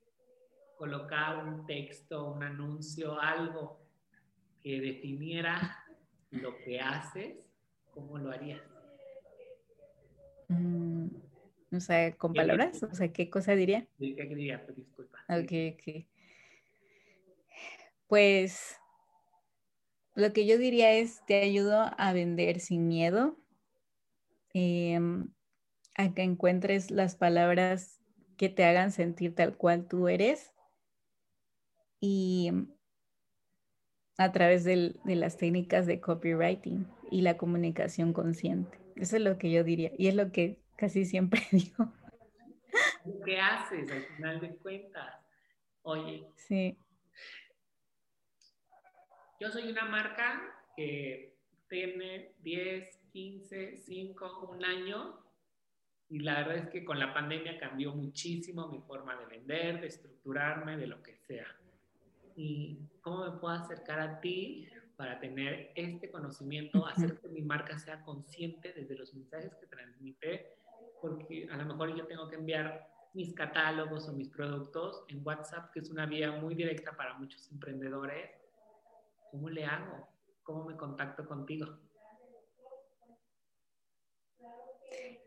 colocar 0.77 1.45
un 1.45 1.65
texto, 1.65 2.31
un 2.31 2.43
anuncio, 2.43 3.19
algo 3.19 3.79
que 4.61 4.81
definiera 4.81 5.83
lo 6.31 6.57
que 6.57 6.79
haces, 6.79 7.49
¿cómo 7.91 8.17
lo 8.17 8.31
harías? 8.31 8.61
Mm, 10.47 11.07
o 11.71 11.79
sea, 11.79 12.15
con 12.15 12.33
palabras, 12.33 12.83
o 12.83 12.93
sea, 12.93 13.11
¿qué 13.11 13.29
cosa 13.29 13.55
diría? 13.55 13.87
¿Qué 13.97 14.13
diría? 14.13 14.65
Disculpa. 14.75 15.19
Ok, 15.29 15.51
ok. 15.73 16.05
Pues 18.07 18.79
lo 20.15 20.31
que 20.31 20.45
yo 20.45 20.57
diría 20.57 20.93
es, 20.93 21.25
te 21.25 21.41
ayudo 21.41 21.91
a 21.97 22.13
vender 22.13 22.59
sin 22.59 22.87
miedo, 22.87 23.37
em, 24.53 25.34
a 25.95 26.13
que 26.13 26.23
encuentres 26.23 26.91
las 26.91 27.15
palabras 27.15 28.01
que 28.37 28.49
te 28.49 28.65
hagan 28.65 28.91
sentir 28.91 29.33
tal 29.33 29.55
cual 29.55 29.87
tú 29.87 30.07
eres 30.07 30.53
y 31.99 32.51
a 34.17 34.31
través 34.31 34.63
de 34.63 34.93
las 35.03 35.37
técnicas 35.37 35.85
de 35.85 35.99
copywriting 35.99 36.87
y 37.11 37.21
la 37.21 37.37
comunicación 37.37 38.13
consciente. 38.13 38.77
Eso 38.95 39.17
es 39.17 39.21
lo 39.21 39.37
que 39.37 39.51
yo 39.51 39.63
diría 39.63 39.91
y 39.97 40.07
es 40.07 40.15
lo 40.15 40.31
que 40.31 40.61
casi 40.75 41.05
siempre 41.05 41.41
digo. 41.51 41.91
¿Qué 43.25 43.39
haces 43.39 43.89
al 43.91 44.03
final 44.03 44.39
de 44.41 44.55
cuentas? 44.57 45.15
Oye, 45.81 46.27
sí. 46.35 46.77
Yo 49.39 49.51
soy 49.51 49.69
una 49.69 49.85
marca 49.85 50.41
que 50.75 51.37
tiene 51.69 52.33
10, 52.39 52.97
15, 53.11 53.77
5, 53.77 54.49
un 54.49 54.63
año 54.63 55.24
y 56.09 56.19
la 56.19 56.35
verdad 56.35 56.57
es 56.57 56.69
que 56.69 56.85
con 56.85 56.99
la 56.99 57.13
pandemia 57.13 57.57
cambió 57.59 57.93
muchísimo 57.93 58.67
mi 58.67 58.79
forma 58.81 59.15
de 59.15 59.25
vender, 59.25 59.81
de 59.81 59.87
estructurarme, 59.87 60.77
de 60.77 60.87
lo 60.87 61.01
que 61.01 61.15
sea. 61.15 61.47
¿Y 62.35 62.79
cómo 63.01 63.25
me 63.25 63.39
puedo 63.39 63.53
acercar 63.53 63.99
a 63.99 64.19
ti 64.19 64.67
para 64.97 65.19
tener 65.19 65.71
este 65.75 66.09
conocimiento, 66.11 66.85
hacer 66.85 67.19
que 67.19 67.27
mi 67.27 67.41
marca 67.41 67.77
sea 67.79 68.01
consciente 68.03 68.73
desde 68.73 68.95
los 68.95 69.13
mensajes 69.13 69.55
que 69.55 69.67
transmite? 69.67 70.57
Porque 71.01 71.47
a 71.51 71.57
lo 71.57 71.65
mejor 71.65 71.95
yo 71.95 72.05
tengo 72.05 72.29
que 72.29 72.35
enviar 72.35 72.87
mis 73.13 73.33
catálogos 73.33 74.07
o 74.09 74.13
mis 74.13 74.29
productos 74.29 75.05
en 75.07 75.25
WhatsApp, 75.25 75.71
que 75.71 75.79
es 75.79 75.89
una 75.89 76.05
vía 76.05 76.31
muy 76.31 76.53
directa 76.53 76.95
para 76.95 77.13
muchos 77.17 77.49
emprendedores 77.51 78.29
¿Cómo 79.35 79.49
le 79.49 79.65
hago? 79.65 80.07
¿Cómo 80.43 80.63
me 80.63 80.77
contacto 80.77 81.25
contigo? 81.25 81.67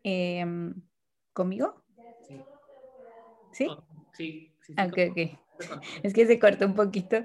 Em, 0.08 0.74
¿Conmigo? 1.34 1.84
Sí. 2.26 2.42
¿Sí? 3.52 3.66
Oh, 3.68 3.84
sí, 4.12 4.50
sí, 4.62 4.72
ok, 4.72 4.98
ok. 5.10 5.18
Es 6.02 6.14
que 6.14 6.26
se 6.26 6.38
cortó 6.38 6.64
un 6.66 6.74
poquito. 6.74 7.18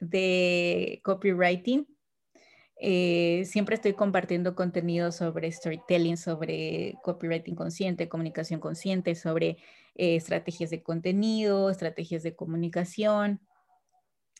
de 0.00 1.02
copywriting. 1.04 1.91
Eh, 2.84 3.44
siempre 3.44 3.76
estoy 3.76 3.92
compartiendo 3.92 4.56
contenido 4.56 5.12
sobre 5.12 5.52
storytelling, 5.52 6.16
sobre 6.16 6.98
copywriting 7.04 7.54
consciente, 7.54 8.08
comunicación 8.08 8.58
consciente, 8.58 9.14
sobre 9.14 9.50
eh, 9.94 10.16
estrategias 10.16 10.70
de 10.70 10.82
contenido, 10.82 11.70
estrategias 11.70 12.24
de 12.24 12.34
comunicación, 12.34 13.40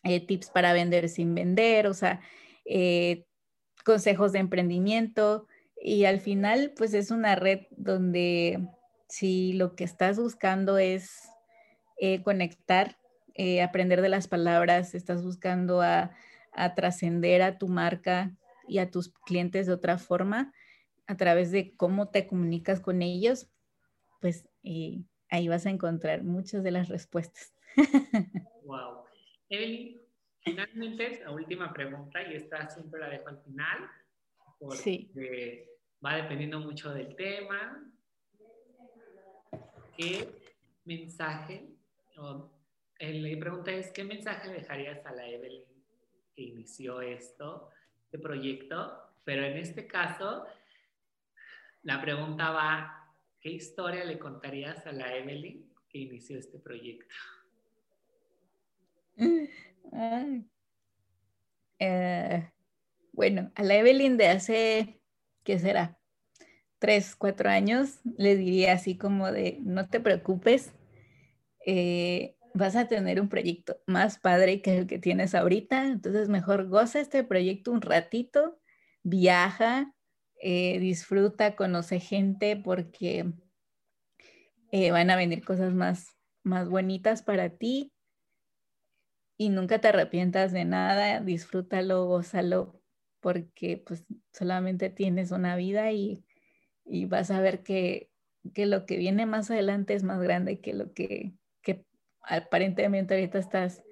eh, 0.03 0.27
tips 0.27 0.51
para 0.51 0.73
vender 0.73 1.09
sin 1.09 1.37
vender, 1.37 1.87
o 1.87 1.95
sea, 1.95 2.21
consejos 3.85 4.33
de 4.33 4.41
emprendimiento. 4.41 5.47
Y 5.81 6.07
al 6.07 6.19
final, 6.19 6.73
pues 6.77 6.95
es 6.95 7.13
una 7.13 7.37
red 7.37 7.69
donde 7.71 8.67
si 9.09 9.53
lo 9.53 9.77
que 9.77 9.85
estás 9.85 10.19
buscando 10.19 10.79
es 10.79 11.29
conectar, 12.25 12.97
aprender 13.63 14.03
de 14.03 14.09
las 14.09 14.27
palabras, 14.27 14.97
estás 14.97 15.23
buscando 15.23 15.81
a, 15.81 16.11
trascender 16.75 17.43
a 17.43 17.59
tu 17.59 17.69
marca 17.69 18.35
y 18.69 18.79
a 18.79 18.91
tus 18.91 19.13
clientes 19.27 19.67
de 19.67 19.73
otra 19.73 19.99
forma 19.99 20.53
a 21.07 21.17
través 21.17 21.51
de 21.51 21.75
cómo 21.77 22.09
te 22.09 22.27
comunicas 22.27 22.81
con 22.81 23.03
ellos, 23.03 23.51
pues 24.21 24.49
eh, 24.63 25.03
ahí 25.29 25.49
vas 25.49 25.67
a 25.67 25.71
encontrar 25.71 26.23
muchas 26.23 26.63
de 26.63 26.71
las 26.71 26.89
respuestas. 26.89 27.53
wow. 28.65 29.05
Evelyn, 29.49 30.01
finalmente, 30.41 31.21
la 31.25 31.33
última 31.33 31.73
pregunta, 31.73 32.23
y 32.23 32.35
esta 32.35 32.69
siempre 32.71 33.01
la 33.01 33.09
dejo 33.09 33.29
al 33.29 33.43
final, 33.43 33.91
porque 34.59 34.79
sí. 34.79 35.13
va 36.05 36.17
dependiendo 36.17 36.61
mucho 36.61 36.95
del 36.95 37.15
tema, 37.17 37.93
¿qué 39.97 40.29
mensaje, 40.85 41.69
o, 42.17 42.51
la 43.01 43.41
pregunta 43.41 43.73
es, 43.73 43.91
¿qué 43.91 44.05
mensaje 44.05 44.51
dejarías 44.51 45.05
a 45.05 45.13
la 45.13 45.29
Evelyn 45.29 45.72
que 46.35 46.43
inició 46.43 47.01
esto, 47.01 47.71
este 48.05 48.19
proyecto? 48.19 48.93
Pero 49.25 49.45
en 49.45 49.57
este 49.57 49.87
caso, 49.87 50.45
la 51.83 52.01
pregunta 52.01 52.51
va, 52.51 53.15
¿qué 53.41 53.51
historia 53.51 54.05
le 54.05 54.19
contarías 54.19 54.87
a 54.87 54.93
la 54.93 55.15
Evelyn 55.17 55.73
que 55.89 55.99
inició 55.99 56.39
este 56.39 56.59
proyecto? 56.59 57.15
Eh, 61.85 62.49
bueno, 63.11 63.51
a 63.57 63.65
la 63.65 63.75
Evelyn 63.75 64.17
de 64.17 64.29
hace, 64.29 65.01
¿qué 65.43 65.59
será? 65.59 65.99
tres, 66.83 67.15
cuatro 67.15 67.49
años, 67.49 68.01
le 68.19 68.37
diría 68.37 68.73
así 68.73 68.97
como 68.97 69.31
de, 69.31 69.59
no 69.63 69.89
te 69.89 70.01
preocupes, 70.01 70.73
eh, 71.65 72.35
vas 72.55 72.77
a 72.77 72.89
tener 72.89 73.21
un 73.21 73.29
proyecto 73.29 73.81
más 73.87 74.19
padre 74.19 74.63
que 74.63 74.79
el 74.79 74.87
que 74.87 74.99
tienes 74.99 75.35
ahorita, 75.35 75.87
entonces 75.87 76.29
mejor 76.29 76.69
goza 76.69 77.01
este 77.01 77.25
proyecto 77.25 77.73
un 77.73 77.83
ratito, 77.83 78.61
viaja, 79.03 79.95
eh, 80.41 80.79
disfruta, 80.79 81.57
conoce 81.57 82.01
gente 82.01 82.57
porque 82.57 83.33
eh, 84.71 84.91
van 84.91 85.11
a 85.11 85.17
venir 85.17 85.45
cosas 85.45 85.75
más, 85.75 86.17
más 86.43 86.69
bonitas 86.69 87.23
para 87.23 87.51
ti 87.51 87.93
y 89.37 89.49
nunca 89.49 89.81
te 89.81 89.89
arrepientas 89.89 90.53
de 90.53 90.65
nada, 90.65 91.21
disfrútalo, 91.21 92.07
gózalo, 92.07 92.81
porque 93.21 93.83
pues 93.85 94.05
solamente 94.33 94.91
tienes 94.91 95.31
una 95.31 95.57
vida 95.57 95.93
y 95.93 96.25
y 96.85 97.07
vas 97.07 97.31
a 97.31 97.41
ver 97.41 97.63
que, 97.63 98.11
lo 98.57 98.87
que 98.87 98.97
viene 98.97 99.27
más 99.27 99.51
adelante 99.51 99.95
es 99.95 100.03
más 100.03 100.21
grande 100.21 100.61
que 100.61 100.75
lo 100.75 100.93
que, 100.93 101.35
aparentemente 102.23 103.15
ahorita 103.15 103.39
estás 103.39 103.83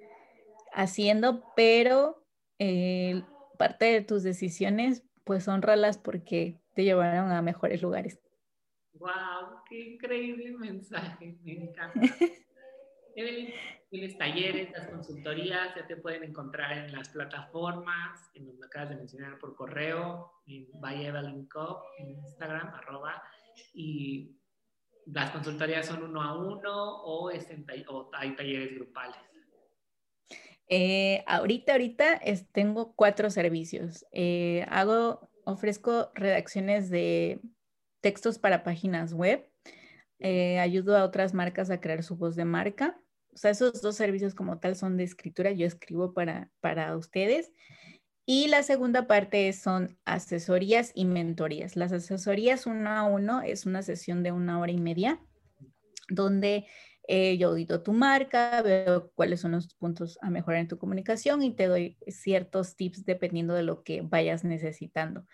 haciendo, 0.73 1.43
pero 1.55 2.25
eh, 2.59 3.23
parte 3.57 3.85
de 3.85 4.01
tus 4.01 4.23
decisiones, 4.23 5.03
pues 5.23 5.47
honralas 5.47 5.97
porque 5.97 6.59
te 6.75 6.83
llevaron 6.83 7.31
a 7.31 7.41
mejores 7.41 7.81
lugares. 7.81 8.19
¡Wow! 8.93 9.63
¡Qué 9.69 9.79
increíble 9.79 10.51
mensaje! 10.57 11.37
Me 11.43 11.53
encanta. 11.53 11.99
Evelyn, 13.15 13.53
tienes 13.89 14.17
talleres, 14.17 14.71
las 14.71 14.87
consultorías, 14.87 15.75
ya 15.75 15.85
te 15.85 15.97
pueden 15.97 16.23
encontrar 16.23 16.71
en 16.77 16.93
las 16.93 17.09
plataformas, 17.09 18.31
en 18.35 18.45
donde 18.45 18.65
acabas 18.65 18.89
de 18.89 18.95
mencionar 18.95 19.37
por 19.37 19.55
correo, 19.55 20.31
en 20.47 20.67
by 20.79 21.05
Evelyn 21.05 21.47
en 21.97 22.09
Instagram, 22.09 22.73
arroba, 22.73 23.21
y 23.73 24.40
las 25.05 25.31
consultorías 25.31 25.85
son 25.85 26.03
uno 26.03 26.21
a 26.21 26.37
uno 26.37 27.01
o, 27.03 27.29
hay 28.13 28.35
talleres 28.35 28.75
grupales. 28.75 29.17
Eh, 30.67 31.23
ahorita, 31.27 31.73
ahorita 31.73 32.21
tengo 32.53 32.93
cuatro 32.95 33.29
servicios. 33.29 34.05
Eh, 34.11 34.65
hago, 34.69 35.29
ofrezco 35.43 36.11
redacciones 36.13 36.89
de 36.89 37.41
textos 37.99 38.39
para 38.39 38.63
páginas 38.63 39.13
web. 39.13 39.49
Eh, 40.19 40.59
ayudo 40.59 40.97
a 40.97 41.03
otras 41.03 41.33
marcas 41.33 41.69
a 41.71 41.81
crear 41.81 42.03
su 42.03 42.15
voz 42.15 42.35
de 42.35 42.45
marca. 42.45 42.97
O 43.33 43.37
sea, 43.37 43.51
esos 43.51 43.81
dos 43.81 43.95
servicios 43.95 44.35
como 44.35 44.59
tal 44.59 44.75
son 44.75 44.97
de 44.97 45.03
escritura. 45.03 45.51
Yo 45.51 45.65
escribo 45.65 46.13
para, 46.13 46.49
para 46.61 46.95
ustedes. 46.95 47.51
Y 48.25 48.47
la 48.47 48.63
segunda 48.63 49.07
parte 49.07 49.51
son 49.53 49.97
asesorías 50.05 50.91
y 50.93 51.05
mentorías. 51.05 51.75
Las 51.75 51.91
asesorías 51.91 52.65
uno 52.65 52.89
a 52.89 53.03
uno 53.03 53.41
es 53.41 53.65
una 53.65 53.81
sesión 53.81 54.23
de 54.23 54.31
una 54.31 54.59
hora 54.59 54.71
y 54.71 54.77
media 54.77 55.19
donde 56.07 56.67
eh, 57.07 57.37
yo 57.37 57.49
audito 57.49 57.81
tu 57.81 57.93
marca, 57.93 58.61
veo 58.61 59.11
cuáles 59.15 59.41
son 59.41 59.53
los 59.53 59.73
puntos 59.73 60.17
a 60.21 60.29
mejorar 60.29 60.61
en 60.61 60.67
tu 60.67 60.77
comunicación 60.77 61.41
y 61.41 61.53
te 61.55 61.67
doy 61.67 61.97
ciertos 62.07 62.75
tips 62.75 63.05
dependiendo 63.05 63.53
de 63.53 63.63
lo 63.63 63.83
que 63.83 64.01
vayas 64.01 64.43
necesitando. 64.43 65.25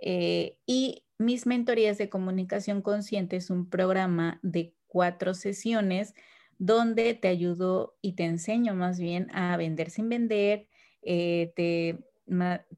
Eh, 0.00 0.56
y 0.64 1.04
mis 1.18 1.46
mentorías 1.46 1.98
de 1.98 2.08
comunicación 2.08 2.82
consciente 2.82 3.36
es 3.36 3.50
un 3.50 3.68
programa 3.68 4.38
de 4.42 4.74
cuatro 4.86 5.34
sesiones 5.34 6.14
donde 6.58 7.14
te 7.14 7.28
ayudo 7.28 7.96
y 8.00 8.14
te 8.14 8.24
enseño 8.24 8.74
más 8.74 8.98
bien 8.98 9.28
a 9.34 9.56
vender 9.56 9.90
sin 9.90 10.08
vender, 10.08 10.68
eh, 11.02 11.52
te 11.56 11.98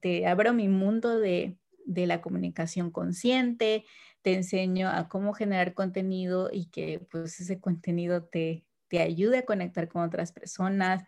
te 0.01 0.27
abro 0.27 0.53
mi 0.53 0.69
mundo 0.69 1.19
de, 1.19 1.57
la 1.87 2.21
comunicación 2.21 2.91
consciente, 2.91 3.85
te 4.23 4.35
enseño 4.35 4.89
a 4.89 5.09
cómo 5.09 5.33
generar 5.33 5.75
contenido 5.75 6.51
y 6.53 6.67
que 6.67 7.05
pues 7.11 7.41
ese 7.41 7.61
contenido 7.61 8.25
te, 8.25 8.65
te 8.89 9.01
ayude 9.01 9.39
a 9.39 9.45
conectar 9.45 9.89
con 9.89 10.03
otras 10.03 10.33
personas, 10.33 11.03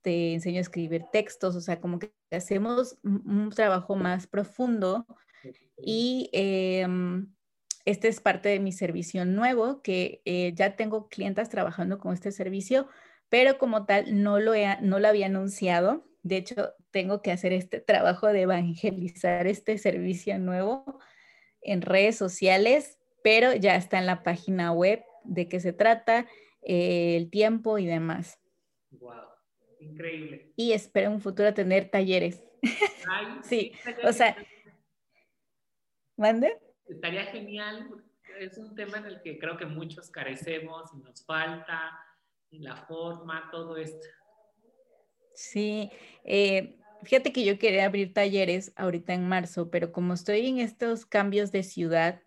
te 0.00 0.34
enseño 0.34 0.58
a 0.58 0.62
escribir 0.62 1.04
textos, 1.12 1.54
o 1.54 1.60
sea, 1.60 1.80
como 1.80 1.98
que 1.98 2.12
hacemos 2.30 2.98
un, 3.02 3.50
trabajo 3.50 3.94
más 3.94 4.26
profundo 4.26 5.06
y 5.76 6.28
em, 6.32 7.32
este 7.84 8.08
es 8.08 8.20
parte 8.20 8.48
de 8.48 8.60
mi 8.60 8.72
servicio 8.72 9.24
nuevo, 9.24 9.82
que 9.82 10.22
eh, 10.24 10.52
ya 10.54 10.76
tengo 10.76 11.08
clientas 11.08 11.48
trabajando 11.48 11.98
con 11.98 12.12
este 12.12 12.32
servicio, 12.32 12.88
pero 13.28 13.58
como 13.58 13.86
tal 13.86 14.22
no 14.22 14.38
lo, 14.38 14.52
no 14.82 14.98
lo 14.98 15.08
había 15.08 15.26
anunciado. 15.26 16.04
De 16.22 16.36
hecho, 16.36 16.72
tengo 16.90 17.20
que 17.22 17.32
hacer 17.32 17.52
este 17.52 17.80
trabajo 17.80 18.28
de 18.28 18.42
evangelizar 18.42 19.46
este 19.46 19.78
servicio 19.78 20.38
nuevo 20.38 21.00
en 21.60 21.82
redes 21.82 22.16
sociales, 22.16 22.98
pero 23.22 23.54
ya 23.54 23.76
está 23.76 23.98
en 23.98 24.06
la 24.06 24.22
página 24.22 24.72
web 24.72 25.04
de 25.24 25.48
qué 25.48 25.60
se 25.60 25.72
trata, 25.72 26.26
eh, 26.62 27.16
el 27.16 27.30
tiempo 27.30 27.78
y 27.78 27.86
demás. 27.86 28.40
Wow, 28.90 29.14
increíble. 29.80 30.52
Y 30.56 30.72
espero 30.72 31.08
en 31.08 31.14
un 31.14 31.20
futuro 31.20 31.52
tener 31.54 31.88
talleres. 31.90 32.42
sí, 33.42 33.72
o 34.04 34.12
sea, 34.12 34.36
¿mande? 36.16 36.56
Estaría 36.86 37.24
genial, 37.26 37.88
es 38.38 38.58
un 38.58 38.74
tema 38.74 38.98
en 38.98 39.06
el 39.06 39.22
que 39.22 39.38
creo 39.38 39.56
que 39.56 39.66
muchos 39.66 40.10
carecemos 40.10 40.90
y 40.94 40.98
nos 40.98 41.24
falta, 41.24 41.98
la 42.50 42.76
forma, 42.76 43.48
todo 43.50 43.76
esto. 43.76 44.06
Sí, 45.34 45.90
eh, 46.24 46.78
fíjate 47.02 47.32
que 47.32 47.44
yo 47.44 47.58
quería 47.58 47.86
abrir 47.86 48.12
talleres 48.12 48.72
ahorita 48.76 49.14
en 49.14 49.28
marzo, 49.28 49.70
pero 49.70 49.92
como 49.92 50.14
estoy 50.14 50.46
en 50.46 50.58
estos 50.58 51.06
cambios 51.06 51.52
de 51.52 51.62
ciudad, 51.62 52.22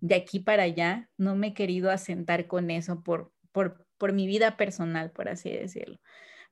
de 0.00 0.16
aquí 0.16 0.40
para 0.40 0.64
allá, 0.64 1.10
no 1.16 1.36
me 1.36 1.48
he 1.48 1.54
querido 1.54 1.90
asentar 1.90 2.46
con 2.46 2.70
eso 2.70 3.02
por, 3.02 3.32
por, 3.52 3.86
por 3.98 4.12
mi 4.12 4.26
vida 4.26 4.56
personal, 4.56 5.12
por 5.12 5.28
así 5.28 5.50
decirlo. 5.50 5.98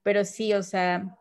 Pero 0.03 0.24
sí, 0.24 0.55
o 0.55 0.62
sea, 0.62 1.18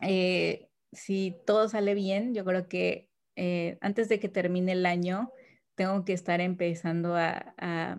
eh, 0.00 0.68
si 0.92 1.42
todo 1.46 1.68
sale 1.68 1.94
bien, 1.94 2.34
yo 2.34 2.44
creo 2.44 2.68
que 2.68 3.10
eh, 3.36 3.78
antes 3.80 4.08
de 4.08 4.20
que 4.20 4.28
termine 4.28 4.72
el 4.72 4.86
año, 4.86 5.32
tengo 5.74 6.04
que 6.04 6.12
estar 6.12 6.40
empezando 6.40 7.16
a, 7.16 7.54
a, 7.58 7.98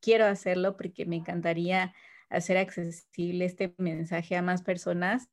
quiero 0.00 0.26
hacerlo 0.26 0.76
porque 0.76 1.06
me 1.06 1.16
encantaría 1.16 1.94
hacer 2.30 2.56
accesible 2.56 3.44
este 3.44 3.74
mensaje 3.78 4.36
a 4.36 4.42
más 4.42 4.62
personas 4.62 5.28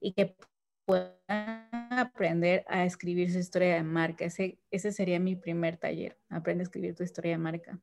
y 0.00 0.12
que 0.12 0.36
puedan 0.84 1.68
aprender 1.90 2.64
a 2.68 2.84
escribir 2.84 3.32
su 3.32 3.38
historia 3.38 3.74
de 3.74 3.82
marca. 3.82 4.24
Ese, 4.24 4.58
ese 4.70 4.92
sería 4.92 5.18
mi 5.18 5.36
primer 5.36 5.76
taller, 5.76 6.18
aprende 6.28 6.62
a 6.62 6.64
escribir 6.64 6.94
tu 6.94 7.02
historia 7.02 7.32
de 7.32 7.38
marca. 7.38 7.80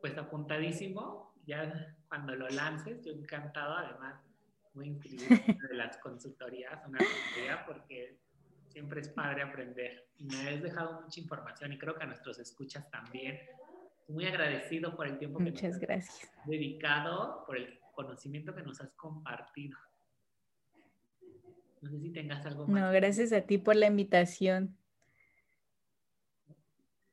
Pues 0.00 0.16
apuntadísimo, 0.16 1.34
ya 1.46 1.96
cuando 2.08 2.34
lo 2.34 2.48
lances, 2.48 3.02
yo 3.04 3.12
encantado, 3.12 3.74
además 3.74 4.22
voy 4.72 4.86
a 4.86 4.88
inscribir 4.88 5.28
de 5.28 5.74
las 5.74 5.96
consultorías, 5.98 6.80
una 6.86 6.98
consultoría, 6.98 7.64
porque 7.66 8.18
siempre 8.68 9.00
es 9.00 9.08
padre 9.08 9.42
aprender. 9.42 10.08
Me 10.18 10.48
has 10.48 10.62
dejado 10.62 11.02
mucha 11.02 11.20
información 11.20 11.72
y 11.72 11.78
creo 11.78 11.94
que 11.94 12.02
a 12.02 12.06
nuestros 12.06 12.38
escuchas 12.38 12.90
también. 12.90 13.38
Muy 14.08 14.26
agradecido 14.26 14.94
por 14.96 15.06
el 15.06 15.18
tiempo 15.18 15.38
que 15.38 15.44
Muchas 15.44 15.78
gracias. 15.78 16.30
has 16.38 16.46
dedicado, 16.46 17.44
por 17.46 17.56
el 17.56 17.78
conocimiento 17.94 18.54
que 18.54 18.62
nos 18.62 18.80
has 18.80 18.92
compartido. 18.92 19.78
No 21.80 21.90
sé 21.90 22.00
si 22.00 22.10
tengas 22.10 22.44
algo 22.46 22.66
más. 22.66 22.82
No, 22.82 22.92
gracias 22.92 23.32
a 23.32 23.42
ti 23.42 23.58
por 23.58 23.76
la 23.76 23.86
invitación. 23.86 24.76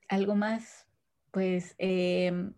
Algo 0.08 0.36
más, 0.36 0.88
pues 1.32 1.76
em, 1.78 2.54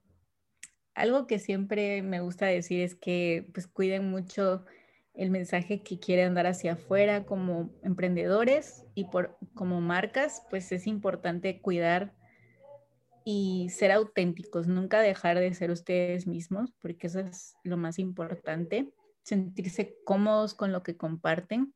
algo 0.95 1.27
que 1.27 1.39
siempre 1.39 2.01
me 2.01 2.21
gusta 2.21 2.47
decir 2.47 2.81
es 2.81 2.95
que 2.95 3.47
pues 3.53 3.67
cuiden 3.67 4.09
mucho 4.09 4.65
el 5.13 5.29
mensaje 5.29 5.83
que 5.83 5.99
quieren 5.99 6.33
dar 6.33 6.47
hacia 6.47 6.73
afuera 6.73 7.25
como 7.25 7.71
emprendedores 7.83 8.83
y 8.95 9.05
por, 9.05 9.37
como 9.53 9.79
marcas, 9.79 10.43
pues 10.49 10.71
es 10.71 10.87
importante 10.87 11.61
cuidar 11.61 12.13
y 13.25 13.69
ser 13.69 13.91
auténticos, 13.91 14.67
nunca 14.67 15.01
dejar 15.01 15.39
de 15.39 15.53
ser 15.53 15.71
ustedes 15.71 16.27
mismos, 16.27 16.71
porque 16.79 17.07
eso 17.07 17.19
es 17.19 17.55
lo 17.63 17.77
más 17.77 17.99
importante, 17.99 18.93
sentirse 19.23 19.95
cómodos 20.05 20.53
con 20.53 20.71
lo 20.71 20.83
que 20.83 20.97
comparten 20.97 21.73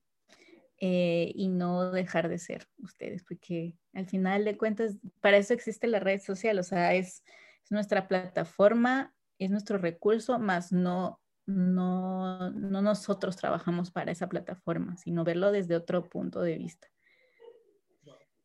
eh, 0.79 1.31
y 1.33 1.47
no 1.47 1.91
dejar 1.91 2.29
de 2.29 2.37
ser 2.37 2.67
ustedes, 2.77 3.23
porque 3.23 3.75
al 3.93 4.05
final 4.07 4.45
de 4.45 4.57
cuentas, 4.57 4.97
para 5.21 5.37
eso 5.37 5.53
existe 5.53 5.87
la 5.87 5.99
red 5.99 6.19
social, 6.21 6.59
o 6.59 6.63
sea, 6.63 6.93
es, 6.93 7.23
nuestra 7.69 8.07
plataforma, 8.07 9.13
es 9.39 9.51
nuestro 9.51 9.77
recurso, 9.77 10.39
más 10.39 10.71
no, 10.71 11.19
no, 11.45 12.49
no 12.51 12.81
nosotros 12.81 13.35
trabajamos 13.35 13.91
para 13.91 14.11
esa 14.11 14.29
plataforma, 14.29 14.95
sino 14.95 15.25
verlo 15.25 15.51
desde 15.51 15.75
otro 15.75 16.07
punto 16.07 16.41
de 16.41 16.57
vista. 16.57 16.87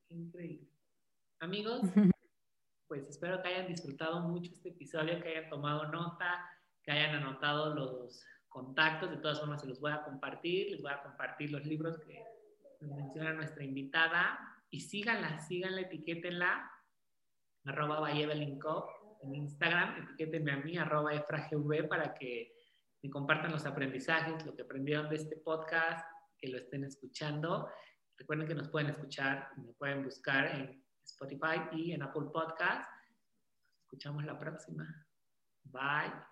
Increíble. 0.08 0.68
Amigos, 1.38 1.82
pues 2.92 3.08
espero 3.08 3.40
que 3.40 3.48
hayan 3.48 3.68
disfrutado 3.68 4.20
mucho 4.20 4.52
este 4.52 4.68
episodio, 4.68 5.18
que 5.22 5.30
hayan 5.30 5.48
tomado 5.48 5.90
nota, 5.90 6.46
que 6.82 6.92
hayan 6.92 7.22
anotado 7.22 7.74
los 7.74 8.22
contactos, 8.50 9.10
de 9.10 9.16
todas 9.16 9.40
formas 9.40 9.62
se 9.62 9.66
los 9.66 9.80
voy 9.80 9.92
a 9.92 10.02
compartir, 10.02 10.72
les 10.72 10.82
voy 10.82 10.92
a 10.92 11.02
compartir 11.02 11.52
los 11.52 11.64
libros 11.64 11.98
que 12.00 12.22
menciona 12.82 13.32
nuestra 13.32 13.64
invitada 13.64 14.38
y 14.68 14.80
síganla, 14.80 15.38
síganla, 15.38 15.80
etiquétenla, 15.80 16.70
arroba 17.64 18.10
en 18.10 19.34
Instagram, 19.36 20.02
etiquétenme 20.02 20.52
a 20.52 20.56
mí, 20.58 20.76
arroba 20.76 21.14
efragv 21.14 21.88
para 21.88 22.12
que 22.12 22.52
me 23.02 23.08
compartan 23.08 23.52
los 23.52 23.64
aprendizajes, 23.64 24.44
lo 24.44 24.54
que 24.54 24.64
aprendieron 24.64 25.08
de 25.08 25.16
este 25.16 25.38
podcast, 25.38 26.06
que 26.36 26.48
lo 26.48 26.58
estén 26.58 26.84
escuchando. 26.84 27.70
Recuerden 28.18 28.46
que 28.46 28.54
nos 28.54 28.68
pueden 28.68 28.90
escuchar, 28.90 29.48
me 29.56 29.72
pueden 29.72 30.04
buscar 30.04 30.54
en 30.54 30.81
Spotify 31.04 31.68
y 31.72 31.92
en 31.92 32.02
Apple 32.02 32.28
Podcast. 32.32 32.90
Escuchamos 33.82 34.24
la 34.24 34.38
próxima. 34.38 35.06
Bye. 35.64 36.31